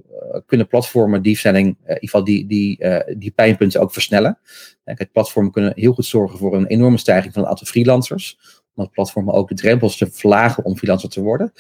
kunnen 0.47 0.67
platformen 0.67 1.23
die 1.23 1.39
versnelling, 1.39 1.77
in 1.85 1.99
ieder 2.01 2.25
die, 2.25 2.47
die, 2.47 2.79
die 3.19 3.31
pijnpunten 3.31 3.81
ook 3.81 3.93
versnellen? 3.93 4.39
kijk, 4.85 5.13
platformen 5.13 5.53
kunnen 5.53 5.73
heel 5.75 5.93
goed 5.93 6.05
zorgen 6.05 6.39
voor 6.39 6.55
een 6.55 6.67
enorme 6.67 6.99
stijging 6.99 7.33
van 7.33 7.43
het 7.43 7.51
aantal 7.51 7.67
freelancers, 7.67 8.39
omdat 8.75 8.93
platformen 8.93 9.35
ook 9.35 9.49
de 9.49 9.55
drempels 9.55 9.97
te 9.97 10.11
verlagen 10.11 10.65
om 10.65 10.77
freelancer 10.77 11.09
te 11.09 11.21
worden. 11.21 11.53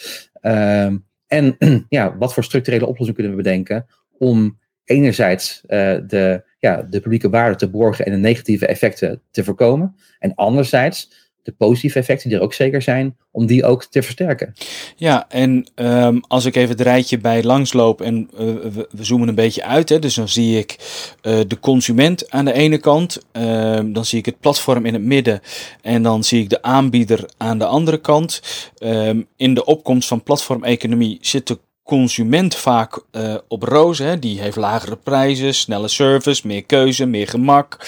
Um, 0.42 1.06
en 1.26 1.56
ja, 1.88 2.16
wat 2.16 2.34
voor 2.34 2.44
structurele 2.44 2.86
oplossingen 2.86 3.14
kunnen 3.14 3.36
we 3.36 3.42
bedenken 3.42 3.86
om 4.18 4.58
enerzijds 4.84 5.60
uh, 5.62 5.68
de, 6.06 6.44
ja, 6.58 6.82
de 6.82 7.00
publieke 7.00 7.30
waarde 7.30 7.56
te 7.56 7.70
borgen 7.70 8.04
en 8.06 8.12
de 8.12 8.18
negatieve 8.18 8.66
effecten 8.66 9.22
te 9.30 9.44
voorkomen. 9.44 9.96
En 10.18 10.34
anderzijds 10.34 11.26
de 11.48 11.54
positieve 11.54 11.98
effecten, 11.98 12.28
die 12.28 12.38
er 12.38 12.44
ook 12.44 12.54
zeker 12.54 12.82
zijn, 12.82 13.16
om 13.30 13.46
die 13.46 13.64
ook 13.64 13.84
te 13.84 14.02
versterken. 14.02 14.52
Ja, 14.96 15.28
en 15.28 15.70
um, 15.74 16.20
als 16.26 16.44
ik 16.44 16.56
even 16.56 16.70
het 16.70 16.80
rijtje 16.80 17.18
bij 17.18 17.42
langsloop 17.42 18.00
en 18.00 18.30
uh, 18.32 18.38
we, 18.90 19.04
zoomen 19.04 19.28
een 19.28 19.34
beetje 19.34 19.64
uit, 19.64 19.88
hè, 19.88 19.98
dus 19.98 20.14
dan 20.14 20.28
zie 20.28 20.58
ik 20.58 20.76
uh, 21.22 21.40
de 21.46 21.60
consument 21.60 22.30
aan 22.30 22.44
de 22.44 22.52
ene 22.52 22.78
kant, 22.78 23.18
uh, 23.32 23.80
dan 23.84 24.04
zie 24.04 24.18
ik 24.18 24.26
het 24.26 24.40
platform 24.40 24.86
in 24.86 24.94
het 24.94 25.02
midden 25.02 25.40
en 25.82 26.02
dan 26.02 26.24
zie 26.24 26.42
ik 26.42 26.48
de 26.48 26.62
aanbieder 26.62 27.30
aan 27.36 27.58
de 27.58 27.66
andere 27.66 28.00
kant. 28.00 28.42
Um, 28.82 29.26
in 29.36 29.54
de 29.54 29.64
opkomst 29.64 30.08
van 30.08 30.22
platformeconomie 30.22 31.18
zit 31.20 31.46
de 31.46 31.58
consument 31.88 32.54
vaak 32.54 33.02
uh, 33.12 33.34
op 33.48 33.62
roze. 33.62 34.02
Hè. 34.02 34.18
Die 34.18 34.40
heeft 34.40 34.56
lagere 34.56 34.96
prijzen, 34.96 35.54
snelle 35.54 35.88
service, 35.88 36.46
meer 36.46 36.64
keuze, 36.64 37.06
meer 37.06 37.28
gemak, 37.28 37.86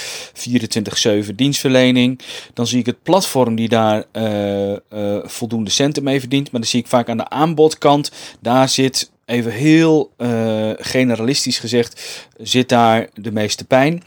24-7 1.29 1.35
dienstverlening. 1.35 2.21
Dan 2.55 2.67
zie 2.67 2.79
ik 2.79 2.87
het 2.87 3.03
platform 3.03 3.55
die 3.55 3.69
daar 3.69 4.05
uh, 4.13 4.71
uh, 4.71 4.77
voldoende 5.23 5.71
centen 5.71 6.03
mee 6.03 6.21
verdient. 6.21 6.53
Maar 6.53 6.61
dan 6.61 6.71
zie 6.71 6.81
ik 6.81 6.87
vaak 6.87 7.09
aan 7.09 7.17
de 7.17 7.29
aanbodkant, 7.29 8.13
daar 8.41 8.69
zit 8.69 9.11
even 9.25 9.53
heel 9.53 10.11
generalistisch 10.77 11.59
gezegd, 11.59 12.27
zit 12.39 12.69
daar 12.69 13.09
de 13.15 13.33
meeste 13.33 13.65
pijn. 13.65 14.03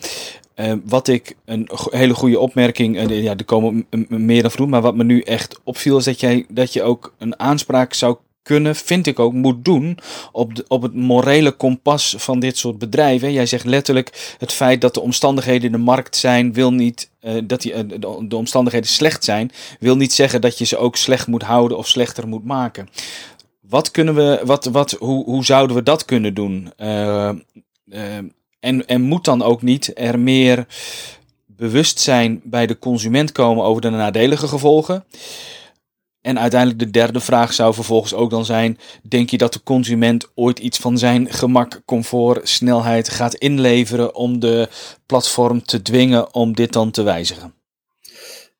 Uh, 0.56 0.74
wat 0.86 1.08
ik 1.08 1.36
een 1.46 1.70
hele 1.90 2.14
goede 2.14 2.40
opmerking, 2.40 3.12
ja, 3.12 3.36
er 3.38 3.46
komen 3.46 3.86
meer 4.08 4.42
dan 4.42 4.52
vroeg, 4.52 4.68
maar 4.68 4.82
wat 4.82 4.96
me 4.96 5.04
nu 5.04 5.22
echt 5.22 5.60
opviel 5.64 5.98
is 5.98 6.04
dat, 6.04 6.20
jij, 6.20 6.46
dat 6.50 6.74
je 6.74 6.84
ook 6.84 7.14
een 7.18 7.40
aanspraak 7.40 7.94
zou 7.94 8.18
kunnen, 8.44 8.76
vind 8.76 9.08
ik 9.08 9.20
ook, 9.20 9.34
moet 9.34 9.66
doen 9.66 9.98
op, 10.32 10.52
op 10.68 10.82
het 10.82 10.96
morele 10.96 11.52
kompas 11.52 12.16
van 12.18 12.40
dit 12.40 12.58
soort 12.58 12.78
bedrijven. 12.78 13.32
Jij 13.32 13.46
zegt 13.46 13.66
letterlijk 13.66 14.36
het 14.38 14.52
feit 14.52 14.82
dat 14.82 14.94
de 14.94 15.02
omstandigheden 15.02 15.66
in 15.66 15.72
de 15.72 15.78
markt 15.78 16.16
zijn, 16.16 16.54
wil 16.54 16.74
niet 16.74 17.10
uh, 17.22 17.42
dat 17.44 17.62
die, 17.62 17.74
uh, 17.74 17.80
de, 17.88 18.28
de, 18.28 18.36
omstandigheden 18.36 18.90
slecht 18.90 19.24
zijn, 19.24 19.52
wil 19.80 19.96
niet 19.96 20.14
zeggen 20.14 20.42
dat 20.42 20.58
je 20.58 20.66
ze 20.66 20.78
ook 20.78 20.96
slecht 20.96 21.28
moet 21.28 21.44
houden 21.44 21.78
of 21.78 21.88
slechter 21.88 22.28
moet 22.28 22.46
maken. 22.46 22.90
Wat 23.62 23.92
kunnen 23.92 24.16
we, 24.16 24.42
wat, 24.44 24.66
wat, 24.66 24.92
hoe, 24.92 25.24
hoe 25.24 25.46
zouden 25.46 25.76
we 25.76 25.84
dat 25.84 26.06
kunnen 26.06 26.34
doen? 26.34 26.72
Uh, 26.78 27.30
en, 28.60 28.86
en 28.86 29.02
moet 29.02 29.26
dan 29.26 29.42
ook 29.42 29.62
niet 29.62 29.92
er 29.96 30.20
meer 30.20 30.66
bewustzijn 31.46 32.42
bij 32.44 32.68
de 32.68 32.80
consument 32.80 33.32
komen 33.32 33.64
over 33.64 33.82
de 33.82 33.90
nadelige 33.90 34.48
gevolgen? 34.48 35.06
En 36.24 36.40
uiteindelijk 36.40 36.80
de 36.80 36.90
derde 36.90 37.20
vraag 37.20 37.54
zou 37.54 37.74
vervolgens 37.74 38.14
ook 38.14 38.30
dan 38.30 38.46
zijn: 38.46 38.78
denk 39.08 39.30
je 39.30 39.38
dat 39.38 39.54
de 39.54 39.64
consument 39.64 40.32
ooit 40.36 40.60
iets 40.60 40.80
van 40.80 40.98
zijn 40.98 41.32
gemak, 41.32 41.82
comfort, 41.86 42.50
snelheid 42.50 43.10
gaat 43.10 43.34
inleveren 43.34 44.16
om 44.16 44.40
de 44.40 44.68
platform 45.06 45.64
te 45.64 45.82
dwingen 45.82 46.34
om 46.34 46.54
dit 46.54 46.74
dan 46.74 46.92
te 46.92 47.04
wijzigen? 47.04 47.54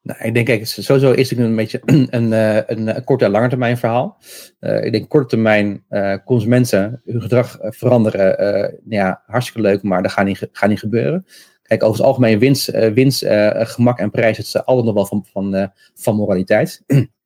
Nou, 0.02 0.24
ik 0.24 0.34
denk, 0.34 0.46
kijk, 0.46 0.68
sowieso 0.68 1.12
is 1.12 1.30
het 1.30 1.40
een 1.40 1.56
beetje 1.56 1.82
een, 1.86 2.08
een, 2.10 2.34
eh, 2.34 2.62
een, 2.66 3.04
korte 3.04 3.26
en 3.26 3.32
lange 3.32 3.50
termijn 3.50 3.78
verhaal. 3.78 4.18
Uh, 4.60 4.86
ik 4.86 4.92
denk 4.92 5.10
korte 5.10 5.28
termijn 5.28 5.84
consumenten 6.26 7.02
hun 7.06 7.22
gedrag 7.22 7.58
veranderen, 7.62 8.42
uh, 8.42 8.80
ja, 8.90 9.24
hartstikke 9.26 9.62
leuk, 9.62 9.84
maar 9.84 10.02
dat 10.02 10.12
gaat 10.12 10.26
niet, 10.26 10.48
gaat 10.52 10.70
niet 10.70 10.80
gebeuren. 10.80 11.26
Kijk, 11.62 11.84
over 11.84 11.98
het 11.98 12.06
algemeen 12.06 12.40
winst, 12.40 12.72
winst 12.94 13.26
gemak 13.54 14.00
en 14.00 14.12
prijs, 14.12 14.38
het 14.38 14.46
is 14.46 14.66
altijd 14.66 14.86
nog 14.86 14.96
wel 14.96 15.06
van, 15.06 15.26
van, 15.32 15.72
van 15.94 16.16
moraliteit. 16.16 16.84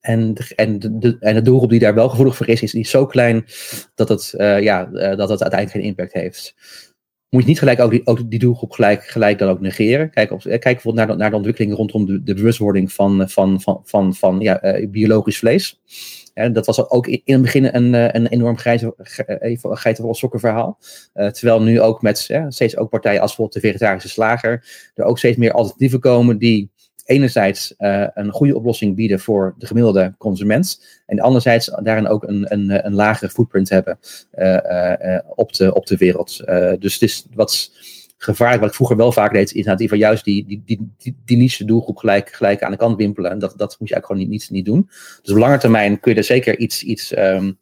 En, 0.00 0.34
de, 0.34 0.52
en, 0.56 0.78
de, 0.78 1.16
en 1.20 1.34
de 1.34 1.42
doelgroep 1.42 1.70
die 1.70 1.78
daar 1.78 1.94
wel 1.94 2.08
gevoelig 2.08 2.36
voor 2.36 2.48
is, 2.48 2.62
is, 2.62 2.74
is 2.74 2.90
zo 2.90 3.06
klein 3.06 3.44
dat 3.94 4.08
het, 4.08 4.34
uh, 4.36 4.62
ja, 4.62 4.88
uh, 4.92 5.16
dat 5.16 5.28
het 5.28 5.42
uiteindelijk 5.42 5.70
geen 5.70 5.82
impact 5.82 6.12
heeft. 6.12 6.54
Moet 7.28 7.42
je 7.42 7.48
niet 7.48 7.58
gelijk 7.58 7.80
ook 7.80 7.90
die, 7.90 8.06
ook 8.06 8.30
die 8.30 8.38
doelgroep 8.38 8.72
gelijk, 8.72 9.04
gelijk 9.04 9.38
dan 9.38 9.48
ook 9.48 9.60
negeren. 9.60 10.10
Kijk, 10.10 10.30
op, 10.30 10.42
kijk 10.42 10.62
bijvoorbeeld 10.62 10.94
naar 10.94 11.06
de, 11.06 11.22
naar 11.22 11.30
de 11.30 11.36
ontwikkeling 11.36 11.74
rondom 11.74 12.06
de, 12.06 12.22
de 12.22 12.34
bewustwording 12.34 12.92
van, 12.92 13.28
van, 13.28 13.60
van, 13.60 13.80
van, 13.84 14.14
van 14.14 14.40
ja, 14.40 14.80
biologisch 14.90 15.38
vlees. 15.38 15.80
Ja, 16.34 16.48
dat 16.48 16.66
was 16.66 16.90
ook 16.90 17.06
in 17.06 17.22
het 17.24 17.42
begin 17.42 17.64
een, 17.64 18.16
een 18.16 18.26
enorm 18.26 18.56
geitenwolle 19.60 20.14
sokken 20.14 20.40
verhaal. 20.40 20.78
Uh, 21.14 21.28
terwijl 21.28 21.62
nu 21.62 21.80
ook 21.80 22.02
met 22.02 22.30
steeds 22.48 22.76
ook 22.76 22.90
partijen 22.90 23.20
als 23.20 23.36
bijvoorbeeld 23.36 23.62
de 23.62 23.68
vegetarische 23.68 24.08
slager 24.08 24.90
er 24.94 25.04
ook 25.04 25.18
steeds 25.18 25.36
meer 25.36 25.52
alternatieven 25.52 26.00
komen 26.00 26.38
die 26.38 26.70
enerzijds 27.06 27.74
uh, 27.78 28.06
een 28.14 28.30
goede 28.30 28.56
oplossing 28.56 28.96
bieden 28.96 29.20
voor 29.20 29.54
de 29.58 29.66
gemiddelde 29.66 30.14
consument. 30.18 30.84
En 31.06 31.20
anderzijds 31.20 31.72
daarin 31.82 32.08
ook 32.08 32.22
een, 32.22 32.52
een, 32.52 32.86
een 32.86 32.94
lagere 32.94 33.30
footprint 33.30 33.68
hebben 33.68 33.98
uh, 34.34 34.52
uh, 34.52 35.18
op, 35.34 35.52
de, 35.52 35.74
op 35.74 35.86
de 35.86 35.96
wereld. 35.96 36.36
dus 36.78 36.92
het 36.92 37.02
is 37.02 37.26
wat 37.34 37.70
gevaarlijk, 38.16 38.60
wat 38.60 38.68
ik 38.68 38.76
vroeger 38.76 38.96
wel 38.96 39.12
vaak 39.12 39.32
deed, 39.32 39.48
is 39.48 39.52
inderdaad 39.52 39.88
van 39.88 39.98
juist 39.98 40.24
die, 40.24 40.46
die, 40.46 40.62
die, 40.66 40.92
die, 40.98 41.16
die 41.24 41.36
niche 41.36 41.64
doelgroep 41.64 41.96
gelijk, 41.96 42.32
gelijk 42.32 42.62
aan 42.62 42.70
de 42.70 42.76
kant 42.76 42.96
wimpelen. 42.96 43.30
En 43.30 43.38
dat, 43.38 43.54
dat 43.56 43.76
moet 43.78 43.88
je 43.88 43.94
eigenlijk 43.94 44.06
gewoon 44.06 44.22
niet, 44.22 44.30
niet, 44.30 44.50
niet 44.50 44.64
doen. 44.64 44.88
Dus 45.22 45.32
op 45.32 45.38
lange 45.38 45.58
termijn 45.58 46.00
kun 46.00 46.12
je 46.12 46.18
er 46.18 46.24
zeker 46.24 46.58
iets, 46.58 46.82
iets 46.82 47.16
um, 47.16 47.58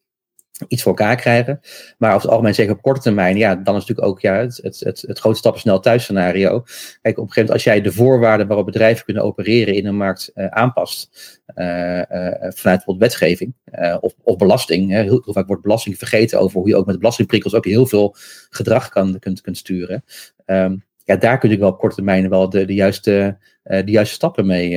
iets 0.68 0.82
voor 0.82 0.96
elkaar 0.96 1.16
krijgen. 1.16 1.61
Maar 1.98 2.11
over 2.11 2.22
het 2.22 2.30
algemeen, 2.30 2.55
zeker 2.55 2.72
op 2.72 2.82
korte 2.82 3.00
termijn, 3.00 3.36
ja, 3.36 3.55
dan 3.55 3.76
is 3.76 3.80
natuurlijk 3.80 4.07
ook 4.07 4.20
ja, 4.20 4.34
het, 4.34 4.61
het, 4.62 4.80
het, 4.80 5.05
het 5.07 5.18
grote 5.18 5.38
stappen 5.38 5.61
snel 5.61 5.80
thuis 5.80 6.02
scenario. 6.02 6.64
Kijk, 7.02 7.18
op 7.18 7.26
een 7.26 7.32
gegeven 7.32 7.34
moment, 7.34 7.50
als 7.50 7.64
jij 7.64 7.80
de 7.80 7.92
voorwaarden 7.92 8.46
waarop 8.46 8.66
bedrijven 8.66 9.05
kunnen 9.05 9.22
opereren 9.22 9.74
in 9.74 9.86
een 9.86 9.96
markt 9.96 10.30
uh, 10.34 10.46
aanpast, 10.46 11.11
uh, 11.57 11.96
uh, 11.96 12.02
vanuit 12.40 12.62
bijvoorbeeld 12.62 12.98
wetgeving 12.98 13.55
of, 14.00 14.14
of 14.22 14.36
belasting. 14.36 14.90
Hè, 14.90 15.02
heel, 15.02 15.22
vaak 15.26 15.46
wordt 15.46 15.62
belasting 15.62 15.98
vergeten 15.98 16.40
over 16.40 16.59
hoe 16.59 16.68
je 16.68 16.76
ook 16.76 16.86
met 16.86 16.98
belastingprikkels 16.98 17.55
ook 17.55 17.64
heel 17.64 17.86
veel 17.86 18.14
gedrag 18.50 18.88
kan, 18.88 19.18
kunt, 19.18 19.40
kunt 19.40 19.57
sturen. 19.57 20.05
Um, 20.46 20.84
ja, 21.05 21.16
daar 21.16 21.38
kun 21.38 21.50
je 21.50 21.59
wel 21.59 21.68
op 21.68 21.78
korte 21.78 21.94
termijn 21.94 22.28
wel 22.28 22.48
de, 22.48 22.64
de, 22.64 22.74
juiste, 22.74 23.38
uh, 23.64 23.84
de 23.84 23.90
juiste 23.90 24.14
stappen 24.14 24.46
mee, 24.46 24.70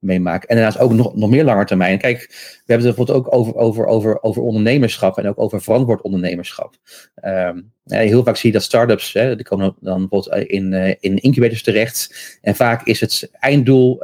uh, 0.00 0.18
maken. 0.20 0.48
En 0.48 0.56
daarnaast 0.56 0.78
ook 0.78 0.92
nog, 0.92 1.14
nog 1.14 1.30
meer 1.30 1.44
langer 1.44 1.66
termijn. 1.66 1.98
Kijk, 1.98 2.18
we 2.18 2.72
hebben 2.72 2.86
het 2.86 2.96
bijvoorbeeld 2.96 3.26
ook 3.26 3.34
over, 3.34 3.54
over, 3.54 3.86
over, 3.86 4.22
over 4.22 4.42
ondernemerschap 4.42 5.18
en 5.18 5.28
ook 5.28 5.40
over 5.40 5.62
verantwoord 5.62 6.02
ondernemerschap. 6.02 6.76
Um, 7.24 7.72
heel 7.84 8.24
vaak 8.24 8.36
zie 8.36 8.50
je 8.50 8.56
dat 8.56 8.64
start-ups, 8.64 9.12
hè, 9.12 9.36
die 9.36 9.44
komen 9.44 9.76
dan 9.80 10.08
bijvoorbeeld 10.08 10.48
in, 10.48 10.72
in 11.00 11.16
incubators 11.16 11.62
terecht. 11.62 12.38
En 12.42 12.54
vaak 12.54 12.86
is 12.86 13.00
het 13.00 13.30
einddoel 13.32 14.02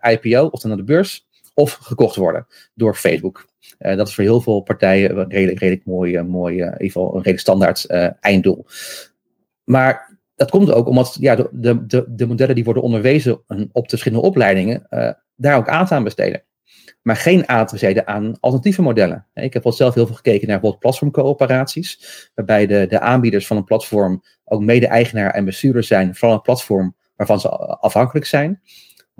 IPO, 0.00 0.46
of 0.46 0.60
dan 0.60 0.70
naar 0.70 0.76
de 0.76 0.84
beurs, 0.84 1.26
of 1.54 1.72
gekocht 1.72 2.16
worden 2.16 2.46
door 2.74 2.94
Facebook. 2.94 3.48
Dat 3.78 4.08
is 4.08 4.14
voor 4.14 4.24
heel 4.24 4.40
veel 4.40 4.60
partijen 4.60 5.28
redelijk, 5.28 5.58
redelijk 5.58 5.86
mooi, 5.86 6.22
mooi 6.22 6.56
in 6.56 6.64
ieder 6.64 6.78
geval 6.78 7.06
een 7.06 7.16
redelijk 7.16 7.40
standaard 7.40 7.86
einddoel. 8.20 8.66
Maar 9.64 10.09
dat 10.40 10.50
komt 10.50 10.72
ook 10.72 10.86
omdat 10.86 11.16
ja, 11.20 11.34
de, 11.34 11.86
de, 11.86 12.04
de 12.08 12.26
modellen 12.26 12.54
die 12.54 12.64
worden 12.64 12.82
onderwezen 12.82 13.42
op 13.72 13.82
de 13.82 13.88
verschillende 13.88 14.26
opleidingen 14.26 14.86
uh, 14.90 15.10
daar 15.36 15.56
ook 15.56 15.68
aandacht 15.68 15.92
aan 15.92 16.04
besteden. 16.04 16.42
Maar 17.02 17.16
geen 17.16 17.48
aandacht 17.48 17.72
besteden 17.72 18.06
aan 18.06 18.36
alternatieve 18.40 18.82
modellen. 18.82 19.26
Ik 19.34 19.52
heb 19.52 19.62
wel 19.62 19.72
zelf 19.72 19.94
heel 19.94 20.06
veel 20.06 20.14
gekeken 20.14 20.48
naar 20.48 20.60
bijvoorbeeld 20.60 20.82
platformcoöperaties, 20.82 22.30
waarbij 22.34 22.66
de, 22.66 22.86
de 22.88 23.00
aanbieders 23.00 23.46
van 23.46 23.56
een 23.56 23.64
platform 23.64 24.22
ook 24.44 24.60
mede-eigenaar 24.60 25.30
en 25.30 25.44
bestuurder 25.44 25.82
zijn 25.82 26.14
van 26.14 26.30
een 26.30 26.40
platform 26.40 26.96
waarvan 27.16 27.40
ze 27.40 27.48
afhankelijk 27.80 28.26
zijn. 28.26 28.60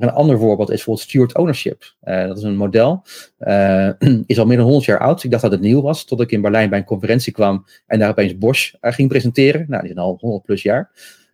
Een 0.01 0.11
ander 0.11 0.39
voorbeeld 0.39 0.71
is 0.71 0.75
bijvoorbeeld 0.75 1.09
steward 1.09 1.37
ownership. 1.37 1.95
dat 2.01 2.37
is 2.37 2.43
een 2.43 2.57
model, 2.57 3.03
is 4.27 4.39
al 4.39 4.47
meer 4.47 4.57
dan 4.57 4.67
100 4.67 4.85
jaar 4.85 4.99
oud. 4.99 5.25
Ik 5.25 5.31
dacht 5.31 5.43
dat 5.43 5.53
het 5.53 5.61
nieuw 5.61 5.81
was, 5.81 6.05
tot 6.05 6.21
ik 6.21 6.33
in 6.33 6.41
Berlijn 6.41 6.71
bij 6.71 6.79
een 6.79 6.85
conferentie 6.85 7.33
kwam 7.33 7.67
en 7.87 7.99
daar 7.99 8.11
opeens 8.11 8.39
Bosch 8.39 8.75
ging 8.81 9.09
presenteren. 9.09 9.65
Nou, 9.69 9.83
die 9.83 9.93
zijn 9.93 10.05
al 10.05 10.17
100 10.21 10.45
plus 10.45 10.63
jaar. 10.63 10.91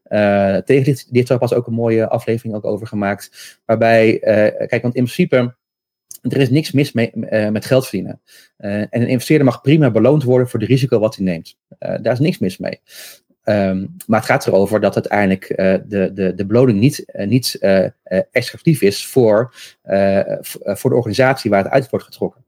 Uh, 0.09 0.57
tegen 0.57 0.97
dit, 1.11 1.29
was 1.29 1.55
ook 1.55 1.67
een 1.67 1.73
mooie 1.73 2.09
aflevering 2.09 2.55
ook 2.55 2.64
over 2.64 2.87
gemaakt. 2.87 3.59
Waarbij, 3.64 4.19
kijk, 4.67 4.83
want 4.83 4.95
in 4.95 5.05
principe 5.05 5.55
er 6.33 6.41
is 6.41 6.51
niks 6.51 6.73
mis 6.73 6.93
mee, 6.93 7.11
uh, 7.14 7.49
met 7.49 7.64
geld 7.64 7.83
verdienen. 7.83 8.21
Uh, 8.59 8.81
en 8.81 8.89
een 8.91 9.09
investeerder 9.09 9.47
mag 9.47 9.61
prima 9.61 9.91
beloond 9.91 10.23
worden 10.23 10.49
voor 10.49 10.59
de 10.59 10.67
risico 10.67 10.99
wat 10.99 11.17
hij 11.17 11.25
neemt. 11.25 11.57
Uh, 11.79 11.95
daar 12.03 12.12
is 12.12 12.19
niks 12.19 12.39
mis 12.39 12.59
mee. 12.59 12.81
Um, 13.49 13.97
maar 14.07 14.18
het 14.18 14.28
gaat 14.28 14.47
erover 14.47 14.80
dat 14.80 14.94
uiteindelijk 14.94 15.47
de, 15.88 16.11
de, 16.14 16.34
de 16.34 16.47
beloning 16.47 16.78
niet, 16.78 17.05
niet 17.12 17.59
exclusief 18.30 18.82
is 18.82 19.07
voor, 19.07 19.55
voor 20.62 20.90
de 20.90 20.97
organisatie 20.97 21.51
waar 21.51 21.62
het 21.62 21.72
uit 21.72 21.90
wordt 21.90 22.05
getrokken. 22.05 22.44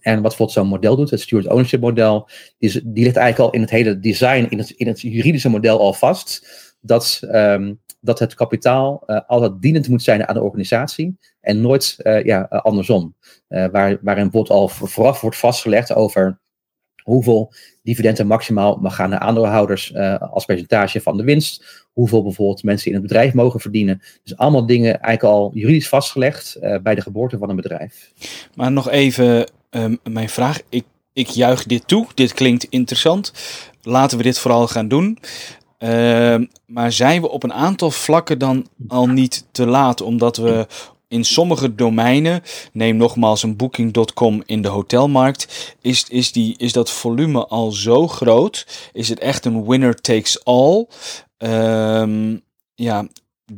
En 0.00 0.12
wat 0.12 0.22
bijvoorbeeld 0.22 0.52
zo'n 0.52 0.66
model 0.66 0.96
doet, 0.96 1.10
het 1.10 1.20
steward 1.20 1.48
ownership 1.48 1.80
model, 1.80 2.28
die, 2.58 2.92
die 2.92 3.04
ligt 3.04 3.16
eigenlijk 3.16 3.38
al 3.38 3.50
in 3.50 3.60
het 3.60 3.70
hele 3.70 3.98
design, 3.98 4.46
in 4.48 4.58
het, 4.58 4.70
in 4.70 4.86
het 4.86 5.00
juridische 5.00 5.48
model 5.48 5.80
al 5.80 5.92
vast. 5.92 6.46
Dat 6.80 7.20
um, 7.22 7.80
dat 8.00 8.18
het 8.18 8.34
kapitaal 8.34 9.02
uh, 9.06 9.20
altijd 9.26 9.52
dienend 9.60 9.88
moet 9.88 10.02
zijn 10.02 10.28
aan 10.28 10.34
de 10.34 10.42
organisatie 10.42 11.18
en 11.40 11.60
nooit 11.60 11.96
uh, 12.02 12.24
ja, 12.24 12.46
uh, 12.52 12.60
andersom. 12.60 13.14
waar, 13.48 13.98
waarin 14.02 14.30
bijvoorbeeld 14.30 14.50
al 14.50 14.68
vooraf 14.68 15.20
wordt 15.20 15.36
vastgelegd 15.36 15.94
over 15.94 16.40
hoeveel 17.02 17.52
dividenden 17.82 18.26
maximaal 18.26 18.76
mag 18.76 18.94
gaan 18.94 19.10
naar 19.10 19.18
aandeelhouders 19.18 19.94
als 20.20 20.44
percentage 20.44 21.00
van 21.00 21.16
de 21.16 21.24
winst. 21.24 21.84
Hoeveel 21.92 22.22
bijvoorbeeld 22.22 22.62
mensen 22.62 22.86
in 22.86 22.92
het 22.92 23.02
bedrijf 23.02 23.34
mogen 23.34 23.60
verdienen. 23.60 24.02
Dus 24.22 24.36
allemaal 24.36 24.66
dingen 24.66 25.00
eigenlijk 25.00 25.34
al 25.34 25.50
juridisch 25.54 25.88
vastgelegd 25.88 26.58
bij 26.82 26.94
de 26.94 27.00
geboorte 27.00 27.38
van 27.38 27.50
een 27.50 27.56
bedrijf. 27.56 28.12
Maar 28.54 28.72
nog 28.72 28.90
even 28.90 29.46
um, 29.70 29.98
mijn 30.10 30.28
vraag. 30.28 30.60
Ik, 30.68 30.84
ik 31.12 31.26
juich 31.26 31.64
dit 31.64 31.88
toe. 31.88 32.06
Dit 32.14 32.34
klinkt 32.34 32.64
interessant. 32.64 33.32
Laten 33.82 34.16
we 34.18 34.22
dit 34.22 34.38
vooral 34.38 34.68
gaan 34.68 34.88
doen. 34.88 35.18
Ehm, 35.78 36.44
maar 36.66 36.92
zijn 36.92 37.20
we 37.20 37.28
op 37.28 37.42
een 37.42 37.52
aantal 37.52 37.90
vlakken 37.90 38.38
dan 38.38 38.66
al 38.88 39.06
niet 39.06 39.46
te 39.52 39.66
laat? 39.66 40.00
Omdat 40.00 40.36
we 40.36 40.66
in 41.10 41.24
sommige 41.24 41.74
domeinen, 41.74 42.42
neem 42.72 42.96
nogmaals 42.96 43.42
een 43.42 43.56
booking.com 43.56 44.42
in 44.46 44.62
de 44.62 44.68
hotelmarkt, 44.68 45.74
is, 45.80 46.04
is, 46.08 46.32
die, 46.32 46.54
is 46.58 46.72
dat 46.72 46.90
volume 46.90 47.46
al 47.46 47.70
zo 47.70 48.08
groot? 48.08 48.66
Is 48.92 49.08
het 49.08 49.18
echt 49.18 49.44
een 49.44 49.66
winner 49.66 50.00
takes 50.00 50.44
all? 50.44 50.86
Ehm, 51.38 52.36
ja, 52.74 53.06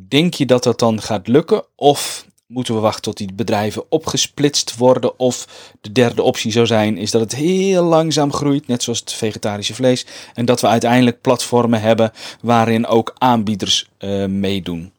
denk 0.08 0.34
je 0.34 0.46
dat 0.46 0.62
dat 0.62 0.78
dan 0.78 1.02
gaat 1.02 1.28
lukken? 1.28 1.64
Of 1.76 2.26
moeten 2.46 2.74
we 2.74 2.80
wachten 2.80 3.02
tot 3.02 3.16
die 3.16 3.32
bedrijven 3.34 3.84
opgesplitst 3.88 4.76
worden. 4.76 5.18
Of 5.18 5.48
de 5.80 5.92
derde 5.92 6.22
optie 6.22 6.52
zou 6.52 6.66
zijn, 6.66 6.96
is 6.96 7.10
dat 7.10 7.20
het 7.20 7.34
heel 7.34 7.84
langzaam 7.84 8.32
groeit, 8.32 8.66
net 8.66 8.82
zoals 8.82 9.00
het 9.00 9.12
vegetarische 9.12 9.74
vlees. 9.74 10.06
En 10.34 10.44
dat 10.44 10.60
we 10.60 10.66
uiteindelijk 10.66 11.20
platformen 11.20 11.80
hebben 11.80 12.12
waarin 12.40 12.86
ook 12.86 13.14
aanbieders 13.18 13.88
uh, 13.98 14.26
meedoen. 14.26 14.92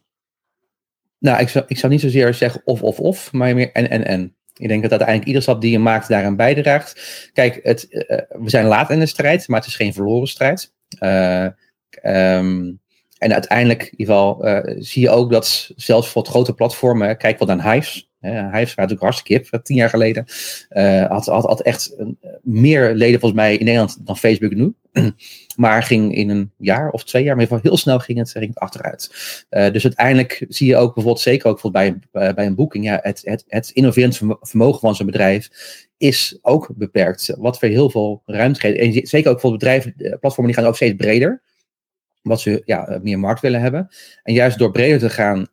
Nou, 1.24 1.40
ik 1.40 1.48
zou, 1.48 1.64
ik 1.68 1.78
zou 1.78 1.92
niet 1.92 2.00
zozeer 2.00 2.34
zeggen 2.34 2.62
of, 2.64 2.82
of, 2.82 3.00
of, 3.00 3.32
maar 3.32 3.54
meer 3.54 3.72
en, 3.72 3.90
en, 3.90 4.06
en. 4.06 4.36
Ik 4.56 4.68
denk 4.68 4.82
dat 4.82 4.90
uiteindelijk 4.90 5.28
ieder 5.28 5.42
stap 5.42 5.60
die 5.60 5.70
je 5.70 5.78
maakt 5.78 6.08
daaraan 6.08 6.36
bijdraagt. 6.36 7.30
Kijk, 7.32 7.60
het, 7.62 7.86
uh, 7.90 8.18
we 8.28 8.50
zijn 8.50 8.66
laat 8.66 8.90
in 8.90 8.98
de 8.98 9.06
strijd, 9.06 9.48
maar 9.48 9.58
het 9.58 9.68
is 9.68 9.76
geen 9.76 9.92
verloren 9.92 10.28
strijd. 10.28 10.72
Uh, 11.00 11.48
um, 12.02 12.80
en 13.18 13.32
uiteindelijk, 13.32 13.82
in 13.82 13.98
ieder 13.98 14.14
geval, 14.14 14.62
zie 14.78 15.02
je 15.02 15.10
ook 15.10 15.30
dat 15.30 15.70
zelfs 15.76 16.08
voor 16.08 16.26
grote 16.26 16.54
platformen, 16.54 17.16
kijk 17.16 17.38
wat 17.38 17.48
naar 17.48 17.72
Hives. 17.72 18.10
Hives 18.30 18.52
was 18.52 18.74
natuurlijk 18.74 19.00
hartstikke 19.00 19.48
kip, 19.48 19.62
tien 19.64 19.76
jaar 19.76 19.88
geleden. 19.88 20.24
Uh, 20.70 21.06
had, 21.06 21.26
had, 21.26 21.44
had 21.44 21.60
echt 21.60 21.94
uh, 21.98 22.06
meer 22.42 22.94
leden 22.94 23.20
volgens 23.20 23.40
mij 23.40 23.56
in 23.56 23.64
Nederland 23.64 24.06
dan 24.06 24.16
Facebook 24.16 24.54
nu. 24.54 24.74
maar 25.56 25.82
ging 25.82 26.14
in 26.14 26.28
een 26.28 26.50
jaar 26.58 26.90
of 26.90 27.04
twee 27.04 27.24
jaar, 27.24 27.36
maar 27.36 27.50
in 27.50 27.58
heel 27.62 27.76
snel 27.76 27.98
ging 27.98 28.18
het, 28.18 28.30
ging 28.30 28.46
het 28.46 28.58
achteruit. 28.58 29.10
dus 29.48 29.84
uiteindelijk 29.84 30.44
zie 30.48 30.68
je 30.68 30.76
ook 30.76 30.94
bijvoorbeeld, 30.94 31.24
zeker 31.24 31.48
ook 31.48 31.60
bijvoorbeeld 31.62 32.10
bij, 32.10 32.34
bij 32.34 32.46
een 32.46 32.54
boeking, 32.54 32.84
ja, 32.84 32.98
het, 33.02 33.20
het, 33.24 33.44
het 33.48 33.70
innoverend 33.70 34.20
vermogen 34.40 34.80
van 34.80 34.94
zo'n 34.94 35.06
bedrijf 35.06 35.50
is 35.96 36.38
ook 36.42 36.70
beperkt. 36.74 37.34
Wat 37.38 37.58
voor 37.58 37.68
heel 37.68 37.90
veel 37.90 38.22
ruimte 38.26 38.60
geeft. 38.60 38.78
En 38.78 39.06
zeker 39.06 39.30
ook 39.30 39.40
voor 39.40 39.52
bedrijven, 39.52 39.94
platformen 39.96 40.52
die 40.52 40.54
gaan 40.54 40.70
ook 40.70 40.76
steeds 40.76 40.96
breder 40.96 41.42
wat 42.24 42.40
ze 42.40 42.62
ja, 42.64 42.86
eh, 42.88 43.00
meer 43.00 43.18
markt 43.18 43.40
willen 43.40 43.60
hebben. 43.60 43.88
En 44.22 44.34
juist 44.34 44.58
door 44.58 44.70
breder 44.70 44.98
te 44.98 45.10
gaan, 45.10 45.46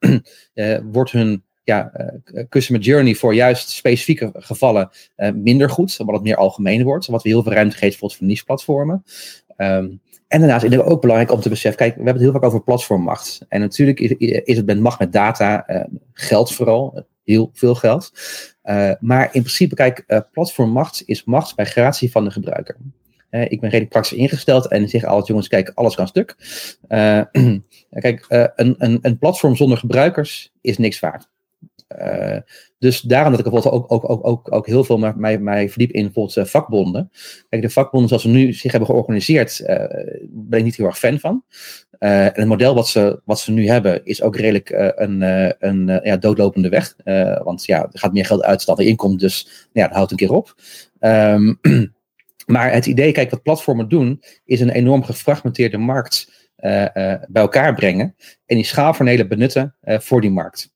uh, 0.53 0.77
wordt 0.91 1.11
hun 1.11 1.43
ja, 1.63 1.91
uh, 2.25 2.43
customer 2.49 2.81
journey 2.81 3.15
voor 3.15 3.33
juist 3.33 3.69
specifieke 3.69 4.29
gevallen 4.33 4.89
uh, 5.17 5.31
minder 5.31 5.69
goed, 5.69 5.99
omdat 5.99 6.15
het 6.15 6.23
meer 6.23 6.35
algemeen 6.35 6.83
wordt. 6.83 7.05
Wat 7.05 7.23
we 7.23 7.29
heel 7.29 7.43
veel 7.43 7.51
ruimte 7.51 7.77
geeft 7.77 7.97
voor 7.97 8.11
niche-platformen. 8.19 9.03
Um, 9.57 10.01
en 10.27 10.39
daarnaast 10.39 10.63
is 10.63 10.71
het 10.71 10.81
ook 10.81 11.01
belangrijk 11.01 11.31
om 11.31 11.39
te 11.39 11.49
beseffen, 11.49 11.79
kijk, 11.79 11.95
we 11.95 12.03
hebben 12.03 12.23
het 12.23 12.31
heel 12.31 12.41
vaak 12.41 12.49
over 12.49 12.63
platformmacht. 12.63 13.45
En 13.49 13.59
natuurlijk 13.59 13.99
is, 13.99 14.57
het 14.57 14.65
met 14.65 14.79
macht 14.79 14.99
met 14.99 15.13
data, 15.13 15.65
geld 16.13 16.53
vooral, 16.53 17.05
heel 17.23 17.49
veel 17.53 17.75
geld. 17.75 18.11
Maar 18.99 19.23
in 19.23 19.41
principe, 19.41 19.75
kijk, 19.75 20.23
platformmacht 20.31 21.03
is 21.05 21.23
macht 21.23 21.55
bij 21.55 21.65
gratie 21.65 22.11
van 22.11 22.23
de 22.23 22.31
gebruiker 22.31 22.77
ik 23.31 23.59
ben 23.59 23.69
redelijk 23.69 23.89
praktisch 23.89 24.17
ingesteld 24.17 24.67
en 24.67 24.89
zeg 24.89 25.03
altijd, 25.03 25.27
jongens, 25.27 25.47
kijk, 25.47 25.71
alles 25.73 25.95
kan 25.95 26.07
stuk. 26.07 26.35
Kijk, 27.89 28.25
een, 28.55 28.99
een 29.01 29.17
platform 29.17 29.55
zonder 29.55 29.77
gebruikers 29.77 30.51
is 30.61 30.77
niks 30.77 30.99
waard. 30.99 31.29
Uh, 31.99 32.37
dus 32.77 33.01
daarom 33.01 33.31
dat 33.31 33.45
ik 33.45 33.51
bijvoorbeeld 33.51 33.83
ook, 33.83 33.91
ook, 33.91 34.09
ook, 34.09 34.27
ook, 34.27 34.51
ook 34.51 34.67
heel 34.67 34.83
veel 34.83 34.97
mij, 35.15 35.39
mij 35.39 35.69
verdiep 35.69 35.91
in 35.91 36.03
bijvoorbeeld 36.03 36.49
vakbonden. 36.49 37.11
Kijk, 37.49 37.61
de 37.61 37.69
vakbonden 37.69 38.07
zoals 38.07 38.23
ze 38.23 38.29
nu 38.29 38.53
zich 38.53 38.71
hebben 38.71 38.89
georganiseerd, 38.89 39.63
ben 40.29 40.59
ik 40.59 40.63
niet 40.63 40.75
heel 40.75 40.85
erg 40.85 40.97
fan 40.97 41.19
van. 41.19 41.43
en 41.99 42.31
het 42.33 42.45
model 42.45 42.75
wat 42.75 42.87
ze, 42.87 43.21
wat 43.25 43.39
ze 43.39 43.51
nu 43.51 43.67
hebben 43.67 44.05
is 44.05 44.21
ook 44.21 44.35
redelijk 44.35 44.69
een, 44.95 45.21
een 45.59 45.99
ja, 46.03 46.17
doodlopende 46.17 46.69
weg. 46.69 46.95
want 47.43 47.65
ja, 47.65 47.81
er 47.91 47.99
gaat 47.99 48.13
meer 48.13 48.25
geld 48.25 48.43
uit 48.43 48.65
dan 48.65 48.77
er 48.77 48.85
inkomt, 48.85 49.19
dus 49.19 49.67
ja, 49.71 49.87
dat 49.87 49.95
houdt 49.95 50.11
een 50.11 50.17
keer 50.17 50.33
op. 50.33 50.55
Um, 50.99 51.59
Maar 52.45 52.71
het 52.71 52.85
idee, 52.85 53.11
kijk, 53.11 53.29
wat 53.29 53.43
platformen 53.43 53.89
doen, 53.89 54.21
is 54.45 54.59
een 54.59 54.69
enorm 54.69 55.03
gefragmenteerde 55.03 55.77
markt 55.77 56.49
bij 57.27 57.27
elkaar 57.31 57.73
brengen 57.73 58.15
en 58.45 58.55
die 58.55 58.65
schaalvoordelen 58.65 59.27
benutten 59.27 59.75
voor 59.81 60.21
die 60.21 60.31
markt. 60.31 60.73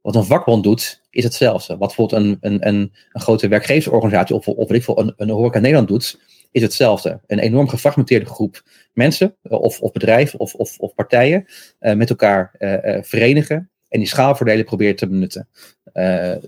Wat 0.00 0.14
een 0.14 0.24
vakbond 0.24 0.64
doet, 0.64 1.02
is 1.10 1.24
hetzelfde. 1.24 1.76
Wat 1.76 1.96
bijvoorbeeld 1.96 2.22
een, 2.22 2.36
een, 2.40 2.68
een, 2.68 2.92
grote 3.12 3.48
werkgeversorganisatie 3.48 4.34
of, 4.34 4.48
of 4.48 4.70
een, 4.70 5.12
een 5.16 5.30
horeca 5.30 5.58
Nederland 5.58 5.88
doet, 5.88 6.20
is 6.50 6.62
hetzelfde. 6.62 7.20
Een 7.26 7.38
enorm 7.38 7.68
gefragmenteerde 7.68 8.26
groep 8.26 8.62
mensen 8.92 9.36
of, 9.42 9.80
of 9.80 9.92
bedrijven 9.92 10.38
of, 10.40 10.54
of, 10.54 10.78
of 10.78 10.94
partijen 10.94 11.46
met 11.78 12.10
elkaar 12.10 12.54
verenigen 13.02 13.70
en 13.88 13.98
die 13.98 14.08
schaalvoordelen 14.08 14.64
probeert 14.64 14.98
te 14.98 15.08
benutten. 15.08 15.48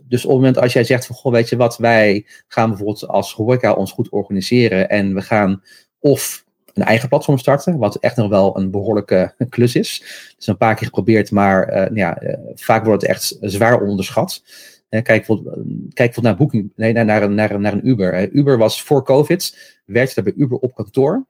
Dus 0.08 0.24
op 0.24 0.30
het 0.30 0.38
moment 0.38 0.58
als 0.58 0.72
jij 0.72 0.84
zegt 0.84 1.06
van, 1.06 1.16
goh, 1.16 1.32
weet 1.32 1.48
je 1.48 1.56
wat, 1.56 1.76
wij 1.76 2.26
gaan 2.48 2.68
bijvoorbeeld 2.68 3.08
als 3.08 3.32
horeca 3.32 3.72
ons 3.72 3.92
goed 3.92 4.08
organiseren 4.08 4.88
en 4.88 5.14
we 5.14 5.22
gaan 5.22 5.62
of 5.98 6.44
een 6.74 6.84
eigen 6.84 7.08
platform 7.08 7.38
starten, 7.38 7.78
wat 7.78 7.96
echt 7.96 8.16
nog 8.16 8.28
wel 8.28 8.56
een 8.56 8.70
behoorlijke 8.70 9.34
klus 9.48 9.74
is. 9.74 10.02
Is 10.38 10.46
een 10.46 10.56
paar 10.56 10.74
keer 10.74 10.86
geprobeerd, 10.86 11.30
maar 11.30 11.90
uh, 11.90 11.96
ja, 11.96 12.22
uh, 12.22 12.34
vaak 12.54 12.84
wordt 12.84 13.02
het 13.02 13.10
echt 13.10 13.36
zwaar 13.40 13.80
onderschat. 13.80 14.42
kijk 14.88 15.06
bijvoorbeeld, 15.06 15.54
kijk 15.54 15.94
bijvoorbeeld 15.94 16.22
naar 16.22 16.36
Booking, 16.36 16.72
nee, 16.76 16.92
naar, 16.92 17.04
naar, 17.04 17.30
naar, 17.30 17.60
naar 17.60 17.72
een 17.72 17.88
Uber. 17.88 18.30
Uber 18.32 18.58
was 18.58 18.82
voor 18.82 19.04
COVID, 19.04 19.76
werkte 19.84 20.22
bij 20.22 20.32
Uber 20.36 20.58
op 20.58 20.74
kantoor, 20.74 21.26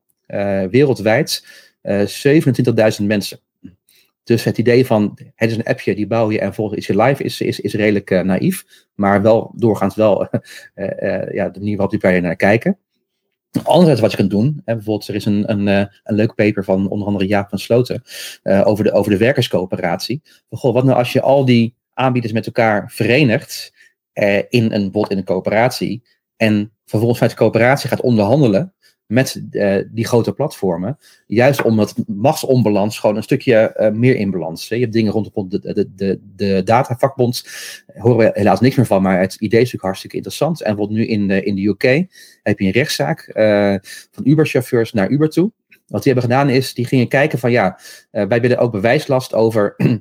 wereldwijd, 0.70 1.44
27.000 3.00 3.06
mensen. 3.06 3.40
Dus 4.24 4.44
het 4.44 4.58
idee 4.58 4.86
van 4.86 5.18
het 5.34 5.50
is 5.50 5.56
een 5.56 5.64
appje, 5.64 5.94
die 5.94 6.06
bouw 6.06 6.30
je 6.30 6.40
en 6.40 6.54
volgens 6.54 6.78
is 6.78 6.86
je 6.86 7.02
live, 7.02 7.22
is, 7.22 7.40
is, 7.40 7.60
is 7.60 7.74
redelijk 7.74 8.24
naïef. 8.24 8.64
Maar 8.94 9.22
wel 9.22 9.52
doorgaans 9.56 9.94
wel 9.94 10.22
ja, 11.32 11.48
de 11.48 11.58
manier 11.58 11.76
waarop 11.76 12.00
die 12.00 12.12
je 12.12 12.20
naar 12.20 12.36
kijken. 12.36 12.78
Anderzijds 13.62 14.00
wat 14.00 14.10
je 14.10 14.16
kunt 14.16 14.30
doen, 14.30 14.62
hè, 14.64 14.74
bijvoorbeeld 14.74 15.08
er 15.08 15.14
is 15.14 15.24
een, 15.24 15.50
een, 15.50 15.66
een 15.66 16.14
leuk 16.14 16.34
paper 16.34 16.64
van 16.64 16.88
onder 16.88 17.06
andere 17.06 17.26
Jaap 17.26 17.48
van 17.48 17.58
Sloten 17.58 18.02
over, 18.42 18.84
de, 18.84 18.92
over 18.92 19.10
de 19.10 19.16
werkerscoöperatie. 19.16 20.22
Goh, 20.50 20.74
wat 20.74 20.84
nou 20.84 20.98
als 20.98 21.12
je 21.12 21.20
al 21.20 21.44
die 21.44 21.74
aanbieders 21.92 22.32
met 22.32 22.46
elkaar 22.46 22.90
verenigt 22.90 23.72
in, 24.12 24.44
een, 24.50 24.70
bijvoorbeeld 24.70 25.10
in 25.10 25.18
een 25.18 25.24
coöperatie 25.24 26.02
en 26.36 26.72
vervolgens 26.84 27.18
vanuit 27.18 27.38
de 27.38 27.44
coöperatie 27.44 27.88
gaat 27.88 28.00
onderhandelen 28.00 28.74
met 29.10 29.42
uh, 29.50 29.76
die 29.90 30.06
grote 30.06 30.32
platformen. 30.32 30.98
Juist 31.26 31.62
omdat 31.62 31.94
machtsonbalans 32.06 32.98
gewoon 32.98 33.16
een 33.16 33.22
stukje 33.22 33.76
uh, 33.76 33.90
meer 33.90 34.16
in 34.16 34.30
balans. 34.30 34.68
Je 34.68 34.78
hebt 34.78 34.92
dingen 34.92 35.12
rondom 35.12 35.48
de, 35.48 35.58
de, 35.58 35.94
de, 35.94 36.20
de 36.36 36.62
datavakbond. 36.64 37.44
horen 37.96 38.16
we 38.16 38.30
helaas 38.34 38.60
niks 38.60 38.76
meer 38.76 38.86
van, 38.86 39.02
maar 39.02 39.20
het 39.20 39.34
idee 39.34 39.48
is 39.48 39.56
natuurlijk 39.56 39.82
hartstikke 39.82 40.16
interessant. 40.16 40.62
En 40.62 40.76
wat 40.76 40.90
nu 40.90 41.06
in 41.06 41.28
de, 41.28 41.42
in 41.42 41.54
de 41.54 41.66
UK 41.66 41.82
heb 42.42 42.58
je 42.58 42.66
een 42.66 42.70
rechtszaak 42.70 43.30
van 44.10 44.26
Uber-chauffeurs 44.26 44.92
naar 44.92 45.08
Uber 45.10 45.30
toe. 45.30 45.52
Wat 45.86 46.02
die 46.02 46.12
hebben 46.12 46.30
gedaan 46.30 46.48
is, 46.48 46.74
die 46.74 46.86
gingen 46.86 47.08
kijken 47.08 47.38
van 47.38 47.50
ja, 47.50 47.78
wij 48.10 48.40
willen 48.40 48.58
ook 48.58 48.72
bewijslast 48.72 49.34
over 49.34 49.74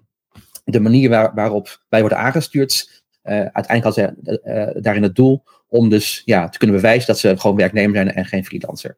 de 0.63 0.79
manier 0.79 1.09
waar, 1.09 1.31
waarop 1.35 1.81
wij 1.89 1.99
worden 1.99 2.17
aangestuurd, 2.17 3.03
uiteindelijk 3.23 3.83
had 3.83 3.93
ze 3.93 4.79
daarin 4.81 5.03
het 5.03 5.15
doel 5.15 5.43
om 5.69 5.89
dus 5.89 6.21
ja, 6.25 6.49
te 6.49 6.57
kunnen 6.57 6.75
bewijzen 6.75 7.07
dat 7.07 7.19
ze 7.19 7.37
gewoon 7.37 7.57
werknemer 7.57 7.95
zijn 7.95 8.13
en 8.13 8.25
geen 8.25 8.45
freelancer. 8.45 8.97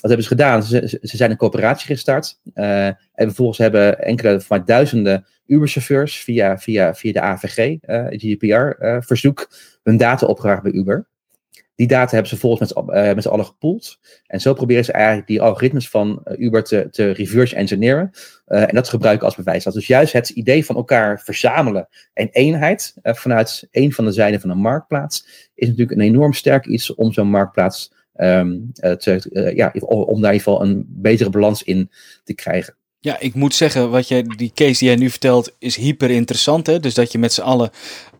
Wat 0.00 0.10
hebben 0.10 0.22
ze 0.22 0.28
gedaan? 0.28 0.62
Ze, 0.62 0.98
ze 1.02 1.16
zijn 1.16 1.30
een 1.30 1.36
coöperatie 1.36 1.86
gestart. 1.86 2.40
Uh, 2.54 2.86
en 2.86 2.96
vervolgens 3.14 3.58
hebben 3.58 3.98
enkele 3.98 4.40
van 4.40 4.62
duizenden 4.64 5.26
Uber-chauffeurs 5.46 6.16
via, 6.16 6.58
via, 6.58 6.94
via 6.94 7.12
de 7.12 7.20
AVG, 7.20 7.76
uh, 7.82 8.06
GDPR-verzoek, 8.08 9.50
hun 9.82 9.96
data 9.96 10.26
opgevraagd 10.26 10.62
bij 10.62 10.72
Uber. 10.72 11.08
Die 11.80 11.88
data 11.88 12.10
hebben 12.10 12.28
ze 12.28 12.36
volgens 12.36 12.74
met, 12.74 12.96
uh, 12.96 13.14
met 13.14 13.22
z'n 13.22 13.28
allen 13.28 13.44
gepoeld. 13.44 13.98
En 14.26 14.40
zo 14.40 14.54
proberen 14.54 14.84
ze 14.84 14.92
eigenlijk 14.92 15.26
die 15.26 15.40
algoritmes 15.40 15.88
van 15.88 16.22
Uber 16.36 16.64
te, 16.64 16.88
te 16.90 17.10
reverse 17.10 17.56
engineeren. 17.56 18.10
en 18.46 18.74
dat 18.74 18.88
gebruiken 18.88 19.26
als 19.26 19.36
bewijs. 19.36 19.64
Dus 19.64 19.86
juist 19.86 20.12
het 20.12 20.28
idee 20.28 20.64
van 20.64 20.76
elkaar 20.76 21.20
verzamelen 21.20 21.88
en 22.12 22.28
eenheid 22.28 22.94
vanuit 23.02 23.68
een 23.70 23.92
van 23.92 24.04
de 24.04 24.12
zijden 24.12 24.40
van 24.40 24.50
een 24.50 24.58
marktplaats 24.58 25.48
is 25.54 25.68
natuurlijk 25.68 25.98
een 25.98 26.06
enorm 26.06 26.32
sterk 26.32 26.66
iets 26.66 26.94
om 26.94 27.12
zo'n 27.12 27.30
marktplaats 27.30 27.92
um, 28.16 28.72
te, 28.72 29.52
ja, 29.54 29.72
om 29.80 30.20
daar 30.20 30.32
in 30.32 30.32
ieder 30.32 30.32
geval 30.32 30.62
een 30.62 30.84
betere 30.88 31.30
balans 31.30 31.62
in 31.62 31.90
te 32.24 32.34
krijgen. 32.34 32.74
Ja, 33.02 33.20
ik 33.20 33.34
moet 33.34 33.54
zeggen, 33.54 33.90
wat 33.90 34.08
jij, 34.08 34.22
die 34.36 34.52
case 34.54 34.78
die 34.78 34.88
jij 34.88 34.96
nu 34.96 35.10
vertelt, 35.10 35.52
is 35.58 35.76
hyper 35.76 36.10
interessant. 36.10 36.66
Hè? 36.66 36.80
Dus 36.80 36.94
dat 36.94 37.12
je 37.12 37.18
met 37.18 37.32
z'n 37.32 37.40
allen 37.40 37.70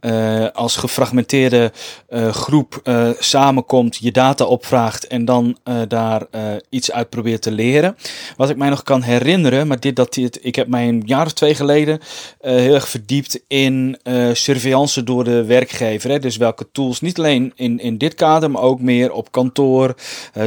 uh, 0.01 0.47
als 0.53 0.77
gefragmenteerde 0.77 1.73
uh, 2.11 2.29
groep 2.29 2.81
uh, 2.85 3.11
samenkomt, 3.19 3.97
je 3.97 4.13
data 4.13 4.45
opvraagt 4.45 5.07
en 5.07 5.25
dan 5.25 5.57
daar 5.89 6.27
iets 6.69 6.93
uit 6.93 7.09
probeert 7.09 7.43
te 7.43 7.53
leren. 7.53 7.97
Wat 8.37 8.51
ik 8.51 8.57
mij 8.57 8.69
nog 8.69 8.83
kan 8.83 9.03
herinneren, 9.03 9.67
maar 9.67 9.81
dit 9.81 9.97
dat 9.97 10.17
ik 10.41 10.55
heb 10.55 10.69
mij 10.69 10.89
een 10.89 11.03
jaar 11.07 11.27
of 11.27 11.33
twee 11.33 11.55
geleden 11.55 12.01
heel 12.41 12.75
erg 12.75 12.89
verdiept 12.89 13.41
in 13.47 13.99
surveillance 14.33 15.03
door 15.03 15.25
de 15.25 15.45
werkgever. 15.45 16.11
Hè? 16.11 16.19
Dus 16.19 16.37
welke 16.37 16.69
tools, 16.73 17.01
niet 17.01 17.19
alleen 17.19 17.53
in, 17.55 17.79
in 17.79 17.99
dit 17.99 18.15
kader, 18.15 18.51
maar 18.51 18.63
ook 18.63 18.81
meer 18.81 19.13
op 19.13 19.33
kantoor, 19.33 19.95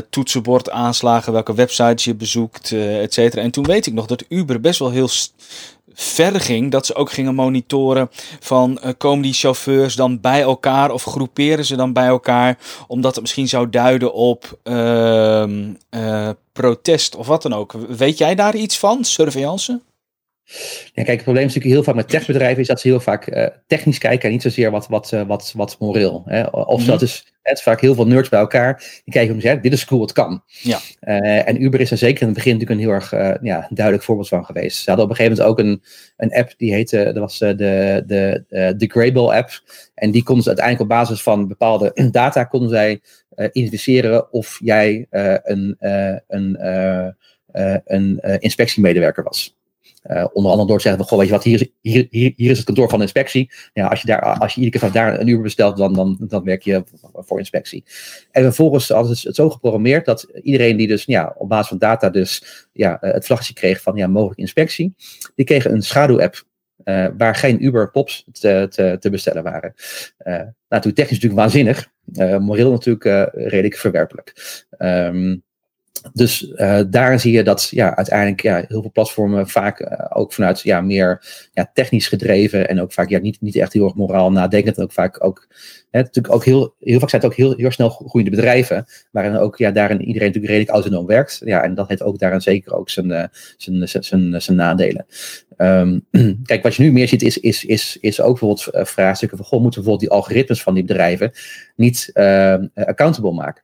toetsenbord 0.10 0.70
aanslagen, 0.70 1.34
welke 1.34 1.54
websites 1.54 2.04
je 2.04 2.16
bezoekt, 2.16 2.72
et 2.72 3.14
cetera. 3.14 3.42
En 3.42 3.52
toen 3.52 3.66
weet 3.66 3.86
ik 3.86 3.94
nog 3.94 4.06
dat 4.06 4.23
Uber 4.30 4.60
best 4.60 4.80
wel 4.80 4.92
heel 4.92 5.10
verder 5.94 6.42
ging, 6.42 6.72
dat 6.72 6.86
ze 6.86 6.96
ook 6.96 7.12
gingen 7.12 7.36
monitoren 7.36 8.10
van 8.40 8.80
uh, 8.84 8.90
komen 8.98 9.22
die 9.22 9.34
chauffeurs 9.34 9.96
dan 9.96 10.20
bij 10.22 10.42
elkaar 10.42 10.92
of 10.92 11.04
groeperen 11.04 11.66
ze 11.66 11.76
dan 11.76 11.94
bij 11.94 12.08
elkaar, 12.08 12.58
omdat 12.88 13.12
het 13.12 13.22
misschien 13.22 13.48
zou 13.48 13.70
duiden 13.70 14.14
op 14.14 14.60
uh, 14.64 15.44
uh, 15.90 16.30
protest 16.54 17.16
of 17.16 17.28
wat 17.28 17.42
dan 17.42 17.54
ook. 17.54 17.72
Weet 17.72 18.18
jij 18.18 18.36
daar 18.36 18.56
iets 18.56 18.80
van, 18.80 19.04
surveillance? 19.04 19.80
Ja, 20.94 21.04
kijk, 21.04 21.08
het 21.08 21.24
probleem 21.24 21.46
is 21.46 21.54
natuurlijk 21.54 21.76
heel 21.76 21.84
vaak 21.84 21.96
met 21.96 22.10
techbedrijven 22.10 22.62
is 22.62 22.68
dat 22.68 22.80
ze 22.80 22.88
heel 22.88 23.00
vaak 23.00 23.36
uh, 23.36 23.48
technisch 23.68 23.98
kijken 23.98 24.26
en 24.26 24.32
niet 24.32 24.42
zozeer 24.42 24.72
wat, 24.72 24.88
wat, 24.88 25.12
uh, 25.12 25.22
wat, 25.22 25.54
wat 25.56 25.76
moreel. 25.80 26.24
Hè? 26.26 26.44
Of 26.44 26.68
mm 26.68 26.78
-hmm. 26.78 26.86
dat 26.86 27.02
is 27.02 27.32
het 27.44 27.58
is 27.58 27.64
vaak 27.64 27.82
heel 27.82 27.96
veel 27.96 28.08
nerds 28.08 28.30
bij 28.30 28.40
elkaar. 28.40 29.02
Die 29.04 29.14
kijken 29.14 29.34
om 29.34 29.42
zeggen, 29.42 29.62
dit 29.62 29.74
is 29.74 29.86
cool, 29.86 30.02
het 30.02 30.12
kan. 30.12 30.44
Ja. 30.48 30.80
Uh, 31.02 31.48
en 31.48 31.64
Uber 31.64 31.80
is 31.80 31.92
er 31.92 31.98
zeker 31.98 32.22
in 32.22 32.28
het 32.28 32.36
begin 32.36 32.52
natuurlijk 32.54 32.80
een 32.80 32.86
heel 32.88 32.96
erg 32.96 33.40
ja, 33.42 33.68
duidelijk 33.70 34.06
voorbeeld 34.06 34.28
van 34.28 34.46
geweest. 34.46 34.78
Ze 34.78 34.90
hadden 34.90 35.06
op 35.06 35.12
een 35.12 35.18
gegeven 35.18 35.38
moment 35.38 35.60
ook 35.60 35.66
een, 35.66 35.84
een 36.18 36.40
app 36.40 36.54
die 36.58 36.74
heette, 36.74 37.04
dat 37.04 37.18
was 37.18 37.38
de, 37.38 37.56
de, 38.08 38.44
de 38.78 38.88
Grayball 38.88 39.36
app. 39.36 39.50
En 39.94 40.12
die 40.12 40.24
konden 40.24 40.44
ze 40.44 40.50
uiteindelijk 40.50 40.92
op 40.92 40.98
basis 40.98 41.22
van 41.22 41.48
bepaalde 41.48 41.92
data 42.12 42.44
konden 42.44 42.70
zij 42.70 43.02
identificeren 43.52 44.34
of 44.34 44.60
jij 44.64 45.08
een, 45.44 45.76
een, 46.28 46.66
een 47.86 48.20
inspectiemedewerker 48.40 49.24
was. 49.24 49.56
Uh, 50.04 50.26
onder 50.34 50.52
andere 50.52 50.70
door 50.70 50.78
te 50.78 50.88
zeggen, 50.88 51.06
goh, 51.06 51.18
weet 51.18 51.28
je 51.28 51.34
wat, 51.34 51.44
hier 51.44 51.62
is, 51.62 51.68
hier, 51.82 52.08
hier, 52.10 52.52
is 52.52 52.58
het 52.58 52.66
kantoor 52.66 52.90
van 52.90 53.02
inspectie. 53.02 53.52
Ja, 53.74 53.88
als 53.88 54.02
je, 54.02 54.08
daar, 54.08 54.22
als 54.22 54.54
je 54.54 54.62
iedere 54.62 54.80
keer 54.80 54.90
van 54.90 55.02
daar 55.02 55.20
een 55.20 55.28
uur 55.28 55.42
bestelt, 55.42 55.78
dan, 55.78 55.94
dan, 55.94 56.18
dan 56.20 56.44
werk 56.44 56.62
je 56.62 56.84
voor 57.14 57.40
inspectie. 57.40 57.84
En 58.32 58.44
vervolgens 58.44 58.90
hadden 58.90 59.18
het 59.22 59.36
zo 59.36 59.50
geprogrammeerd 59.50 60.06
dat 60.06 60.24
iedereen 60.42 60.78
die 60.78 60.88
dus 60.88 61.04
ja, 61.06 61.36
op 61.38 61.50
basis 61.50 61.68
van 61.68 61.78
data 61.78 62.10
dus 62.10 62.44
ja, 62.74 63.02
eh, 63.02 63.14
het 63.14 63.26
vlaggetje 63.26 63.54
kreeg 63.54 63.82
van 63.82 63.96
ja, 63.96 64.08
mogelijk 64.08 64.40
inspectie, 64.40 64.94
die 65.36 65.46
kregen 65.46 65.72
een 65.72 65.84
schaduw-app 65.84 66.44
uh, 66.84 67.08
waar 67.18 67.36
geen 67.36 67.66
Uber-pops 67.66 68.26
te, 68.32 68.68
te, 68.70 68.98
te, 69.00 69.10
bestellen 69.10 69.44
waren. 69.44 69.74
Uh, 69.76 70.34
nou, 70.34 70.54
natuurlijk 70.68 70.96
technisch 70.96 71.20
natuurlijk 71.22 71.42
waanzinnig, 71.42 71.90
moreel 72.40 72.72
natuurlijk 72.72 73.32
redelijk 73.34 73.76
verwerpelijk. 73.76 74.34
Um, 74.78 75.44
dus 76.14 76.42
uh, 76.56 76.82
daar 76.88 77.20
zie 77.20 77.34
je 77.34 77.44
dat 77.44 77.68
ja, 77.72 77.96
uiteindelijk 77.96 78.42
ja, 78.42 78.56
heel 78.68 78.82
veel 78.82 78.92
platformen 78.92 79.50
vaak 79.50 79.80
uh, 79.80 80.06
ook 80.10 80.34
vanuit 80.34 80.62
ja, 80.62 80.82
meer 80.82 81.26
ja, 81.52 81.72
technisch 81.74 82.08
gedreven 82.08 82.70
en 82.70 82.82
ook 82.82 82.94
vaak 82.94 83.10
ja, 83.10 83.20
niet, 83.20 83.42
niet 83.42 83.56
echt 83.56 83.74
heel 83.74 83.86
erg 83.86 83.96
moraal 83.96 84.32
nadenkend. 84.32 84.78
En 84.78 84.84
ook 84.84 84.92
vaak 84.92 85.24
ook, 85.24 85.48
hè, 85.92 86.00
natuurlijk 86.00 86.34
ook 86.34 86.46
heel, 86.46 86.76
heel 86.80 87.00
vaak 87.00 87.10
zijn 87.10 87.22
het 87.22 87.32
ook 87.32 87.38
heel, 87.38 87.54
heel 87.58 87.72
snel 87.72 87.90
groeiende 87.90 88.36
bedrijven, 88.36 88.86
waarin 89.12 89.36
ook 89.36 89.58
ja, 89.58 89.72
daarin 89.72 90.02
iedereen 90.02 90.28
natuurlijk 90.28 90.54
redelijk 90.54 90.72
autonoom 90.72 91.06
werkt. 91.06 91.42
Ja, 91.46 91.64
en 91.64 91.76
dat 91.76 91.88
heeft 91.88 92.04
ook 92.04 92.20
daarin 92.20 92.42
zeker 92.42 92.74
ook 92.74 92.90
zijn, 92.90 93.10
uh, 93.10 93.24
zijn, 93.58 93.88
zijn, 93.88 94.42
zijn, 94.42 94.58
nadelen. 94.58 95.06
Um, 95.58 96.06
kijk, 96.46 96.64
wat 96.64 96.76
je 96.76 96.84
nu 96.84 96.92
meer 96.92 97.08
ziet 97.08 97.22
is, 97.22 97.38
is, 97.38 97.66
is, 97.66 97.98
is 98.02 98.22
ook 98.22 98.40
bijvoorbeeld 98.40 98.88
vraagstukken 98.90 99.38
van, 99.38 99.48
goh, 99.48 99.62
moeten 99.62 99.80
we 99.80 99.86
bijvoorbeeld 99.86 100.12
die 100.12 100.20
algoritmes 100.20 100.64
van 100.64 100.74
die 100.74 100.84
bedrijven 100.84 101.32
niet 101.76 102.12
accountable 102.74 103.32
maken? 103.32 103.64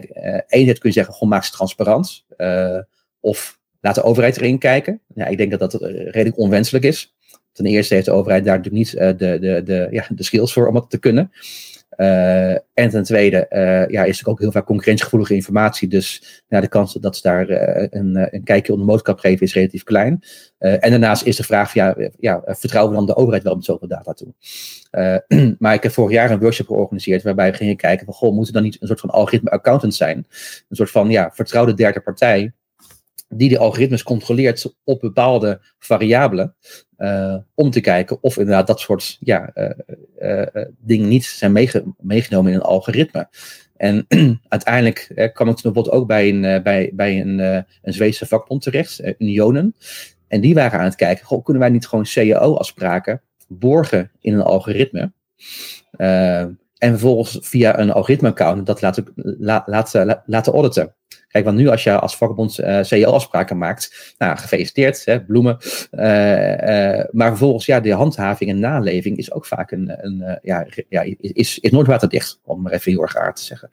Kijk, 0.00 0.10
enerzijds 0.46 0.80
kun 0.80 0.88
je 0.88 0.94
zeggen, 0.94 1.12
gewoon 1.14 1.28
maak 1.28 1.44
ze 1.44 1.50
transparant. 1.50 2.24
Uh, 2.38 2.78
of 3.20 3.60
laat 3.80 3.94
de 3.94 4.02
overheid 4.02 4.36
erin 4.36 4.58
kijken. 4.58 5.00
Ja, 5.14 5.26
ik 5.26 5.36
denk 5.36 5.50
dat 5.50 5.70
dat 5.70 5.82
redelijk 5.82 6.38
onwenselijk 6.38 6.84
is. 6.84 7.14
Ten 7.52 7.66
eerste 7.66 7.94
heeft 7.94 8.06
de 8.06 8.12
overheid 8.12 8.44
daar 8.44 8.56
natuurlijk 8.56 8.84
niet 8.84 9.18
de, 9.18 9.38
de, 9.40 9.62
de, 9.64 9.88
ja, 9.90 10.06
de 10.08 10.22
skills 10.22 10.52
voor 10.52 10.66
om 10.66 10.74
dat 10.74 10.90
te 10.90 10.98
kunnen. 10.98 11.32
Uh, 11.96 12.50
en 12.52 12.90
ten 12.90 13.02
tweede 13.02 13.46
uh, 13.50 13.88
ja, 13.88 14.04
is 14.04 14.20
er 14.20 14.28
ook 14.28 14.38
heel 14.38 14.52
vaak 14.52 14.66
concurrentiegevoelige 14.66 15.34
informatie. 15.34 15.88
Dus 15.88 16.42
ja, 16.48 16.60
de 16.60 16.68
kans 16.68 16.92
dat 16.92 17.16
ze 17.16 17.22
daar 17.22 17.50
uh, 17.50 17.86
een, 17.90 18.34
een 18.34 18.44
kijkje 18.44 18.72
onder 18.72 18.86
de 18.86 18.92
motorkap 18.92 19.18
geven 19.18 19.46
is 19.46 19.54
relatief 19.54 19.82
klein. 19.82 20.22
en 20.58 20.90
daarnaast 20.90 21.24
is 21.24 21.36
de 21.36 21.42
vraag: 21.42 21.74
ja, 21.74 21.96
ja, 22.18 22.42
vertrouwen 22.44 22.92
we 22.92 22.98
dan 22.98 23.06
de 23.06 23.16
overheid 23.16 23.42
wel 23.42 23.54
met 23.54 23.64
zoveel 23.64 23.88
data 23.88 24.12
toe? 24.12 24.34
maar 25.58 25.74
ik 25.74 25.82
heb 25.82 25.92
vorig 25.92 26.12
jaar 26.12 26.30
een 26.30 26.38
workshop 26.38 26.66
georganiseerd 26.66 27.22
waarbij 27.22 27.50
we 27.50 27.56
gingen 27.56 27.76
kijken: 27.76 28.04
van, 28.04 28.14
goh, 28.14 28.34
moet 28.34 28.46
er 28.46 28.52
dan 28.52 28.62
niet 28.62 28.76
een 28.80 28.86
soort 28.86 29.00
van 29.00 29.10
algoritme 29.10 29.50
accountant 29.50 29.94
zijn? 29.94 30.16
Een 30.68 30.76
soort 30.76 30.90
van 30.90 31.10
ja, 31.10 31.30
vertrouwde 31.32 31.74
derde 31.74 32.00
partij 32.00 32.52
die 33.28 33.48
de 33.48 33.58
algoritmes 33.58 34.02
controleert 34.02 34.74
op 34.84 35.00
bepaalde 35.00 35.60
variabelen. 35.78 36.54
Uh, 36.98 37.36
om 37.54 37.70
te 37.70 37.80
kijken 37.80 38.18
of 38.20 38.36
inderdaad 38.36 38.66
dat 38.66 38.80
soort 38.80 39.16
ja, 39.20 39.50
uh, 39.54 39.70
uh, 40.18 40.64
dingen 40.78 41.08
niet 41.08 41.24
zijn 41.24 41.52
meege 41.52 41.84
meegenomen 41.98 42.50
in 42.50 42.56
een 42.56 42.64
algoritme. 42.64 43.28
En 43.76 44.06
uiteindelijk 44.48 45.30
kwam 45.32 45.48
ik 45.48 45.54
bijvoorbeeld 45.54 45.90
ook 45.90 46.06
bij 46.06 46.28
een, 46.28 46.62
bij, 46.62 46.90
bij 46.94 47.20
een, 47.20 47.38
een 47.82 47.92
Zweedse 47.92 48.26
vakbond 48.26 48.62
terecht, 48.62 49.02
Unionen. 49.18 49.74
En 50.28 50.40
die 50.40 50.54
waren 50.54 50.78
aan 50.78 50.84
het 50.84 50.94
kijken, 50.94 51.26
goh, 51.26 51.44
kunnen 51.44 51.62
wij 51.62 51.70
niet 51.70 51.86
gewoon 51.86 52.06
CEO-afspraken 52.06 53.22
borgen 53.48 54.10
in 54.20 54.34
een 54.34 54.42
algoritme? 54.42 55.12
en 56.84 56.90
vervolgens 56.90 57.38
via 57.40 57.78
een 57.78 57.92
algoritme-account 57.92 58.66
dat 58.66 58.80
laten, 58.80 59.12
la, 59.14 59.62
laten, 59.66 60.22
laten 60.26 60.52
auditen. 60.52 60.94
Kijk, 61.34 61.46
want 61.46 61.58
nu 61.58 61.68
als 61.68 61.84
je 61.84 61.98
als 61.98 62.16
vakbond 62.16 62.58
uh, 62.58 62.78
eh, 62.78 62.84
CEO-afspraken 62.84 63.58
maakt, 63.58 64.14
nou, 64.18 64.36
gefeliciteerd, 64.36 65.04
hè, 65.04 65.24
bloemen. 65.24 65.56
Uh, 65.92 66.00
uh, 66.00 67.04
maar 67.10 67.28
vervolgens, 67.28 67.66
ja, 67.66 67.80
de 67.80 67.92
handhaving 67.92 68.50
en 68.50 68.58
naleving 68.58 69.16
is 69.16 69.32
ook 69.32 69.46
vaak 69.46 69.70
een, 69.70 70.04
een 70.04 70.38
ja, 70.42 70.66
ja, 70.88 71.04
is, 71.18 71.58
is 71.58 71.70
nooit 71.70 71.86
waterdicht, 71.86 72.40
om 72.44 72.62
maar 72.62 72.72
even 72.72 72.92
heel 72.92 73.02
erg 73.02 73.16
aard 73.16 73.36
te 73.36 73.44
zeggen. 73.44 73.70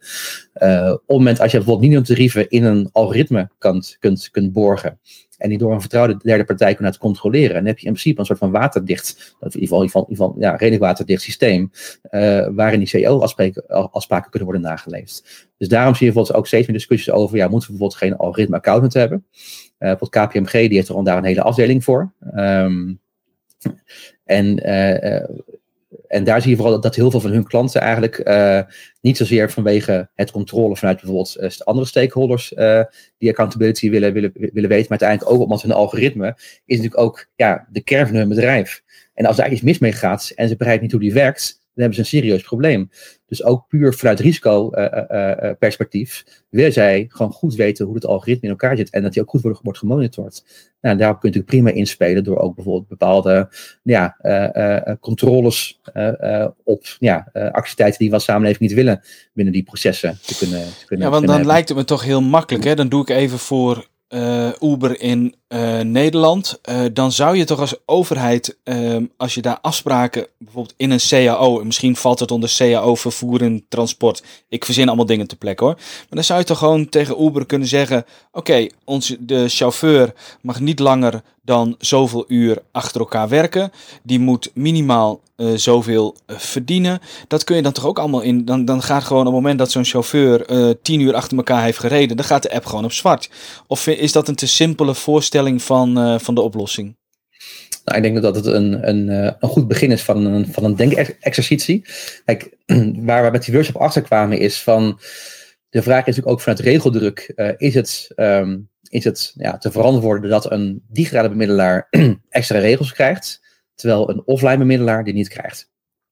op 0.93 1.07
het 1.07 1.17
moment 1.17 1.39
als 1.39 1.51
je 1.51 1.57
bijvoorbeeld 1.57 1.87
minimumtarieven 1.87 2.49
in 2.49 2.63
een 2.63 2.89
algoritme 2.91 3.49
kunt, 3.57 3.97
kunt, 3.99 4.29
kunt 4.31 4.53
borgen, 4.53 4.99
en 5.41 5.49
die 5.49 5.57
door 5.57 5.73
een 5.73 5.81
vertrouwde 5.81 6.17
derde 6.23 6.43
partij 6.43 6.73
kunnen 6.73 6.97
controleren. 6.97 7.53
dan 7.53 7.65
heb 7.65 7.79
je 7.79 7.85
in 7.85 7.91
principe 7.91 8.19
een 8.19 8.25
soort 8.25 8.39
van 8.39 8.51
waterdicht, 8.51 9.35
in 9.39 9.59
ieder 9.59 9.59
geval, 9.59 9.81
in 9.81 9.87
ieder 9.87 10.05
geval, 10.07 10.35
ja, 10.39 10.55
redelijk 10.55 10.83
waterdicht 10.83 11.21
systeem, 11.21 11.71
uh, 12.11 12.47
waarin 12.51 12.79
die 12.79 12.87
CEO-afspraken 12.87 14.29
kunnen 14.29 14.49
worden 14.49 14.61
nageleefd. 14.61 15.47
Dus 15.57 15.67
daarom 15.67 15.95
zie 15.95 16.05
je 16.05 16.11
bijvoorbeeld 16.11 16.37
ook 16.37 16.47
steeds 16.47 16.67
meer 16.67 16.75
discussies 16.75 17.11
over, 17.11 17.37
ja, 17.37 17.47
moeten 17.47 17.71
we 17.71 17.77
bijvoorbeeld 17.77 18.01
geen 18.01 18.17
algoritme 18.17 18.55
accountant 18.55 18.93
hebben? 18.93 19.25
Uh, 19.31 19.39
bijvoorbeeld 19.77 20.27
KPMG, 20.27 20.51
die 20.51 20.75
heeft 20.75 20.89
er 20.89 21.03
daar 21.03 21.17
een 21.17 21.23
hele 21.23 21.41
afdeling 21.41 21.83
voor. 21.83 22.13
Um, 22.35 22.99
en 24.23 24.69
uh, 24.69 25.23
en 26.11 26.23
daar 26.23 26.41
zie 26.41 26.49
je 26.49 26.55
vooral 26.55 26.81
dat 26.81 26.95
heel 26.95 27.11
veel 27.11 27.19
van 27.19 27.31
hun 27.31 27.43
klanten 27.43 27.81
eigenlijk 27.81 28.21
uh, 28.27 28.61
niet 29.01 29.17
zozeer 29.17 29.51
vanwege 29.51 30.09
het 30.15 30.31
controle 30.31 30.75
vanuit 30.75 30.97
bijvoorbeeld 30.97 31.37
uh, 31.39 31.49
andere 31.67 31.87
stakeholders 31.87 32.51
uh, 32.51 32.83
die 33.17 33.29
accountability 33.29 33.89
willen, 33.89 34.13
willen, 34.13 34.31
willen 34.33 34.69
weten, 34.69 34.87
maar 34.89 34.99
uiteindelijk 34.99 35.31
ook 35.31 35.41
omdat 35.41 35.61
hun 35.61 35.71
algoritme 35.71 36.27
is 36.65 36.77
natuurlijk 36.77 37.01
ook 37.01 37.27
ja, 37.35 37.67
de 37.71 37.81
kern 37.81 38.07
van 38.07 38.15
hun 38.15 38.29
bedrijf. 38.29 38.83
En 39.13 39.25
als 39.25 39.35
daar 39.35 39.51
iets 39.51 39.61
mis 39.61 39.79
mee 39.79 39.91
gaat 39.91 40.31
en 40.35 40.47
ze 40.47 40.55
begrijpen 40.55 40.83
niet 40.83 40.91
hoe 40.91 41.01
die 41.01 41.13
werkt, 41.13 41.59
dan 41.73 41.83
hebben 41.83 41.93
ze 41.93 41.99
een 41.99 42.21
serieus 42.21 42.43
probleem. 42.43 42.89
Dus 43.31 43.43
ook 43.43 43.67
puur 43.67 43.93
vanuit 43.93 44.19
risicoperspectief 44.19 46.25
willen 46.49 46.73
zij 46.73 47.05
gewoon 47.09 47.31
goed 47.31 47.55
weten 47.55 47.85
hoe 47.85 47.95
het 47.95 48.05
algoritme 48.05 48.43
in 48.43 48.49
elkaar 48.49 48.77
zit 48.77 48.89
en 48.89 49.01
dat 49.01 49.13
die 49.13 49.21
ook 49.21 49.29
goed 49.29 49.41
wordt, 49.41 49.59
wordt 49.63 49.79
gemonitord. 49.79 50.43
Nou, 50.81 50.97
daarop 50.97 51.19
kun 51.19 51.29
je 51.29 51.35
natuurlijk 51.35 51.63
prima 51.63 51.79
inspelen 51.79 52.23
door 52.23 52.37
ook 52.37 52.55
bijvoorbeeld 52.55 52.87
bepaalde 52.87 53.49
ja, 53.83 54.17
controles 54.99 55.81
op 56.63 56.85
ja, 56.99 57.29
activiteiten 57.33 57.99
die 57.99 58.09
we 58.09 58.13
als 58.13 58.23
samenleving 58.23 58.59
niet 58.59 58.73
willen 58.73 59.01
binnen 59.33 59.53
die 59.53 59.63
processen 59.63 60.17
te 60.25 60.37
kunnen, 60.37 60.63
te 60.79 60.85
kunnen 60.85 61.05
Ja, 61.05 61.11
want 61.11 61.27
dan 61.27 61.45
lijkt 61.45 61.69
het 61.69 61.77
me 61.77 61.83
toch 61.83 62.03
heel 62.03 62.21
makkelijk. 62.21 62.63
Hè? 62.63 62.75
Dan 62.75 62.89
doe 62.89 63.01
ik 63.01 63.09
even 63.09 63.39
voor 63.39 63.87
uh, 64.09 64.49
Uber 64.59 65.01
in 65.01 65.35
uh, 65.53 65.79
Nederland, 65.79 66.59
uh, 66.69 66.85
dan 66.93 67.11
zou 67.11 67.37
je 67.37 67.43
toch 67.43 67.59
als 67.59 67.75
overheid, 67.85 68.57
ehm, 68.63 69.05
als 69.17 69.33
je 69.33 69.41
daar 69.41 69.57
afspraken, 69.61 70.27
bijvoorbeeld 70.37 70.73
in 70.77 70.91
een 70.91 70.99
CAO, 71.09 71.63
misschien 71.63 71.95
valt 71.95 72.19
het 72.19 72.31
onder 72.31 72.53
CAO 72.57 72.95
vervoer 72.95 73.41
en 73.41 73.65
transport, 73.69 74.23
ik 74.49 74.65
verzin 74.65 74.87
allemaal 74.87 75.05
dingen 75.05 75.27
te 75.27 75.35
plekken 75.35 75.65
hoor, 75.65 75.75
maar 75.75 76.07
dan 76.09 76.23
zou 76.23 76.39
je 76.39 76.45
toch 76.45 76.57
gewoon 76.57 76.89
tegen 76.89 77.23
Uber 77.23 77.45
kunnen 77.45 77.67
zeggen, 77.67 78.05
oké, 78.31 78.69
okay, 78.85 79.17
de 79.19 79.49
chauffeur 79.49 80.13
mag 80.41 80.59
niet 80.59 80.79
langer 80.79 81.21
dan 81.43 81.75
zoveel 81.79 82.25
uur 82.27 82.61
achter 82.71 82.99
elkaar 82.99 83.29
werken, 83.29 83.71
die 84.03 84.19
moet 84.19 84.51
minimaal 84.53 85.19
uh, 85.37 85.57
zoveel 85.57 86.15
verdienen. 86.27 86.99
Dat 87.27 87.43
kun 87.43 87.55
je 87.55 87.61
dan 87.61 87.71
toch 87.71 87.85
ook 87.85 87.99
allemaal 87.99 88.21
in. 88.21 88.45
Dan, 88.45 88.65
dan 88.65 88.81
gaat 88.81 89.03
gewoon 89.03 89.21
op 89.21 89.33
het 89.33 89.35
moment 89.35 89.59
dat 89.59 89.71
zo'n 89.71 89.85
chauffeur 89.85 90.45
tien 90.81 90.99
uur 90.99 91.15
achter 91.15 91.37
elkaar 91.37 91.63
heeft 91.63 91.79
gereden, 91.79 92.17
dan 92.17 92.25
gaat 92.25 92.43
de 92.43 92.53
app 92.53 92.65
gewoon 92.65 92.83
op 92.83 92.91
zwart. 92.91 93.29
Of 93.67 93.87
is 93.87 94.11
dat 94.11 94.27
een 94.27 94.35
te 94.35 94.47
simpele 94.47 94.95
van, 95.63 96.19
van 96.19 96.35
de 96.35 96.41
oplossing? 96.41 96.97
Nou, 97.85 97.97
ik 97.97 98.03
denk 98.03 98.21
dat 98.21 98.35
het 98.35 98.45
een, 98.45 98.87
een, 98.89 99.07
een 99.39 99.49
goed 99.49 99.67
begin 99.67 99.91
is 99.91 100.01
van 100.01 100.25
een, 100.25 100.47
van 100.53 100.63
een 100.63 100.75
denkexercitie. 100.75 101.85
Kijk, 102.25 102.57
waar 103.07 103.23
we 103.23 103.31
met 103.31 103.43
die 103.43 103.53
workshop 103.53 103.75
achter 103.75 104.01
kwamen 104.01 104.39
is 104.39 104.61
van. 104.61 104.99
De 105.69 105.81
vraag 105.81 105.99
is 105.99 106.05
natuurlijk 106.05 106.33
ook 106.33 106.41
vanuit 106.41 106.59
regeldruk: 106.59 107.33
is 107.57 107.73
het. 107.73 108.11
Um, 108.15 108.69
is 108.91 109.03
het 109.03 109.33
ja, 109.35 109.57
te 109.57 109.71
verantwoorden 109.71 110.29
dat 110.29 110.51
een 110.51 110.83
digitale 110.87 111.29
bemiddelaar 111.29 111.87
extra 112.29 112.59
regels 112.59 112.93
krijgt, 112.93 113.41
terwijl 113.75 114.09
een 114.09 114.21
offline 114.25 114.57
bemiddelaar 114.57 115.03
die 115.03 115.13
niet 115.13 115.27
krijgt. 115.27 115.69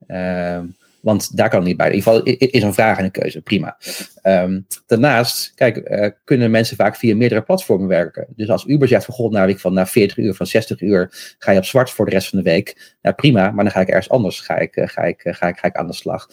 Um, 0.07 0.77
want 1.01 1.37
daar 1.37 1.49
kan 1.49 1.59
het 1.59 1.67
niet 1.67 1.77
bij. 1.77 1.87
In 1.87 1.95
ieder 1.95 2.11
geval 2.11 2.33
is 2.35 2.63
een 2.63 2.73
vraag 2.73 2.97
en 2.97 3.03
een 3.03 3.11
keuze, 3.11 3.41
prima. 3.41 3.77
Um, 4.23 4.65
daarnaast, 4.85 5.51
kijk, 5.55 5.89
uh, 5.89 6.07
kunnen 6.23 6.51
mensen 6.51 6.75
vaak 6.75 6.95
via 6.95 7.15
meerdere 7.15 7.41
platformen 7.41 7.87
werken. 7.87 8.27
Dus 8.35 8.49
als 8.49 8.65
Uber 8.65 8.87
zegt 8.87 9.05
van, 9.05 9.13
god, 9.13 9.31
nou, 9.31 9.59
van 9.59 9.73
na 9.73 9.85
40 9.85 10.17
uur, 10.17 10.33
van 10.33 10.47
60 10.47 10.81
uur, 10.81 11.35
ga 11.37 11.51
je 11.51 11.57
op 11.57 11.65
zwart 11.65 11.89
voor 11.89 12.05
de 12.05 12.11
rest 12.11 12.29
van 12.29 12.37
de 12.37 12.49
week. 12.49 12.95
Nou, 13.01 13.15
prima, 13.15 13.51
maar 13.51 13.63
dan 13.63 13.73
ga 13.73 13.81
ik 13.81 13.87
ergens 13.87 14.09
anders 14.09 14.39
ga 14.39 14.57
ik, 14.57 14.75
uh, 14.75 14.87
ga 14.87 15.01
ik, 15.01 15.25
uh, 15.25 15.33
ga 15.33 15.47
ik, 15.47 15.57
ga 15.57 15.67
ik 15.67 15.75
aan 15.75 15.87
de 15.87 15.93
slag. 15.93 16.27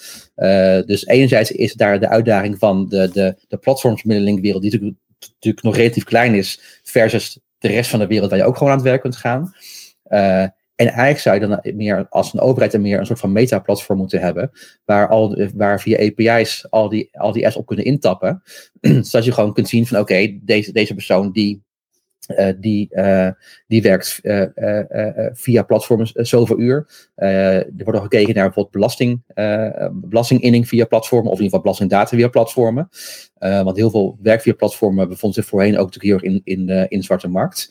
dus 0.87 1.07
enerzijds 1.07 1.51
is 1.51 1.73
daar 1.73 2.01
de 2.01 2.09
uitdaging 2.09 2.59
van 2.59 2.89
de, 2.89 3.11
de, 3.12 3.35
de 3.49 3.57
platformsmiddelingenwereld, 3.57 4.62
die 4.62 4.71
natuurlijk 4.71 4.99
natuurlijk 5.19 5.62
nog 5.64 5.77
relatief 5.77 6.05
klein 6.05 6.35
is, 6.35 6.81
versus 6.83 7.39
de 7.59 7.69
rest 7.69 7.91
van 7.91 7.99
de 7.99 8.07
wereld 8.07 8.31
waar 8.31 8.39
je 8.39 8.45
ook 8.45 8.57
gewoon 8.57 8.73
aan 8.73 8.79
het 8.79 8.87
werk 8.87 9.01
kunt 9.01 9.17
gaan. 9.17 9.55
Uh, 10.09 10.47
en 10.77 10.87
eigenlijk 10.87 11.18
zou 11.18 11.41
je 11.41 11.47
dan 11.47 11.77
meer 11.77 12.07
als 12.09 12.33
een 12.33 12.41
overheid 12.41 12.74
er 12.74 12.81
meer 12.81 12.99
een 12.99 13.07
soort 13.07 13.18
van 13.18 13.33
meta-platform 13.33 13.99
moeten 13.99 14.20
hebben, 14.20 14.51
waar, 14.85 15.09
al, 15.09 15.49
waar 15.55 15.81
via 15.81 15.99
API's 15.99 16.66
al 16.70 16.89
die, 16.89 17.09
al 17.12 17.33
die 17.33 17.45
apps 17.45 17.57
op 17.57 17.66
kunnen 17.66 17.85
intappen. 17.85 18.43
zodat 18.81 19.24
je 19.24 19.33
gewoon 19.33 19.53
kunt 19.53 19.68
zien 19.68 19.87
van 19.87 19.99
oké, 19.99 20.39
deze, 20.43 20.72
deze 20.72 20.95
persoon 20.95 21.33
die 21.33 21.64
uh, 22.27 22.49
die, 22.57 22.89
uh, 22.91 23.29
die 23.66 23.83
werkt 23.83 24.20
uh, 24.22 24.43
via 25.33 25.62
platforms 25.62 26.12
zoveel 26.12 26.59
uur. 26.59 26.87
er 27.14 27.70
wordt 27.77 27.97
ook 27.97 28.03
gekeken 28.03 28.35
naar 28.35 28.45
bijvoorbeeld 28.45 28.70
belasting, 28.70 29.22
belastinginning 29.93 30.68
via 30.68 30.85
platformen, 30.85 31.33
of 31.33 31.39
in 31.39 31.45
ieder 31.45 31.59
geval 31.59 31.61
belastingdata 31.61 32.16
via 32.16 32.29
platformen. 32.29 32.89
want 33.39 33.77
heel 33.77 33.91
veel 33.91 34.18
werk 34.22 34.43
via 34.43 34.55
platformen 34.55 35.09
bevond 35.09 35.35
zich 35.35 35.45
voorheen 35.45 35.79
ook 35.79 35.93
natuurlijk 35.93 36.22
heel 36.22 36.33
in, 36.33 36.41
in, 36.45 36.89
in 36.89 36.99
de 36.99 37.05
zwarte 37.05 37.29
markt. 37.29 37.70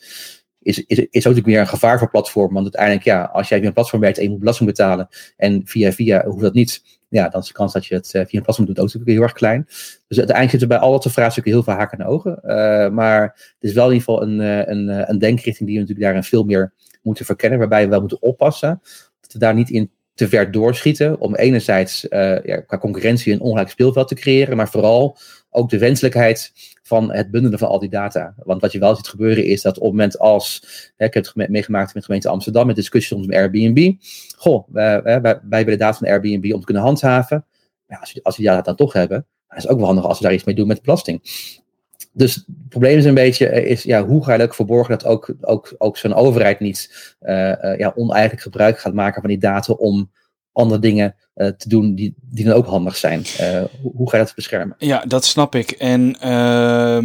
Is, 0.66 0.78
is, 0.78 0.98
is 0.98 1.06
ook 1.06 1.12
natuurlijk 1.12 1.46
weer 1.46 1.60
een 1.60 1.66
gevaar 1.66 1.98
voor 1.98 2.10
platformen. 2.10 2.62
Want 2.62 2.64
uiteindelijk, 2.64 3.04
ja, 3.04 3.30
als 3.32 3.48
jij 3.48 3.58
via 3.58 3.66
een 3.66 3.72
platform 3.72 4.00
werkt 4.00 4.16
en 4.16 4.22
je 4.22 4.30
moet 4.30 4.38
belasting 4.38 4.68
betalen. 4.68 5.08
En 5.36 5.62
via 5.64 5.92
via 5.92 6.24
hoeft 6.24 6.40
dat 6.40 6.54
niet 6.54 6.82
ja, 7.08 7.28
dan 7.28 7.40
is 7.40 7.46
de 7.46 7.52
kans 7.52 7.72
dat 7.72 7.86
je 7.86 7.94
het 7.94 8.08
via 8.10 8.26
een 8.30 8.42
platform 8.42 8.66
doet 8.66 8.78
ook 8.78 8.84
natuurlijk 8.84 9.10
heel 9.10 9.22
erg 9.22 9.32
klein. 9.32 9.64
Dus 10.08 10.18
uiteindelijk 10.18 10.50
zitten 10.50 10.68
bij 10.68 10.78
al 10.78 11.00
dat 11.00 11.12
vraagstukken 11.12 11.52
heel 11.52 11.62
veel 11.62 11.72
haken 11.72 11.98
en 11.98 12.06
ogen. 12.06 12.40
Uh, 12.44 12.88
maar 12.88 13.22
het 13.22 13.56
is 13.60 13.72
wel 13.72 13.90
in 13.90 13.92
ieder 13.92 14.06
geval 14.08 14.22
een, 14.22 14.38
een, 14.70 15.10
een 15.10 15.18
denkrichting 15.18 15.68
die 15.68 15.78
we 15.78 15.80
natuurlijk 15.80 16.06
daarin 16.06 16.22
veel 16.22 16.44
meer 16.44 16.72
moeten 17.02 17.24
verkennen. 17.24 17.58
Waarbij 17.58 17.84
we 17.84 17.90
wel 17.90 18.00
moeten 18.00 18.22
oppassen 18.22 18.80
dat 19.20 19.32
we 19.32 19.38
daar 19.38 19.54
niet 19.54 19.70
in 19.70 19.90
te 20.16 20.28
ver 20.28 20.50
doorschieten. 20.50 21.20
Om 21.20 21.34
enerzijds 21.34 22.04
uh, 22.04 22.44
ja, 22.44 22.60
qua 22.60 22.78
concurrentie 22.78 23.32
een 23.32 23.40
ongelijk 23.40 23.70
speelveld 23.70 24.08
te 24.08 24.14
creëren. 24.14 24.56
Maar 24.56 24.68
vooral 24.68 25.18
ook 25.50 25.70
de 25.70 25.78
wenselijkheid 25.78 26.52
van 26.82 27.12
het 27.12 27.30
bundelen 27.30 27.58
van 27.58 27.68
al 27.68 27.78
die 27.78 27.88
data. 27.88 28.34
Want 28.36 28.60
wat 28.60 28.72
je 28.72 28.78
wel 28.78 28.96
ziet 28.96 29.08
gebeuren 29.08 29.44
is 29.44 29.62
dat 29.62 29.76
op 29.76 29.82
het 29.82 29.92
moment 29.92 30.18
als, 30.18 30.62
hè, 30.96 31.06
ik 31.06 31.14
heb 31.14 31.24
het 31.34 31.48
meegemaakt 31.48 31.86
met 31.86 31.94
de 31.94 32.02
gemeente 32.02 32.28
Amsterdam, 32.28 32.66
met 32.66 32.76
discussies 32.76 33.10
rondom 33.10 33.32
Airbnb. 33.32 33.92
Goh, 34.36 34.68
wij, 34.68 35.02
wij, 35.48 35.64
willen 35.64 35.78
data 35.78 35.98
van 35.98 36.08
Airbnb 36.08 36.52
om 36.52 36.58
te 36.58 36.64
kunnen 36.64 36.82
handhaven. 36.82 37.46
Als, 37.88 38.12
we, 38.12 38.20
als 38.22 38.36
we 38.36 38.42
die 38.42 38.50
data 38.50 38.62
dan 38.62 38.76
toch 38.76 38.92
hebben, 38.92 39.26
dan 39.48 39.58
is 39.58 39.68
ook 39.68 39.76
wel 39.76 39.86
handig 39.86 40.04
als 40.04 40.18
we 40.18 40.24
daar 40.24 40.34
iets 40.34 40.44
mee 40.44 40.54
doen 40.54 40.66
met 40.66 40.76
de 40.76 40.82
belasting. 40.82 41.20
Dus 42.16 42.34
het 42.34 42.68
probleem 42.68 42.98
is 42.98 43.04
een 43.04 43.14
beetje, 43.14 43.64
is, 43.64 43.82
ja, 43.82 44.04
hoe 44.06 44.24
ga 44.24 44.34
je 44.34 44.42
ook 44.42 44.54
verborgen 44.54 44.98
dat 44.98 45.06
ook, 45.06 45.34
ook, 45.40 45.74
ook 45.78 45.96
zo'n 45.96 46.14
overheid 46.14 46.60
niet 46.60 47.14
uh, 47.22 47.78
ja, 47.78 47.92
oneigenlijk 47.94 48.42
gebruik 48.42 48.78
gaat 48.78 48.94
maken 48.94 49.20
van 49.20 49.30
die 49.30 49.38
data 49.38 49.72
om 49.72 50.10
andere 50.52 50.80
dingen 50.80 51.14
te 51.34 51.68
doen 51.68 51.94
die, 51.94 52.14
die 52.20 52.44
dan 52.44 52.54
ook 52.54 52.66
handig 52.66 52.96
zijn. 52.96 53.22
Hoe, 53.82 54.10
ga 54.10 54.16
je 54.16 54.24
dat 54.24 54.34
beschermen? 54.34 54.76
Ja, 54.78 55.04
dat 55.06 55.24
snap 55.24 55.54
ik. 55.54 55.70
En 55.70 56.16
uh, 56.24 56.96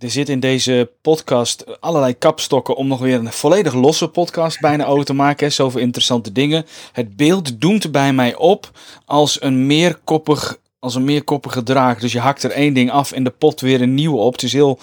er 0.00 0.10
zit 0.10 0.28
in 0.28 0.40
deze 0.40 0.90
podcast 1.02 1.80
allerlei 1.80 2.18
kapstokken 2.18 2.76
om 2.76 2.88
nog 2.88 3.00
weer 3.00 3.18
een 3.18 3.32
volledig 3.32 3.74
losse 3.74 4.08
podcast 4.08 4.60
bijna 4.60 4.84
over 4.84 5.04
te 5.04 5.12
maken. 5.12 5.52
Zoveel 5.52 5.80
interessante 5.80 6.32
dingen. 6.32 6.64
Het 6.92 7.16
beeld 7.16 7.60
doemt 7.60 7.92
bij 7.92 8.12
mij 8.12 8.34
op 8.34 8.70
als 9.04 9.42
een 9.42 9.66
meerkoppig, 9.66 10.60
als 10.80 10.94
een 10.94 11.04
meerkoppige 11.04 11.62
draak. 11.62 12.00
Dus 12.00 12.12
je 12.12 12.20
hakt 12.20 12.42
er 12.42 12.50
één 12.50 12.74
ding 12.74 12.90
af 12.90 13.12
en 13.12 13.24
de 13.24 13.30
pot 13.30 13.60
weer 13.60 13.80
een 13.80 13.94
nieuwe 13.94 14.18
op. 14.18 14.32
Het 14.32 14.42
is 14.42 14.52
heel 14.52 14.78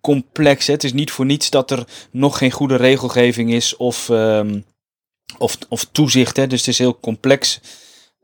complex. 0.00 0.66
Hè? 0.66 0.72
Het 0.72 0.84
is 0.84 0.92
niet 0.92 1.10
voor 1.10 1.24
niets 1.24 1.50
dat 1.50 1.70
er 1.70 1.86
nog 2.10 2.38
geen 2.38 2.50
goede 2.50 2.76
regelgeving 2.76 3.52
is 3.52 3.76
of... 3.76 4.08
Um, 4.08 4.64
of, 5.38 5.58
of 5.68 5.84
toezicht. 5.92 6.36
Hè? 6.36 6.46
Dus 6.46 6.58
het 6.58 6.68
is 6.68 6.78
heel 6.78 7.00
complex. 7.00 7.60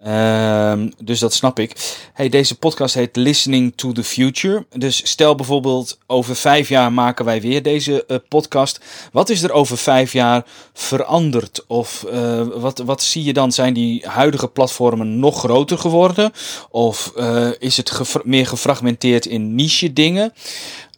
Um, 0.07 0.93
dus 1.05 1.19
dat 1.19 1.35
snap 1.35 1.59
ik. 1.59 1.97
Hey, 2.13 2.29
deze 2.29 2.59
podcast 2.59 2.95
heet 2.95 3.17
Listening 3.17 3.73
to 3.77 3.93
the 3.93 4.05
Future. 4.05 4.67
Dus 4.77 5.11
stel 5.11 5.35
bijvoorbeeld 5.35 5.99
over 6.07 6.37
vijf 6.37 6.69
jaar 6.69 6.93
maken 6.93 7.25
wij 7.25 7.41
weer 7.41 7.63
deze 7.63 8.05
uh, 8.09 8.17
podcast. 8.29 8.81
Wat 9.13 9.29
is 9.29 9.43
er 9.43 9.53
over 9.53 9.79
vijf 9.79 10.13
jaar 10.13 10.45
veranderd? 10.73 11.65
Of 11.67 12.07
uh, 12.13 12.47
wat, 12.55 12.79
wat 12.79 13.03
zie 13.03 13.25
je 13.25 13.33
dan? 13.33 13.53
Zijn 13.53 13.75
die 13.75 14.07
huidige 14.07 14.49
platformen 14.49 15.19
nog 15.19 15.39
groter 15.39 15.79
geworden? 15.79 16.33
Of 16.71 17.13
uh, 17.17 17.51
is 17.59 17.77
het 17.77 18.01
meer 18.25 18.47
gefragmenteerd 18.47 19.27
in 19.27 19.55
niche 19.55 19.93
dingen? 19.93 20.33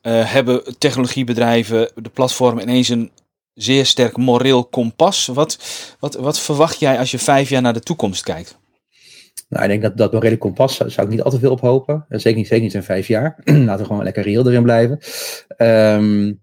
hebben 0.03 0.78
technologiebedrijven 0.78 1.90
de 1.94 2.09
platformen 2.09 2.62
ineens 2.62 2.88
een 2.88 3.11
zeer 3.55 3.86
sterk 3.86 4.16
moreel 4.16 4.64
kompas. 4.64 5.26
Wat, 5.26 5.59
wat, 5.98 6.14
wat 6.14 6.40
verwacht 6.40 6.80
jij 6.80 6.98
als 6.98 7.11
je 7.11 7.18
vijf 7.18 7.48
jaar 7.48 7.62
naar 7.62 7.72
de 7.72 7.80
toekomst 7.80 8.22
kijkt? 8.22 8.59
Nou, 9.51 9.62
ik 9.62 9.68
denk 9.68 9.82
dat 9.82 9.96
dat 9.96 10.12
morele 10.12 10.38
kompas 10.38 10.76
zou, 10.76 11.07
ik 11.07 11.09
niet 11.09 11.22
al 11.22 11.30
te 11.30 11.38
veel 11.38 11.51
op 11.51 11.61
hopen. 11.61 12.07
Zeker 12.09 12.38
niet, 12.38 12.46
zeker 12.46 12.64
niet 12.64 12.74
in 12.74 12.82
vijf 12.82 13.09
jaar. 13.09 13.38
Laten 13.44 13.78
we 13.78 13.84
gewoon 13.84 14.05
lekker 14.05 14.22
reëel 14.22 14.46
erin 14.46 14.62
blijven. 14.62 14.98
Um, 15.59 16.40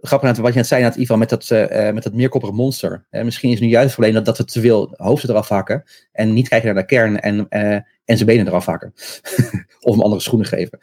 grappig 0.00 0.36
wat 0.36 0.52
je 0.52 0.58
net 0.58 0.66
zei, 0.66 0.92
geval 0.92 1.16
met 1.16 1.28
dat, 1.28 1.50
uh, 1.50 1.90
met 1.90 2.02
dat 2.02 2.12
meerkoppige 2.12 2.52
monster. 2.52 3.06
Uh, 3.10 3.22
misschien 3.22 3.52
is 3.52 3.60
nu 3.60 3.66
juist 3.66 3.86
het 3.86 3.94
probleem 3.94 4.14
dat, 4.14 4.24
dat 4.24 4.38
we 4.38 4.44
te 4.44 4.60
veel 4.60 4.94
hoofden 4.96 5.30
eraf 5.30 5.48
hakken 5.48 5.84
en 6.12 6.32
niet 6.32 6.48
kijken 6.48 6.74
naar 6.74 6.82
de 6.82 6.88
kern 6.88 7.20
en, 7.20 7.46
uh, 7.50 7.72
en 8.04 8.16
zijn 8.16 8.26
benen 8.26 8.46
eraf 8.46 8.66
hakken. 8.66 8.92
of 9.80 9.92
hem 9.92 10.02
andere 10.02 10.20
schoenen 10.20 10.46
geven. 10.46 10.78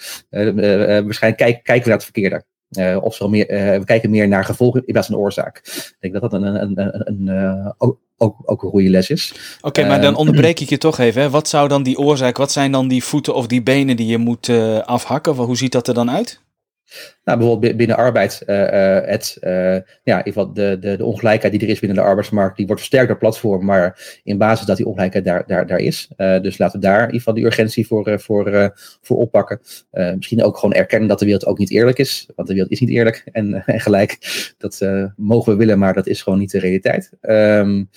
waarschijnlijk 1.06 1.44
kijk, 1.44 1.64
kijken 1.64 1.84
we 1.84 1.90
naar 1.90 1.98
het 1.98 2.04
verkeerde. 2.04 2.44
Uh, 2.70 2.98
of 3.02 3.16
zo 3.16 3.30
meer, 3.30 3.52
uh, 3.52 3.78
we 3.80 3.86
kijken 3.86 4.10
meer 4.10 4.28
naar 4.28 4.46
gevolgen 4.46 4.84
in 4.86 4.94
plaats 4.94 5.08
van 5.08 5.18
oorzaak. 5.18 5.58
Ik 5.66 5.98
denk 6.00 6.14
dat 6.14 6.22
dat 6.22 6.34
een, 6.34 6.44
een, 6.44 6.80
een, 6.80 7.08
een 7.08 7.36
uh, 7.36 7.72
ook, 7.78 8.00
ook, 8.18 8.36
ook, 8.46 8.64
een 8.64 8.70
goede 8.70 8.90
les 8.90 9.10
is. 9.10 9.34
Oké, 9.58 9.68
okay, 9.68 9.88
maar 9.88 10.02
dan 10.02 10.16
onderbreek 10.16 10.60
ik 10.60 10.70
je 10.70 10.78
toch 10.78 10.98
even. 10.98 11.22
Hè? 11.22 11.30
Wat 11.30 11.48
zou 11.48 11.68
dan 11.68 11.84
die 11.84 11.98
oorzaak, 11.98 12.38
wat 12.38 12.52
zijn 12.52 12.72
dan 12.72 12.88
die 12.88 13.04
voeten 13.04 13.36
of 13.36 13.48
die 13.48 13.64
benen 13.64 13.96
die 13.96 14.08
je 14.08 14.18
moet 14.18 14.50
afhakken? 14.86 15.34
Hoe 15.34 15.58
ziet 15.58 15.72
dat 15.72 15.88
er 15.88 15.94
dan 15.94 16.12
uit? 16.12 16.44
Nou, 17.24 17.38
bijvoorbeeld 17.38 17.78
binnen 17.78 17.98
arbeid, 17.98 18.42
het, 18.46 19.38
uh, 19.42 19.52
ja, 20.04 20.18
in 20.18 20.18
ieder 20.18 20.24
geval 20.24 20.54
de, 20.54 20.78
de, 20.80 20.98
de 20.98 21.06
ongelijkheid 21.06 21.54
die 21.54 21.62
er 21.62 21.70
is 21.70 21.80
binnen 21.80 21.98
de 21.98 22.04
arbeidsmarkt, 22.04 22.58
die 22.58 22.66
wordt 22.66 22.82
versterkt 22.82 23.08
door 23.08 23.18
platform, 23.18 23.66
maar 23.66 24.20
in 24.24 24.38
basis 24.38 24.66
dat 24.66 24.78
die 24.78 24.86
ongelijkheid 24.86 25.26
daar, 25.26 25.44
daar, 25.48 25.68
daar 25.68 25.80
is. 25.80 26.10
Dus 26.18 26.58
laten 26.58 26.80
we 26.80 26.86
daar 26.86 27.00
in 27.00 27.06
ieder 27.06 27.18
geval 27.18 27.34
de 27.34 27.44
urgentie 27.44 27.88
voor, 27.88 28.20
voor, 28.20 28.74
voor 29.02 29.18
oppakken. 29.18 29.60
misschien 29.92 30.44
ook 30.44 30.58
gewoon 30.58 30.76
erkennen 30.76 31.08
dat 31.08 31.20
de 31.20 31.26
wereld 31.26 31.46
ook 31.46 31.58
niet 31.58 31.72
eerlijk 31.72 31.98
is, 31.98 32.30
want 32.36 32.48
de 32.48 32.54
wereld 32.54 32.72
is 32.72 32.80
niet 32.80 32.90
eerlijk 32.90 33.24
en, 33.32 33.54
en 33.66 33.80
gelijk. 33.80 34.18
Dat 34.58 34.88
mogen 35.16 35.52
we 35.52 35.58
willen, 35.58 35.80
maar 35.80 35.94
dat 35.94 36.08
is 36.08 36.22
gewoon 36.22 36.40
niet 36.40 36.52
de 36.52 36.60
realiteit. 36.60 37.12
Um, 37.22 37.90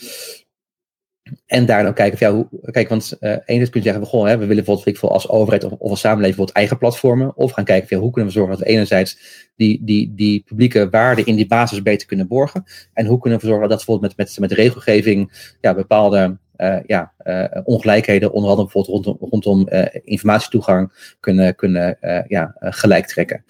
En 1.47 1.66
daar 1.66 1.83
dan 1.83 1.95
kijken, 1.95 2.18
van, 2.18 2.29
ja, 2.29 2.35
hoe, 2.35 2.70
kijk, 2.70 2.89
want 2.89 3.16
uh, 3.20 3.31
enerzijds 3.31 3.70
kun 3.70 3.83
je 3.83 3.87
zeggen, 3.87 4.07
goh, 4.07 4.26
hè, 4.26 4.39
we 4.39 4.47
willen 4.47 4.64
bijvoorbeeld 4.64 5.01
als 5.01 5.29
overheid 5.29 5.64
of, 5.64 5.72
of 5.72 5.91
als 5.91 6.01
samenleving 6.01 6.37
bijvoorbeeld 6.37 6.57
eigen 6.57 6.79
platformen. 6.79 7.37
Of 7.37 7.53
gaan 7.53 7.64
kijken, 7.64 7.97
ja, 7.97 8.03
hoe 8.03 8.12
kunnen 8.12 8.33
we 8.33 8.39
zorgen 8.39 8.57
dat 8.57 8.66
we 8.66 8.72
enerzijds 8.72 9.18
die, 9.57 9.85
die, 9.85 10.14
die 10.14 10.43
publieke 10.47 10.89
waarden 10.91 11.26
in 11.26 11.37
die 11.37 11.47
basis 11.47 11.83
beter 11.83 12.07
kunnen 12.07 12.29
borgen. 12.29 12.64
En 12.93 13.07
hoe 13.07 13.18
kunnen 13.18 13.41
we 13.41 13.47
zorgen 13.47 13.68
dat 13.68 13.76
bijvoorbeeld 13.76 14.16
met, 14.16 14.29
met, 14.29 14.39
met 14.39 14.59
regelgeving 14.59 15.53
ja, 15.61 15.74
bepaalde 15.74 16.39
uh, 16.57 16.79
ja, 16.87 17.12
uh, 17.24 17.45
ongelijkheden, 17.64 18.33
onder 18.33 18.51
andere 18.51 18.68
bijvoorbeeld 18.72 19.07
rondom, 19.07 19.29
rondom 19.31 19.68
informatietoegang, 20.05 21.14
kunnen, 21.20 21.55
kunnen 21.55 21.99
ja, 22.29 22.57
gelijk 22.61 23.07
trekken. 23.07 23.45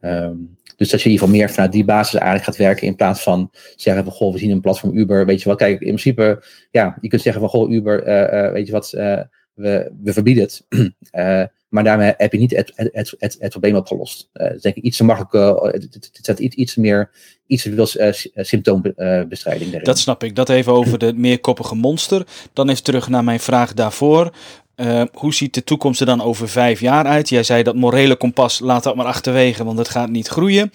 Um, 0.00 0.58
dus 0.80 0.90
dat 0.90 1.00
je 1.00 1.06
in 1.06 1.12
ieder 1.12 1.26
geval 1.26 1.40
meer 1.40 1.50
vanuit 1.50 1.72
die 1.72 1.84
basis 1.84 2.14
eigenlijk 2.14 2.44
gaat 2.44 2.56
werken 2.56 2.86
in 2.86 2.96
plaats 2.96 3.22
van 3.22 3.50
zeggen 3.76 4.04
van 4.04 4.12
goh, 4.12 4.32
we 4.32 4.38
zien 4.38 4.50
een 4.50 4.60
platform 4.60 4.96
Uber, 4.96 5.26
weet 5.26 5.42
je 5.42 5.48
wat, 5.48 5.58
kijk, 5.58 5.80
in 5.80 5.86
principe, 5.86 6.42
ja, 6.70 6.98
je 7.00 7.08
kunt 7.08 7.22
zeggen 7.22 7.40
van 7.40 7.50
goh, 7.50 7.70
Uber, 7.70 8.08
uh, 8.08 8.44
uh, 8.44 8.52
weet 8.52 8.66
je 8.66 8.72
wat, 8.72 8.92
uh, 8.96 9.20
we, 9.54 9.92
we 10.02 10.12
verbieden 10.12 10.42
het. 10.42 10.66
maar 11.68 11.84
daarmee 11.84 12.14
heb 12.16 12.32
je 12.32 12.38
niet 12.38 12.56
het, 12.56 12.72
het, 12.74 13.14
het, 13.18 13.36
het 13.38 13.50
probleem 13.50 13.74
opgelost. 13.74 14.30
dus 14.32 14.62
denk 14.62 14.76
ik 14.76 14.82
iets 14.82 14.96
te 14.96 15.04
makkelijk, 15.04 15.62
het 15.72 16.18
zet 16.22 16.38
iets, 16.38 16.56
iets 16.56 16.76
meer, 16.76 17.10
iets 17.46 17.64
wil 17.64 17.86
symptoombestrijding. 18.34 19.82
dat 19.82 19.98
snap 19.98 20.24
ik. 20.24 20.36
Dat 20.36 20.48
even 20.48 20.72
over 20.72 20.98
de 20.98 21.12
meerkoppige 21.12 21.74
monster. 21.74 22.26
Dan 22.52 22.68
even 22.68 22.82
terug 22.82 23.08
naar 23.08 23.24
mijn 23.24 23.40
vraag 23.40 23.74
daarvoor. 23.74 24.32
Uh, 24.80 25.02
hoe 25.12 25.34
ziet 25.34 25.54
de 25.54 25.64
toekomst 25.64 26.00
er 26.00 26.06
dan 26.06 26.22
over 26.22 26.48
vijf 26.48 26.80
jaar 26.80 27.04
uit? 27.04 27.28
Jij 27.28 27.42
zei 27.42 27.62
dat 27.62 27.74
morele 27.74 28.16
kompas, 28.16 28.58
laat 28.58 28.82
dat 28.82 28.96
maar 28.96 29.06
achterwege, 29.06 29.64
want 29.64 29.78
het 29.78 29.88
gaat 29.88 30.10
niet 30.10 30.28
groeien. 30.28 30.70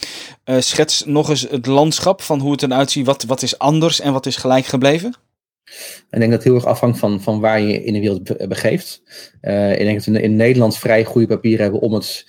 Uh, 0.46 0.60
schets 0.60 1.06
nog 1.06 1.30
eens 1.30 1.48
het 1.50 1.66
landschap 1.66 2.22
van 2.22 2.40
hoe 2.40 2.52
het 2.52 2.64
eruit 2.64 2.92
ziet. 2.92 3.06
Wat, 3.06 3.24
wat 3.24 3.42
is 3.42 3.58
anders 3.60 4.00
en 4.00 4.14
wat 4.14 4.26
is 4.26 4.36
gelijk 4.36 4.66
gebleven? 4.66 5.16
Ik 5.66 6.20
denk 6.20 6.22
dat 6.22 6.32
het 6.32 6.44
heel 6.44 6.56
erg 6.56 6.66
afhangt 6.66 7.00
van, 7.00 7.22
van 7.22 7.40
waar 7.40 7.62
je 7.62 7.84
in 7.84 7.94
de 7.94 8.00
wereld 8.00 8.48
begeeft. 8.48 9.02
Uh, 9.42 9.72
ik 9.72 9.78
denk 9.78 9.96
dat 10.04 10.06
we 10.06 10.22
in 10.22 10.36
Nederland 10.36 10.78
vrij 10.78 11.04
goede 11.04 11.28
papieren 11.28 11.64
hebben 11.64 11.82
om 11.82 11.94
het. 11.94 12.26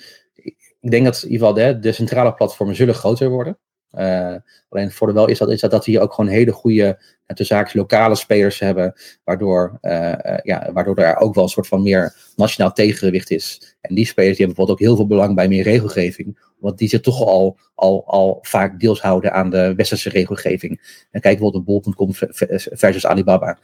Ik 0.80 0.90
denk 0.90 1.04
dat 1.04 1.22
in 1.22 1.30
ieder 1.30 1.46
geval 1.46 1.64
de, 1.64 1.78
de 1.78 1.92
centrale 1.92 2.34
platformen 2.34 2.76
zullen 2.76 2.94
groter 2.94 3.28
worden. 3.28 3.58
Uh, 3.92 4.34
alleen 4.68 4.84
het 4.84 4.94
voordeel 4.94 5.16
wel 5.16 5.28
is 5.28 5.38
dat, 5.38 5.50
is 5.50 5.60
dat, 5.60 5.70
dat 5.70 5.84
we 5.84 5.90
hier 5.90 6.00
ook 6.00 6.12
gewoon 6.12 6.30
hele 6.30 6.52
goede 6.52 6.98
en 7.26 7.46
zaken 7.46 7.78
lokale 7.78 8.14
spelers 8.14 8.58
hebben, 8.58 8.94
waardoor, 9.24 9.78
uh, 9.82 10.38
ja, 10.42 10.72
waardoor 10.72 10.96
er 10.96 11.16
ook 11.16 11.34
wel 11.34 11.44
een 11.44 11.50
soort 11.50 11.66
van 11.66 11.82
meer 11.82 12.14
nationaal 12.36 12.72
tegengewicht 12.72 13.30
is. 13.30 13.76
En 13.80 13.94
die 13.94 14.06
spelers 14.06 14.36
die 14.36 14.46
hebben 14.46 14.56
bijvoorbeeld 14.56 14.78
ook 14.78 14.86
heel 14.86 14.96
veel 14.96 15.06
belang 15.06 15.34
bij 15.34 15.48
meer 15.48 15.62
regelgeving, 15.62 16.38
want 16.58 16.78
die 16.78 16.88
zich 16.88 17.00
toch 17.00 17.22
al, 17.22 17.58
al, 17.74 18.04
al 18.06 18.38
vaak 18.42 18.80
deels 18.80 19.00
houden 19.00 19.32
aan 19.32 19.50
de 19.50 19.74
westerse 19.74 20.08
regelgeving. 20.08 21.04
En 21.10 21.20
kijk 21.20 21.38
bijvoorbeeld 21.38 21.64
bol.com 21.64 22.14
versus 22.72 23.06
Alibaba. 23.06 23.58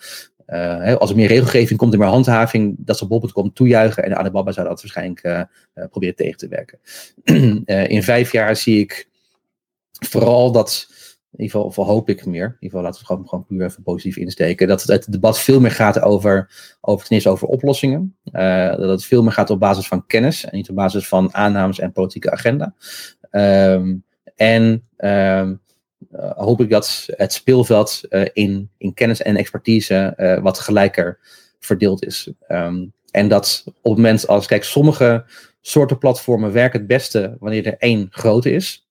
Uh, 0.46 0.94
als 0.94 1.10
er 1.10 1.16
meer 1.16 1.28
regelgeving 1.28 1.78
komt 1.78 1.92
en 1.92 1.98
meer 1.98 2.08
handhaving, 2.08 2.76
dat 2.78 2.98
zal 2.98 3.08
bol.com 3.08 3.52
toejuichen 3.52 4.04
en 4.04 4.16
Alibaba 4.16 4.52
zou 4.52 4.68
dat 4.68 4.80
waarschijnlijk 4.82 5.24
uh, 5.24 5.42
proberen 5.90 6.14
tegen 6.14 6.38
te 6.38 6.48
werken. 6.48 6.78
in 7.96 8.02
vijf 8.02 8.32
jaar 8.32 8.56
zie 8.56 8.80
ik 8.80 9.10
vooral 10.06 10.52
dat 10.52 10.86
in 11.32 11.44
ieder 11.44 11.60
geval, 11.60 11.86
hoop 11.86 12.08
ik 12.08 12.26
meer. 12.26 12.44
In 12.44 12.56
ieder 12.60 12.68
geval 12.68 12.82
laten 12.82 13.00
we 13.00 13.06
gewoon, 13.06 13.28
gewoon 13.28 13.46
puur 13.46 13.64
even 13.64 13.82
positief 13.82 14.16
insteken. 14.16 14.68
Dat 14.68 14.82
het, 14.82 15.12
debat 15.12 15.38
veel 15.38 15.60
meer 15.60 15.70
gaat 15.70 16.00
over, 16.00 16.50
over 16.80 17.06
ten 17.06 17.14
eerste 17.14 17.30
over 17.30 17.48
oplossingen. 17.48 18.16
Uh, 18.32 18.76
dat 18.76 18.88
het 18.88 19.04
veel 19.04 19.22
meer 19.22 19.32
gaat 19.32 19.50
op 19.50 19.60
basis 19.60 19.86
van 19.88 20.06
kennis 20.06 20.44
en 20.44 20.56
niet 20.56 20.70
op 20.70 20.76
basis 20.76 21.08
van 21.08 21.34
aannames 21.34 21.78
en 21.78 21.92
politieke 21.92 22.30
agenda. 22.30 22.74
Um, 23.30 24.04
en 24.36 24.88
um, 24.96 25.60
uh, 26.12 26.30
hoop 26.30 26.60
ik 26.60 26.70
dat 26.70 27.08
het 27.16 27.32
speelveld 27.32 28.00
uh, 28.08 28.26
in, 28.32 28.70
in 28.78 28.94
kennis 28.94 29.22
en 29.22 29.36
expertise 29.36 30.38
wat 30.42 30.58
gelijker 30.58 31.18
verdeeld 31.58 32.04
is. 32.04 32.32
Um, 32.48 32.92
en 33.10 33.28
dat 33.28 33.62
op 33.66 33.72
het 33.82 33.96
moment 33.96 34.26
als, 34.26 34.46
kijk, 34.46 34.64
sommige 34.64 35.24
soorten 35.60 35.98
platformen 35.98 36.52
werken 36.52 36.78
het 36.78 36.88
beste 36.88 37.36
wanneer 37.40 37.66
er 37.66 37.78
één 37.78 38.06
grote 38.10 38.50
is. 38.50 38.86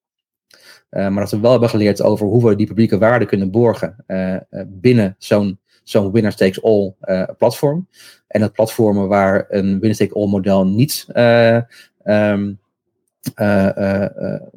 Uh, 0.91 1.07
maar 1.07 1.23
dat 1.23 1.31
we 1.31 1.39
wel 1.39 1.51
hebben 1.51 1.69
geleerd 1.69 2.01
over 2.01 2.27
hoe 2.27 2.49
we 2.49 2.55
die 2.55 2.67
publieke 2.67 2.97
waarde 2.97 3.25
kunnen 3.25 3.51
borgen 3.51 3.95
uh, 4.07 4.37
binnen 4.67 5.15
zo'n 5.17 5.59
zo'n 5.83 6.11
winner 6.11 6.35
takes 6.35 6.63
all 6.63 6.93
platform. 7.37 7.87
En 8.27 8.39
dat 8.41 8.53
platformen 8.53 9.07
waar 9.07 9.45
een 9.49 9.79
winner 9.79 9.97
take 9.97 10.13
all 10.13 10.27
model 10.27 10.65
niet 10.65 11.07
um, 12.03 12.59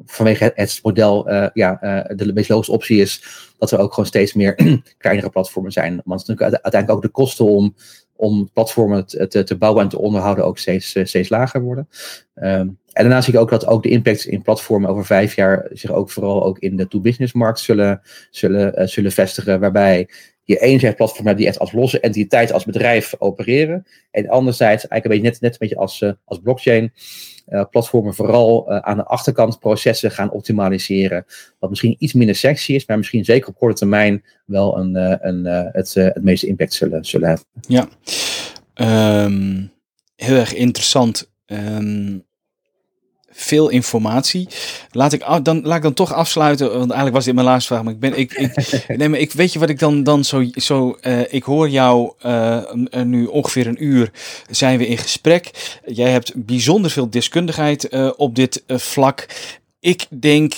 vanwege 0.05 0.51
het, 0.55 0.79
model 0.83 1.31
ja, 1.53 1.77
de 2.15 2.33
meest 2.33 2.49
logische 2.49 2.71
optie 2.71 3.01
is, 3.01 3.23
dat 3.57 3.71
er 3.71 3.79
ook 3.79 3.89
gewoon 3.89 4.05
steeds 4.05 4.33
meer 4.33 4.55
kleinere 4.97 5.29
platformen 5.29 5.71
zijn. 5.71 6.01
Want 6.03 6.27
uiteindelijk 6.27 6.91
ook 6.91 7.01
de 7.01 7.07
kosten 7.07 7.45
om 7.45 7.75
om 8.15 8.49
platformen 8.53 9.05
te, 9.05 9.43
te, 9.43 9.57
bouwen 9.57 9.83
en 9.83 9.89
te 9.89 9.99
onderhouden 9.99 10.45
ook 10.45 10.57
steeds, 10.57 10.89
steeds 11.03 11.29
lager 11.29 11.61
worden. 11.61 11.87
Um, 12.35 12.79
en 12.95 13.03
daarna 13.03 13.21
zie 13.21 13.33
ik 13.33 13.39
ook 13.39 13.49
dat 13.49 13.67
ook 13.67 13.83
de 13.83 13.89
impact 13.89 14.25
in 14.25 14.41
platformen 14.41 14.89
over 14.89 15.05
vijf 15.05 15.35
jaar 15.35 15.67
zich 15.71 15.91
ook 15.91 16.09
vooral 16.09 16.43
ook 16.43 16.59
in 16.59 16.75
de 16.75 16.87
to-business 16.87 17.33
markt 17.33 17.59
zullen, 17.59 18.01
zullen, 18.29 18.81
uh, 18.81 18.87
zullen 18.87 19.11
vestigen. 19.11 19.59
Waarbij 19.59 20.09
je 20.43 20.59
enerzijds 20.59 20.95
platformen 20.95 21.27
hebt 21.27 21.37
die 21.37 21.47
echt 21.47 21.59
als 21.59 21.71
losse 21.71 21.99
entiteit, 21.99 22.51
als 22.51 22.65
bedrijf 22.65 23.13
opereren. 23.17 23.85
En 24.11 24.29
anderzijds 24.29 24.87
eigenlijk 24.87 25.05
een 25.05 25.11
beetje 25.11 25.29
net, 25.29 25.41
net 25.41 25.51
een 25.51 25.57
beetje 25.59 25.75
als, 25.75 26.01
uh, 26.01 26.11
als 26.25 26.39
blockchain. 26.39 26.93
Uh, 27.49 27.63
platformen 27.69 28.13
vooral 28.13 28.71
aan 28.71 28.97
de 28.97 29.05
achterkant 29.05 29.59
processen 29.59 30.11
gaan 30.11 30.31
optimaliseren. 30.31 31.25
Wat 31.59 31.69
misschien 31.69 31.95
iets 31.99 32.13
minder 32.13 32.35
sexy 32.35 32.73
is, 32.73 32.85
maar 32.85 32.97
misschien 32.97 33.25
zeker 33.25 33.49
op 33.49 33.57
korte 33.57 33.75
termijn 33.75 34.23
wel 34.45 34.77
een, 34.77 34.95
een, 35.27 35.45
het, 35.71 35.93
het 35.93 36.23
meeste 36.23 36.47
impact 36.47 36.73
zullen, 36.73 37.05
zullen 37.05 37.27
hebben. 37.27 37.45
Ja, 37.67 37.87
um, 39.25 39.71
heel 40.15 40.35
erg 40.35 40.53
interessant. 40.53 41.31
Um, 41.45 42.25
veel 43.35 43.69
informatie. 43.69 44.47
Laat 44.91 45.13
ik, 45.13 45.25
dan, 45.43 45.61
laat 45.63 45.77
ik 45.77 45.83
dan 45.83 45.93
toch 45.93 46.13
afsluiten, 46.13 46.67
want 46.67 46.79
eigenlijk 46.79 47.15
was 47.15 47.25
dit 47.25 47.33
mijn 47.33 47.47
laatste 47.47 47.73
vraag. 47.73 47.83
Maar 47.83 47.93
ik 47.93 47.99
ben, 47.99 48.17
ik, 48.17 48.33
ik, 48.33 48.83
nee, 48.97 49.09
maar 49.09 49.19
ik 49.19 49.31
weet 49.31 49.53
je 49.53 49.59
wat 49.59 49.69
ik 49.69 49.79
dan, 49.79 50.03
dan 50.03 50.23
zo, 50.23 50.45
zo 50.53 50.97
uh, 51.01 51.33
ik 51.33 51.43
hoor 51.43 51.69
jou 51.69 52.13
uh, 52.25 53.03
nu 53.03 53.25
ongeveer 53.25 53.67
een 53.67 53.83
uur 53.83 54.11
zijn 54.49 54.77
we 54.77 54.87
in 54.87 54.97
gesprek. 54.97 55.51
Jij 55.85 56.11
hebt 56.11 56.31
bijzonder 56.35 56.91
veel 56.91 57.09
deskundigheid 57.09 57.93
uh, 57.93 58.11
op 58.15 58.35
dit 58.35 58.63
vlak. 58.67 59.27
Ik 59.79 60.05
denk, 60.09 60.53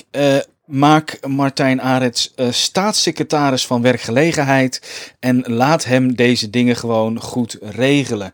maak 0.68 1.20
Martijn 1.28 1.82
Arets 1.82 2.34
uh, 2.36 2.52
staatssecretaris 2.52 3.66
van 3.66 3.82
werkgelegenheid 3.82 4.82
en 5.20 5.44
laat 5.46 5.86
hem 5.86 6.16
deze 6.16 6.50
dingen 6.50 6.76
gewoon 6.76 7.22
goed 7.22 7.58
regelen. 7.62 8.32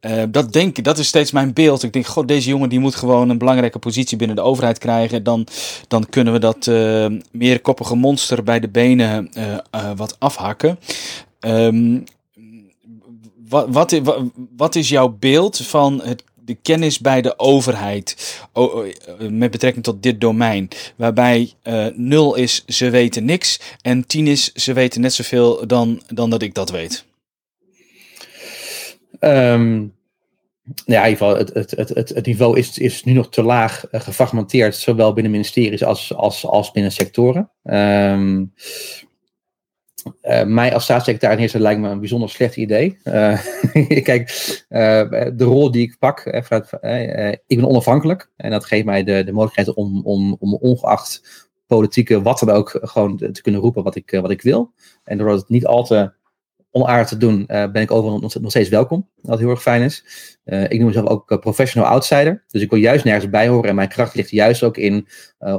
Uh, 0.00 0.22
dat 0.28 0.52
denk 0.52 0.78
ik, 0.78 0.84
dat 0.84 0.98
is 0.98 1.06
steeds 1.06 1.30
mijn 1.30 1.52
beeld. 1.52 1.82
Ik 1.82 1.92
denk, 1.92 2.06
god, 2.06 2.28
deze 2.28 2.48
jongen 2.48 2.68
die 2.68 2.78
moet 2.78 2.94
gewoon 2.94 3.28
een 3.28 3.38
belangrijke 3.38 3.78
positie 3.78 4.16
binnen 4.16 4.36
de 4.36 4.42
overheid 4.42 4.78
krijgen. 4.78 5.22
Dan, 5.22 5.46
dan 5.88 6.08
kunnen 6.08 6.32
we 6.32 6.38
dat 6.38 6.66
uh, 6.66 7.06
meerkoppige 7.30 7.94
monster 7.94 8.42
bij 8.42 8.60
de 8.60 8.68
benen 8.68 9.30
wat 9.96 10.16
afhakken. 10.18 10.78
Wat, 13.48 13.66
wat, 13.68 14.00
wat 14.56 14.74
is 14.74 14.88
jouw 14.88 15.16
beeld 15.18 15.56
van 15.56 16.02
het 16.04 16.24
de 16.44 16.54
kennis 16.54 16.98
bij 16.98 17.22
de 17.22 17.38
overheid 17.38 18.38
met 19.30 19.50
betrekking 19.50 19.84
tot 19.84 20.02
dit 20.02 20.20
domein. 20.20 20.68
Waarbij 20.96 21.52
uh, 21.62 21.86
eh, 21.86 21.94
0 21.96 22.34
is 22.34 22.64
ze 22.64 22.90
weten 22.90 23.24
niks 23.24 23.60
en 23.82 24.06
10 24.06 24.26
is 24.26 24.52
ze 24.52 24.72
weten 24.72 25.00
net 25.00 25.12
zoveel 25.12 25.66
dan, 25.66 26.02
dan 26.06 26.30
dat 26.30 26.42
ik 26.42 26.54
dat 26.54 26.70
weet. 26.70 27.04
Um, 29.20 29.94
ja, 30.64 31.04
in 31.04 31.10
ieder 31.10 31.26
geval, 31.26 31.36
het, 31.36 31.70
het, 31.70 31.88
het, 32.14 32.26
niveau 32.26 32.58
is, 32.58 32.78
is 32.78 33.04
nu 33.04 33.12
nog 33.12 33.30
te 33.30 33.42
laag 33.42 33.84
uh, 33.92 34.00
gefragmenteerd, 34.00 34.76
zowel 34.76 35.12
binnen 35.12 35.32
ministeries 35.32 35.84
als, 35.84 36.14
als, 36.14 36.46
als 36.46 36.70
binnen 36.70 36.92
sectoren. 36.92 37.50
Um, 37.62 38.52
uh, 40.22 40.44
mij 40.44 40.74
als 40.74 40.84
staatssecretaris 40.84 41.52
lijkt 41.52 41.80
me 41.80 41.88
een 41.88 41.98
bijzonder 41.98 42.30
slecht 42.30 42.56
idee. 42.56 42.98
Uh, 43.04 43.38
kijk, 44.02 44.20
uh, 44.68 45.10
de 45.10 45.44
rol 45.44 45.70
die 45.70 45.82
ik 45.82 45.96
pak, 45.98 46.24
ik 47.46 47.56
ben 47.56 47.68
onafhankelijk 47.68 48.30
en 48.36 48.50
dat 48.50 48.64
geeft 48.64 48.84
mij 48.84 49.04
de, 49.04 49.24
de 49.24 49.32
mogelijkheid 49.32 49.76
om, 49.76 50.02
om, 50.04 50.36
om 50.38 50.54
ongeacht 50.54 51.22
politieke 51.66 52.22
wat 52.22 52.38
dan 52.38 52.50
ook 52.50 52.78
gewoon 52.82 53.16
te 53.16 53.42
kunnen 53.42 53.60
roepen 53.60 53.82
wat 53.82 53.96
ik, 53.96 54.18
wat 54.20 54.30
ik 54.30 54.42
wil. 54.42 54.72
En 55.04 55.18
doordat 55.18 55.40
het 55.40 55.48
niet 55.48 55.66
al 55.66 55.84
te 55.84 56.12
onaardig 56.70 57.08
te 57.08 57.16
doen, 57.16 57.44
ben 57.46 57.74
ik 57.74 57.90
overal 57.90 58.18
nog 58.18 58.50
steeds 58.50 58.68
welkom. 58.68 59.08
Wat 59.20 59.38
heel 59.38 59.50
erg 59.50 59.62
fijn 59.62 59.82
is. 59.82 60.04
ik 60.44 60.78
noem 60.78 60.86
mezelf 60.86 61.08
ook 61.08 61.40
professional 61.40 61.88
outsider. 61.88 62.44
Dus 62.48 62.62
ik 62.62 62.70
wil 62.70 62.78
juist 62.78 63.04
nergens 63.04 63.30
bij 63.30 63.48
horen. 63.48 63.68
En 63.68 63.74
mijn 63.74 63.88
kracht 63.88 64.14
ligt 64.14 64.30
juist 64.30 64.62
ook 64.62 64.76
in 64.76 65.08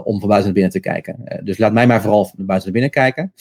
om 0.04 0.20
van 0.20 0.30
buiten 0.30 0.44
naar 0.44 0.54
binnen 0.54 0.72
te 0.72 0.80
kijken. 0.80 1.42
dus 1.44 1.58
laat 1.58 1.74
mij 1.74 1.88
maar 1.88 2.02
vooral 2.02 2.26
van 2.26 2.46
buiten 2.46 2.72
naar 2.72 2.82
binnen 2.82 3.04
kijken. 3.04 3.34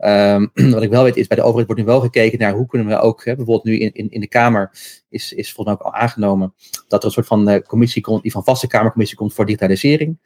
Ehm, 0.00 0.46
wat 0.74 0.82
ik 0.82 0.90
wel 0.90 1.02
weet 1.02 1.16
is, 1.16 1.26
bij 1.26 1.36
de 1.36 1.42
overheid 1.42 1.66
wordt 1.66 1.80
nu 1.80 1.86
wel 1.86 2.00
gekeken 2.00 2.38
naar 2.38 2.52
hoe 2.52 2.66
kunnen 2.66 2.88
we 2.88 2.98
ook, 2.98 3.24
hè, 3.24 3.36
bijvoorbeeld 3.36 3.64
nu 3.64 3.78
in, 3.78 3.92
in, 3.92 4.10
in 4.10 4.20
de 4.20 4.28
Kamer 4.28 4.70
is, 5.08 5.32
is 5.32 5.52
volgens 5.52 5.66
mij 5.66 5.74
ook 5.74 5.94
al 5.94 6.00
aangenomen 6.00 6.54
dat 6.88 7.00
er 7.00 7.06
een 7.06 7.12
soort 7.12 7.26
van 7.26 7.50
uh, 7.50 7.58
commissie 7.58 8.02
komt, 8.02 8.22
die 8.22 8.32
van 8.32 8.44
vaste 8.44 8.66
Kamercommissie 8.66 9.18
komt 9.18 9.34
voor 9.34 9.46
digitalisering. 9.46 10.18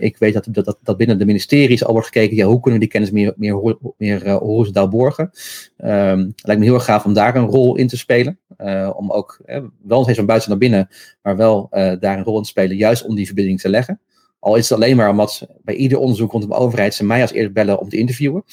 Ik 0.00 0.16
weet 0.18 0.34
dat, 0.34 0.46
dat, 0.50 0.78
dat 0.82 0.96
binnen 0.96 1.18
de 1.18 1.24
ministeries 1.24 1.84
al 1.84 1.92
wordt 1.92 2.06
gekeken, 2.06 2.36
ja, 2.36 2.46
hoe 2.46 2.60
kunnen 2.60 2.80
we 2.80 2.86
die 2.86 2.88
kennis 2.88 3.10
meer, 3.10 3.34
meer, 3.36 3.76
meer 3.96 4.30
horizontaal 4.30 4.88
borgen. 4.88 5.30
Um, 5.78 6.34
lijkt 6.36 6.60
me 6.60 6.64
heel 6.64 6.74
erg 6.74 6.84
gaaf 6.84 7.04
om 7.04 7.12
daar 7.12 7.36
een 7.36 7.46
rol 7.46 7.76
in 7.76 7.88
te 7.88 7.96
spelen. 7.96 8.38
om 8.96 9.10
ook, 9.12 9.40
wel 9.82 10.02
steeds 10.02 10.18
van 10.18 10.26
buiten 10.26 10.50
naar 10.50 10.58
binnen, 10.58 10.88
maar 11.22 11.36
wel 11.36 11.66
daar 11.70 12.18
een 12.18 12.24
rol 12.24 12.36
in 12.36 12.42
te 12.42 12.48
spelen, 12.48 12.76
juist 12.76 13.04
om 13.04 13.14
die 13.14 13.26
verbinding 13.26 13.60
te 13.60 13.68
leggen. 13.68 14.00
Al 14.46 14.56
is 14.56 14.68
het 14.68 14.78
alleen 14.78 14.96
maar 14.96 15.10
omdat 15.10 15.46
bij 15.62 15.74
ieder 15.74 15.98
onderzoek 15.98 16.32
rondom 16.32 16.52
overheid 16.52 16.94
ze 16.94 17.04
mij 17.04 17.22
als 17.22 17.32
eerst 17.32 17.52
bellen 17.52 17.78
om 17.80 17.88
te 17.88 17.96
interviewen. 17.96 18.44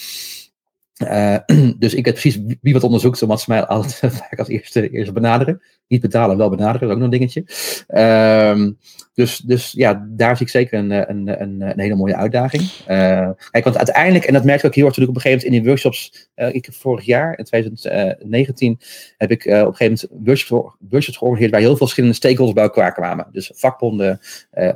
Uh, 1.02 1.38
dus 1.78 1.94
ik 1.94 2.06
weet 2.06 2.14
precies 2.14 2.40
wie 2.62 2.74
wat 2.74 2.84
onderzoekt, 2.84 3.22
omdat 3.22 3.42
ze 3.42 3.52
mij 3.52 3.66
altijd 3.66 4.22
als 4.38 4.48
eerste, 4.48 4.90
eerste 4.90 5.14
benaderen. 5.14 5.62
Niet 5.88 6.02
betalen, 6.02 6.38
wel 6.38 6.50
benaderen, 6.50 6.80
dat 6.80 6.90
is 6.90 6.96
ook 6.96 7.02
nog 7.02 7.12
een 7.12 7.20
dingetje. 7.20 7.46
Uh, 7.88 8.72
dus, 9.14 9.38
dus 9.38 9.72
ja, 9.72 10.08
daar 10.10 10.38
zie 10.38 10.46
ik 10.46 10.52
zeker 10.52 10.80
een, 10.80 10.92
een, 10.92 11.42
een, 11.42 11.62
een 11.62 11.80
hele 11.80 11.96
mooie 11.96 12.16
uitdaging. 12.16 12.62
Uh, 12.62 13.30
kijk, 13.52 13.64
want 13.64 13.78
uiteindelijk, 13.78 14.26
en 14.26 14.34
dat 14.34 14.44
merk 14.44 14.60
ik 14.60 14.66
ook 14.66 14.76
heel 14.76 14.86
erg 14.86 14.98
natuurlijk 14.98 15.18
op 15.18 15.24
een 15.26 15.32
gegeven 15.32 15.48
moment 15.48 15.56
in 15.56 15.62
die 15.62 15.70
workshops. 15.70 16.30
Uh, 16.36 16.56
ik 16.56 16.66
heb 16.66 16.76
vorig 16.76 17.06
jaar, 17.06 17.38
in 17.38 17.44
2019, 17.44 18.80
heb 19.18 19.32
ik 19.32 19.46
op 19.46 19.52
een 19.52 19.76
gegeven 19.76 20.08
moment 20.10 20.26
workshops, 20.26 20.76
workshops 20.90 21.18
georganiseerd 21.18 21.52
waar 21.52 21.62
heel 21.62 21.70
veel 21.70 21.78
verschillende 21.78 22.16
stakeholders 22.16 22.54
bij 22.54 22.64
elkaar 22.64 22.94
kwamen. 22.94 23.28
Dus 23.32 23.52
vakbonden, 23.56 24.20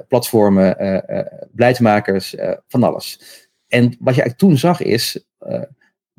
platformen, 0.08 0.76
beleidsmakers, 1.52 2.36
van 2.68 2.84
alles. 2.84 3.20
En 3.68 3.84
wat 3.84 4.16
je 4.16 4.22
eigenlijk 4.22 4.38
toen 4.38 4.58
zag 4.58 4.82
is 4.82 5.26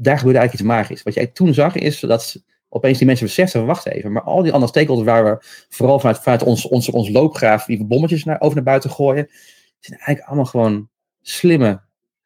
daar 0.01 0.19
gebeurde 0.19 0.39
eigenlijk 0.39 0.53
iets 0.53 0.79
magisch. 0.79 1.03
Wat 1.03 1.15
jij 1.15 1.27
toen 1.27 1.55
zag 1.55 1.75
is 1.75 2.01
dat 2.01 2.43
opeens 2.69 2.99
die 2.99 3.07
mensen 3.07 3.27
beseften, 3.27 3.67
wacht 3.67 3.87
even, 3.87 4.13
maar 4.13 4.23
al 4.23 4.43
die 4.43 4.53
andere 4.53 4.71
stakeholders 4.71 5.09
waar 5.09 5.25
we 5.25 5.45
vooral 5.69 5.99
vanuit, 5.99 6.19
vanuit 6.19 6.43
ons, 6.43 6.67
ons, 6.67 6.91
ons 6.91 7.09
loopgraaf 7.09 7.65
die 7.65 7.85
bommetjes 7.85 8.25
naar, 8.25 8.41
over 8.41 8.55
naar 8.55 8.65
buiten 8.65 8.91
gooien, 8.91 9.29
zijn 9.79 9.99
eigenlijk 9.99 10.27
allemaal 10.27 10.45
gewoon 10.45 10.89
slimme, 11.23 11.81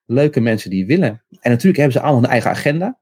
leuke 0.07 0.41
mensen 0.41 0.71
die 0.71 0.87
willen. 0.87 1.23
En 1.41 1.51
natuurlijk 1.51 1.77
hebben 1.77 1.93
ze 1.93 2.01
allemaal 2.01 2.25
een 2.25 2.31
eigen 2.31 2.51
agenda. 2.51 2.99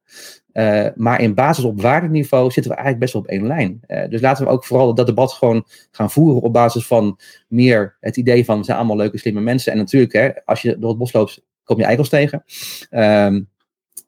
Uh, 0.53 0.87
maar 0.95 1.21
in 1.21 1.35
basis 1.35 1.65
op 1.65 1.81
waardeniveau 1.81 2.51
zitten 2.51 2.73
we 2.73 2.79
eigenlijk 2.79 2.99
best 2.99 3.13
wel 3.13 3.23
op 3.23 3.29
één 3.29 3.47
lijn. 3.47 3.81
Uh, 3.87 4.09
dus 4.09 4.21
laten 4.21 4.45
we 4.45 4.51
ook 4.51 4.65
vooral 4.65 4.95
dat 4.95 5.07
debat 5.07 5.33
gewoon 5.33 5.67
gaan 5.91 6.11
voeren 6.11 6.43
op 6.43 6.53
basis 6.53 6.87
van 6.87 7.19
meer 7.49 7.97
het 8.01 8.17
idee 8.17 8.45
van, 8.45 8.65
zijn 8.65 8.77
allemaal 8.77 8.97
leuke, 8.97 9.19
slimme 9.19 9.41
mensen. 9.41 9.73
En 9.73 9.79
natuurlijk, 9.79 10.13
hè, 10.13 10.31
als 10.45 10.63
je 10.63 10.79
door 10.79 10.89
het 10.89 10.99
bos 10.99 11.13
loopt, 11.13 11.43
kom 11.65 11.79
je 11.79 11.85
eikels 11.85 12.09
tegen. 12.09 12.45
Um, 12.91 13.49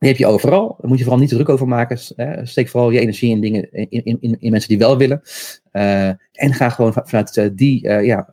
die 0.02 0.10
heb 0.10 0.20
je 0.20 0.26
overal. 0.26 0.76
Daar 0.80 0.88
moet 0.88 0.98
je 0.98 1.04
vooral 1.04 1.20
niet 1.20 1.30
druk 1.30 1.48
over 1.48 1.68
maken. 1.68 1.98
Steek 2.46 2.68
vooral 2.68 2.90
je 2.90 3.00
energie 3.00 3.30
in 3.30 3.40
dingen, 3.40 3.72
in, 3.72 4.18
in, 4.20 4.36
in 4.40 4.50
mensen 4.50 4.68
die 4.68 4.78
wel 4.78 4.96
willen. 4.96 5.22
Uh, 5.72 6.06
en 6.32 6.54
ga 6.54 6.68
gewoon 6.68 6.92
vanuit 6.92 7.36
uh, 7.36 7.48
die 7.52 7.86
uh, 7.86 8.04
ja, 8.04 8.28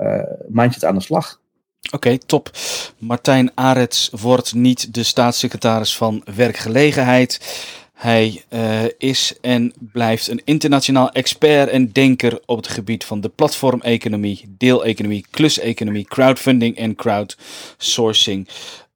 mindset 0.48 0.86
aan 0.86 0.96
de 0.96 1.02
slag. 1.02 1.42
Oké, 1.92 2.18
top. 2.18 2.52
Martijn 2.98 3.52
Arets 3.56 4.10
wordt 4.22 4.54
niet 4.54 4.94
de 4.94 5.04
staatssecretaris 5.04 5.96
van 5.98 6.24
werkgelegenheid. 6.36 7.40
Hij 7.94 8.44
is 8.98 9.34
en 9.42 9.74
blijft 9.80 10.28
een 10.28 10.42
internationaal 10.44 11.12
expert 11.12 11.70
en 11.70 11.92
denker 11.92 12.40
op 12.46 12.58
het 12.58 12.68
gebied 12.68 13.06
van 13.06 13.22
de 13.22 13.30
platformeconomie, 13.30 14.56
deeleconomie, 14.58 15.26
kluseconomie, 15.30 16.06
crowdfunding 16.06 16.78
en 16.78 16.96
crowdsourcing. 16.96 18.48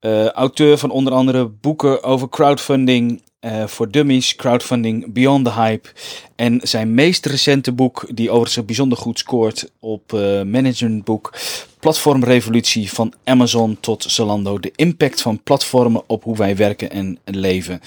Uh, 0.04 0.28
auteur 0.28 0.78
van 0.78 0.90
onder 0.90 1.12
andere 1.12 1.46
boeken 1.46 2.02
over 2.02 2.28
crowdfunding 2.28 3.22
uh, 3.40 3.66
voor 3.66 3.90
dummies, 3.90 4.36
crowdfunding 4.36 5.12
Beyond 5.12 5.44
the 5.44 5.52
Hype. 5.52 5.88
En 6.36 6.60
zijn 6.62 6.94
meest 6.94 7.26
recente 7.26 7.72
boek, 7.72 8.06
die 8.14 8.30
overigens 8.30 8.66
bijzonder 8.66 8.98
goed 8.98 9.18
scoort 9.18 9.70
op 9.80 10.12
uh, 10.12 10.42
managementboek, 10.42 11.34
Platformrevolutie 11.80 12.92
van 12.92 13.12
Amazon 13.24 13.76
tot 13.80 14.02
Zalando. 14.08 14.58
De 14.58 14.72
impact 14.76 15.22
van 15.22 15.42
platformen 15.42 16.02
op 16.06 16.22
hoe 16.22 16.36
wij 16.36 16.56
werken 16.56 16.90
en 16.90 17.18
leven. 17.24 17.80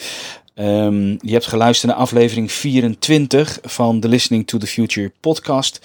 Um, 0.55 1.17
je 1.21 1.31
hebt 1.31 1.47
geluisterd 1.47 1.91
naar 1.91 2.01
aflevering 2.01 2.51
24 2.51 3.59
van 3.61 3.99
de 3.99 4.07
Listening 4.07 4.47
to 4.47 4.57
the 4.57 4.67
Future 4.67 5.11
podcast. 5.19 5.79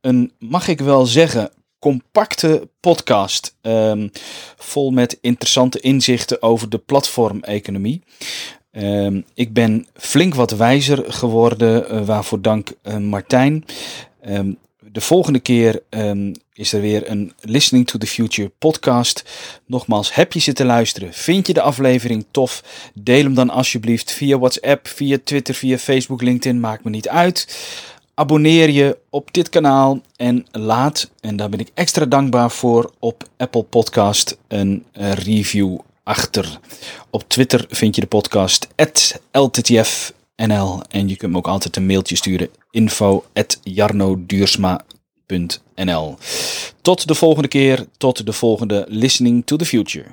Een, 0.00 0.32
mag 0.38 0.68
ik 0.68 0.80
wel 0.80 1.06
zeggen, 1.06 1.50
compacte 1.78 2.68
podcast. 2.80 3.56
Um, 3.62 4.10
vol 4.56 4.90
met 4.90 5.18
interessante 5.20 5.80
inzichten 5.80 6.42
over 6.42 6.68
de 6.68 6.78
platformeconomie. 6.78 8.02
Um, 8.72 9.24
ik 9.34 9.52
ben 9.52 9.86
flink 9.94 10.34
wat 10.34 10.50
wijzer 10.50 11.12
geworden, 11.12 11.94
uh, 11.94 12.06
waarvoor 12.06 12.42
dank 12.42 12.72
uh, 12.82 12.96
Martijn. 12.96 13.64
Um, 14.28 14.58
de 14.92 15.00
volgende 15.00 15.40
keer 15.40 15.82
is 16.52 16.72
er 16.72 16.80
weer 16.80 17.10
een 17.10 17.32
Listening 17.40 17.86
to 17.86 17.98
the 17.98 18.06
Future 18.06 18.48
podcast. 18.58 19.24
Nogmaals, 19.66 20.14
heb 20.14 20.32
je 20.32 20.40
zitten 20.40 20.66
luisteren? 20.66 21.12
Vind 21.12 21.46
je 21.46 21.52
de 21.52 21.60
aflevering 21.60 22.26
tof? 22.30 22.62
Deel 22.94 23.22
hem 23.22 23.34
dan 23.34 23.50
alsjeblieft 23.50 24.12
via 24.12 24.38
WhatsApp, 24.38 24.88
via 24.88 25.18
Twitter, 25.24 25.54
via 25.54 25.78
Facebook, 25.78 26.22
LinkedIn, 26.22 26.60
maakt 26.60 26.84
me 26.84 26.90
niet 26.90 27.08
uit. 27.08 27.46
Abonneer 28.18 28.70
je 28.70 28.98
op 29.10 29.32
dit 29.32 29.48
kanaal 29.48 30.00
en 30.16 30.46
laat, 30.52 31.10
en 31.20 31.36
daar 31.36 31.48
ben 31.48 31.60
ik 31.60 31.70
extra 31.74 32.04
dankbaar 32.04 32.50
voor, 32.50 32.92
op 32.98 33.28
Apple 33.36 33.62
Podcast 33.62 34.38
een 34.48 34.84
review 34.92 35.78
achter. 36.02 36.58
Op 37.10 37.24
Twitter 37.28 37.64
vind 37.68 37.94
je 37.94 38.00
de 38.00 38.06
podcast 38.06 38.68
LTTFNL 39.32 40.82
en 40.88 41.08
je 41.08 41.16
kunt 41.16 41.32
me 41.32 41.38
ook 41.38 41.48
altijd 41.48 41.76
een 41.76 41.86
mailtje 41.86 42.16
sturen 42.16 42.48
info 42.70 43.24
Tot 46.82 47.08
de 47.08 47.14
volgende 47.14 47.48
keer, 47.48 47.86
tot 47.96 48.26
de 48.26 48.32
volgende 48.32 48.84
Listening 48.88 49.46
to 49.46 49.56
the 49.56 49.64
Future. 49.64 50.06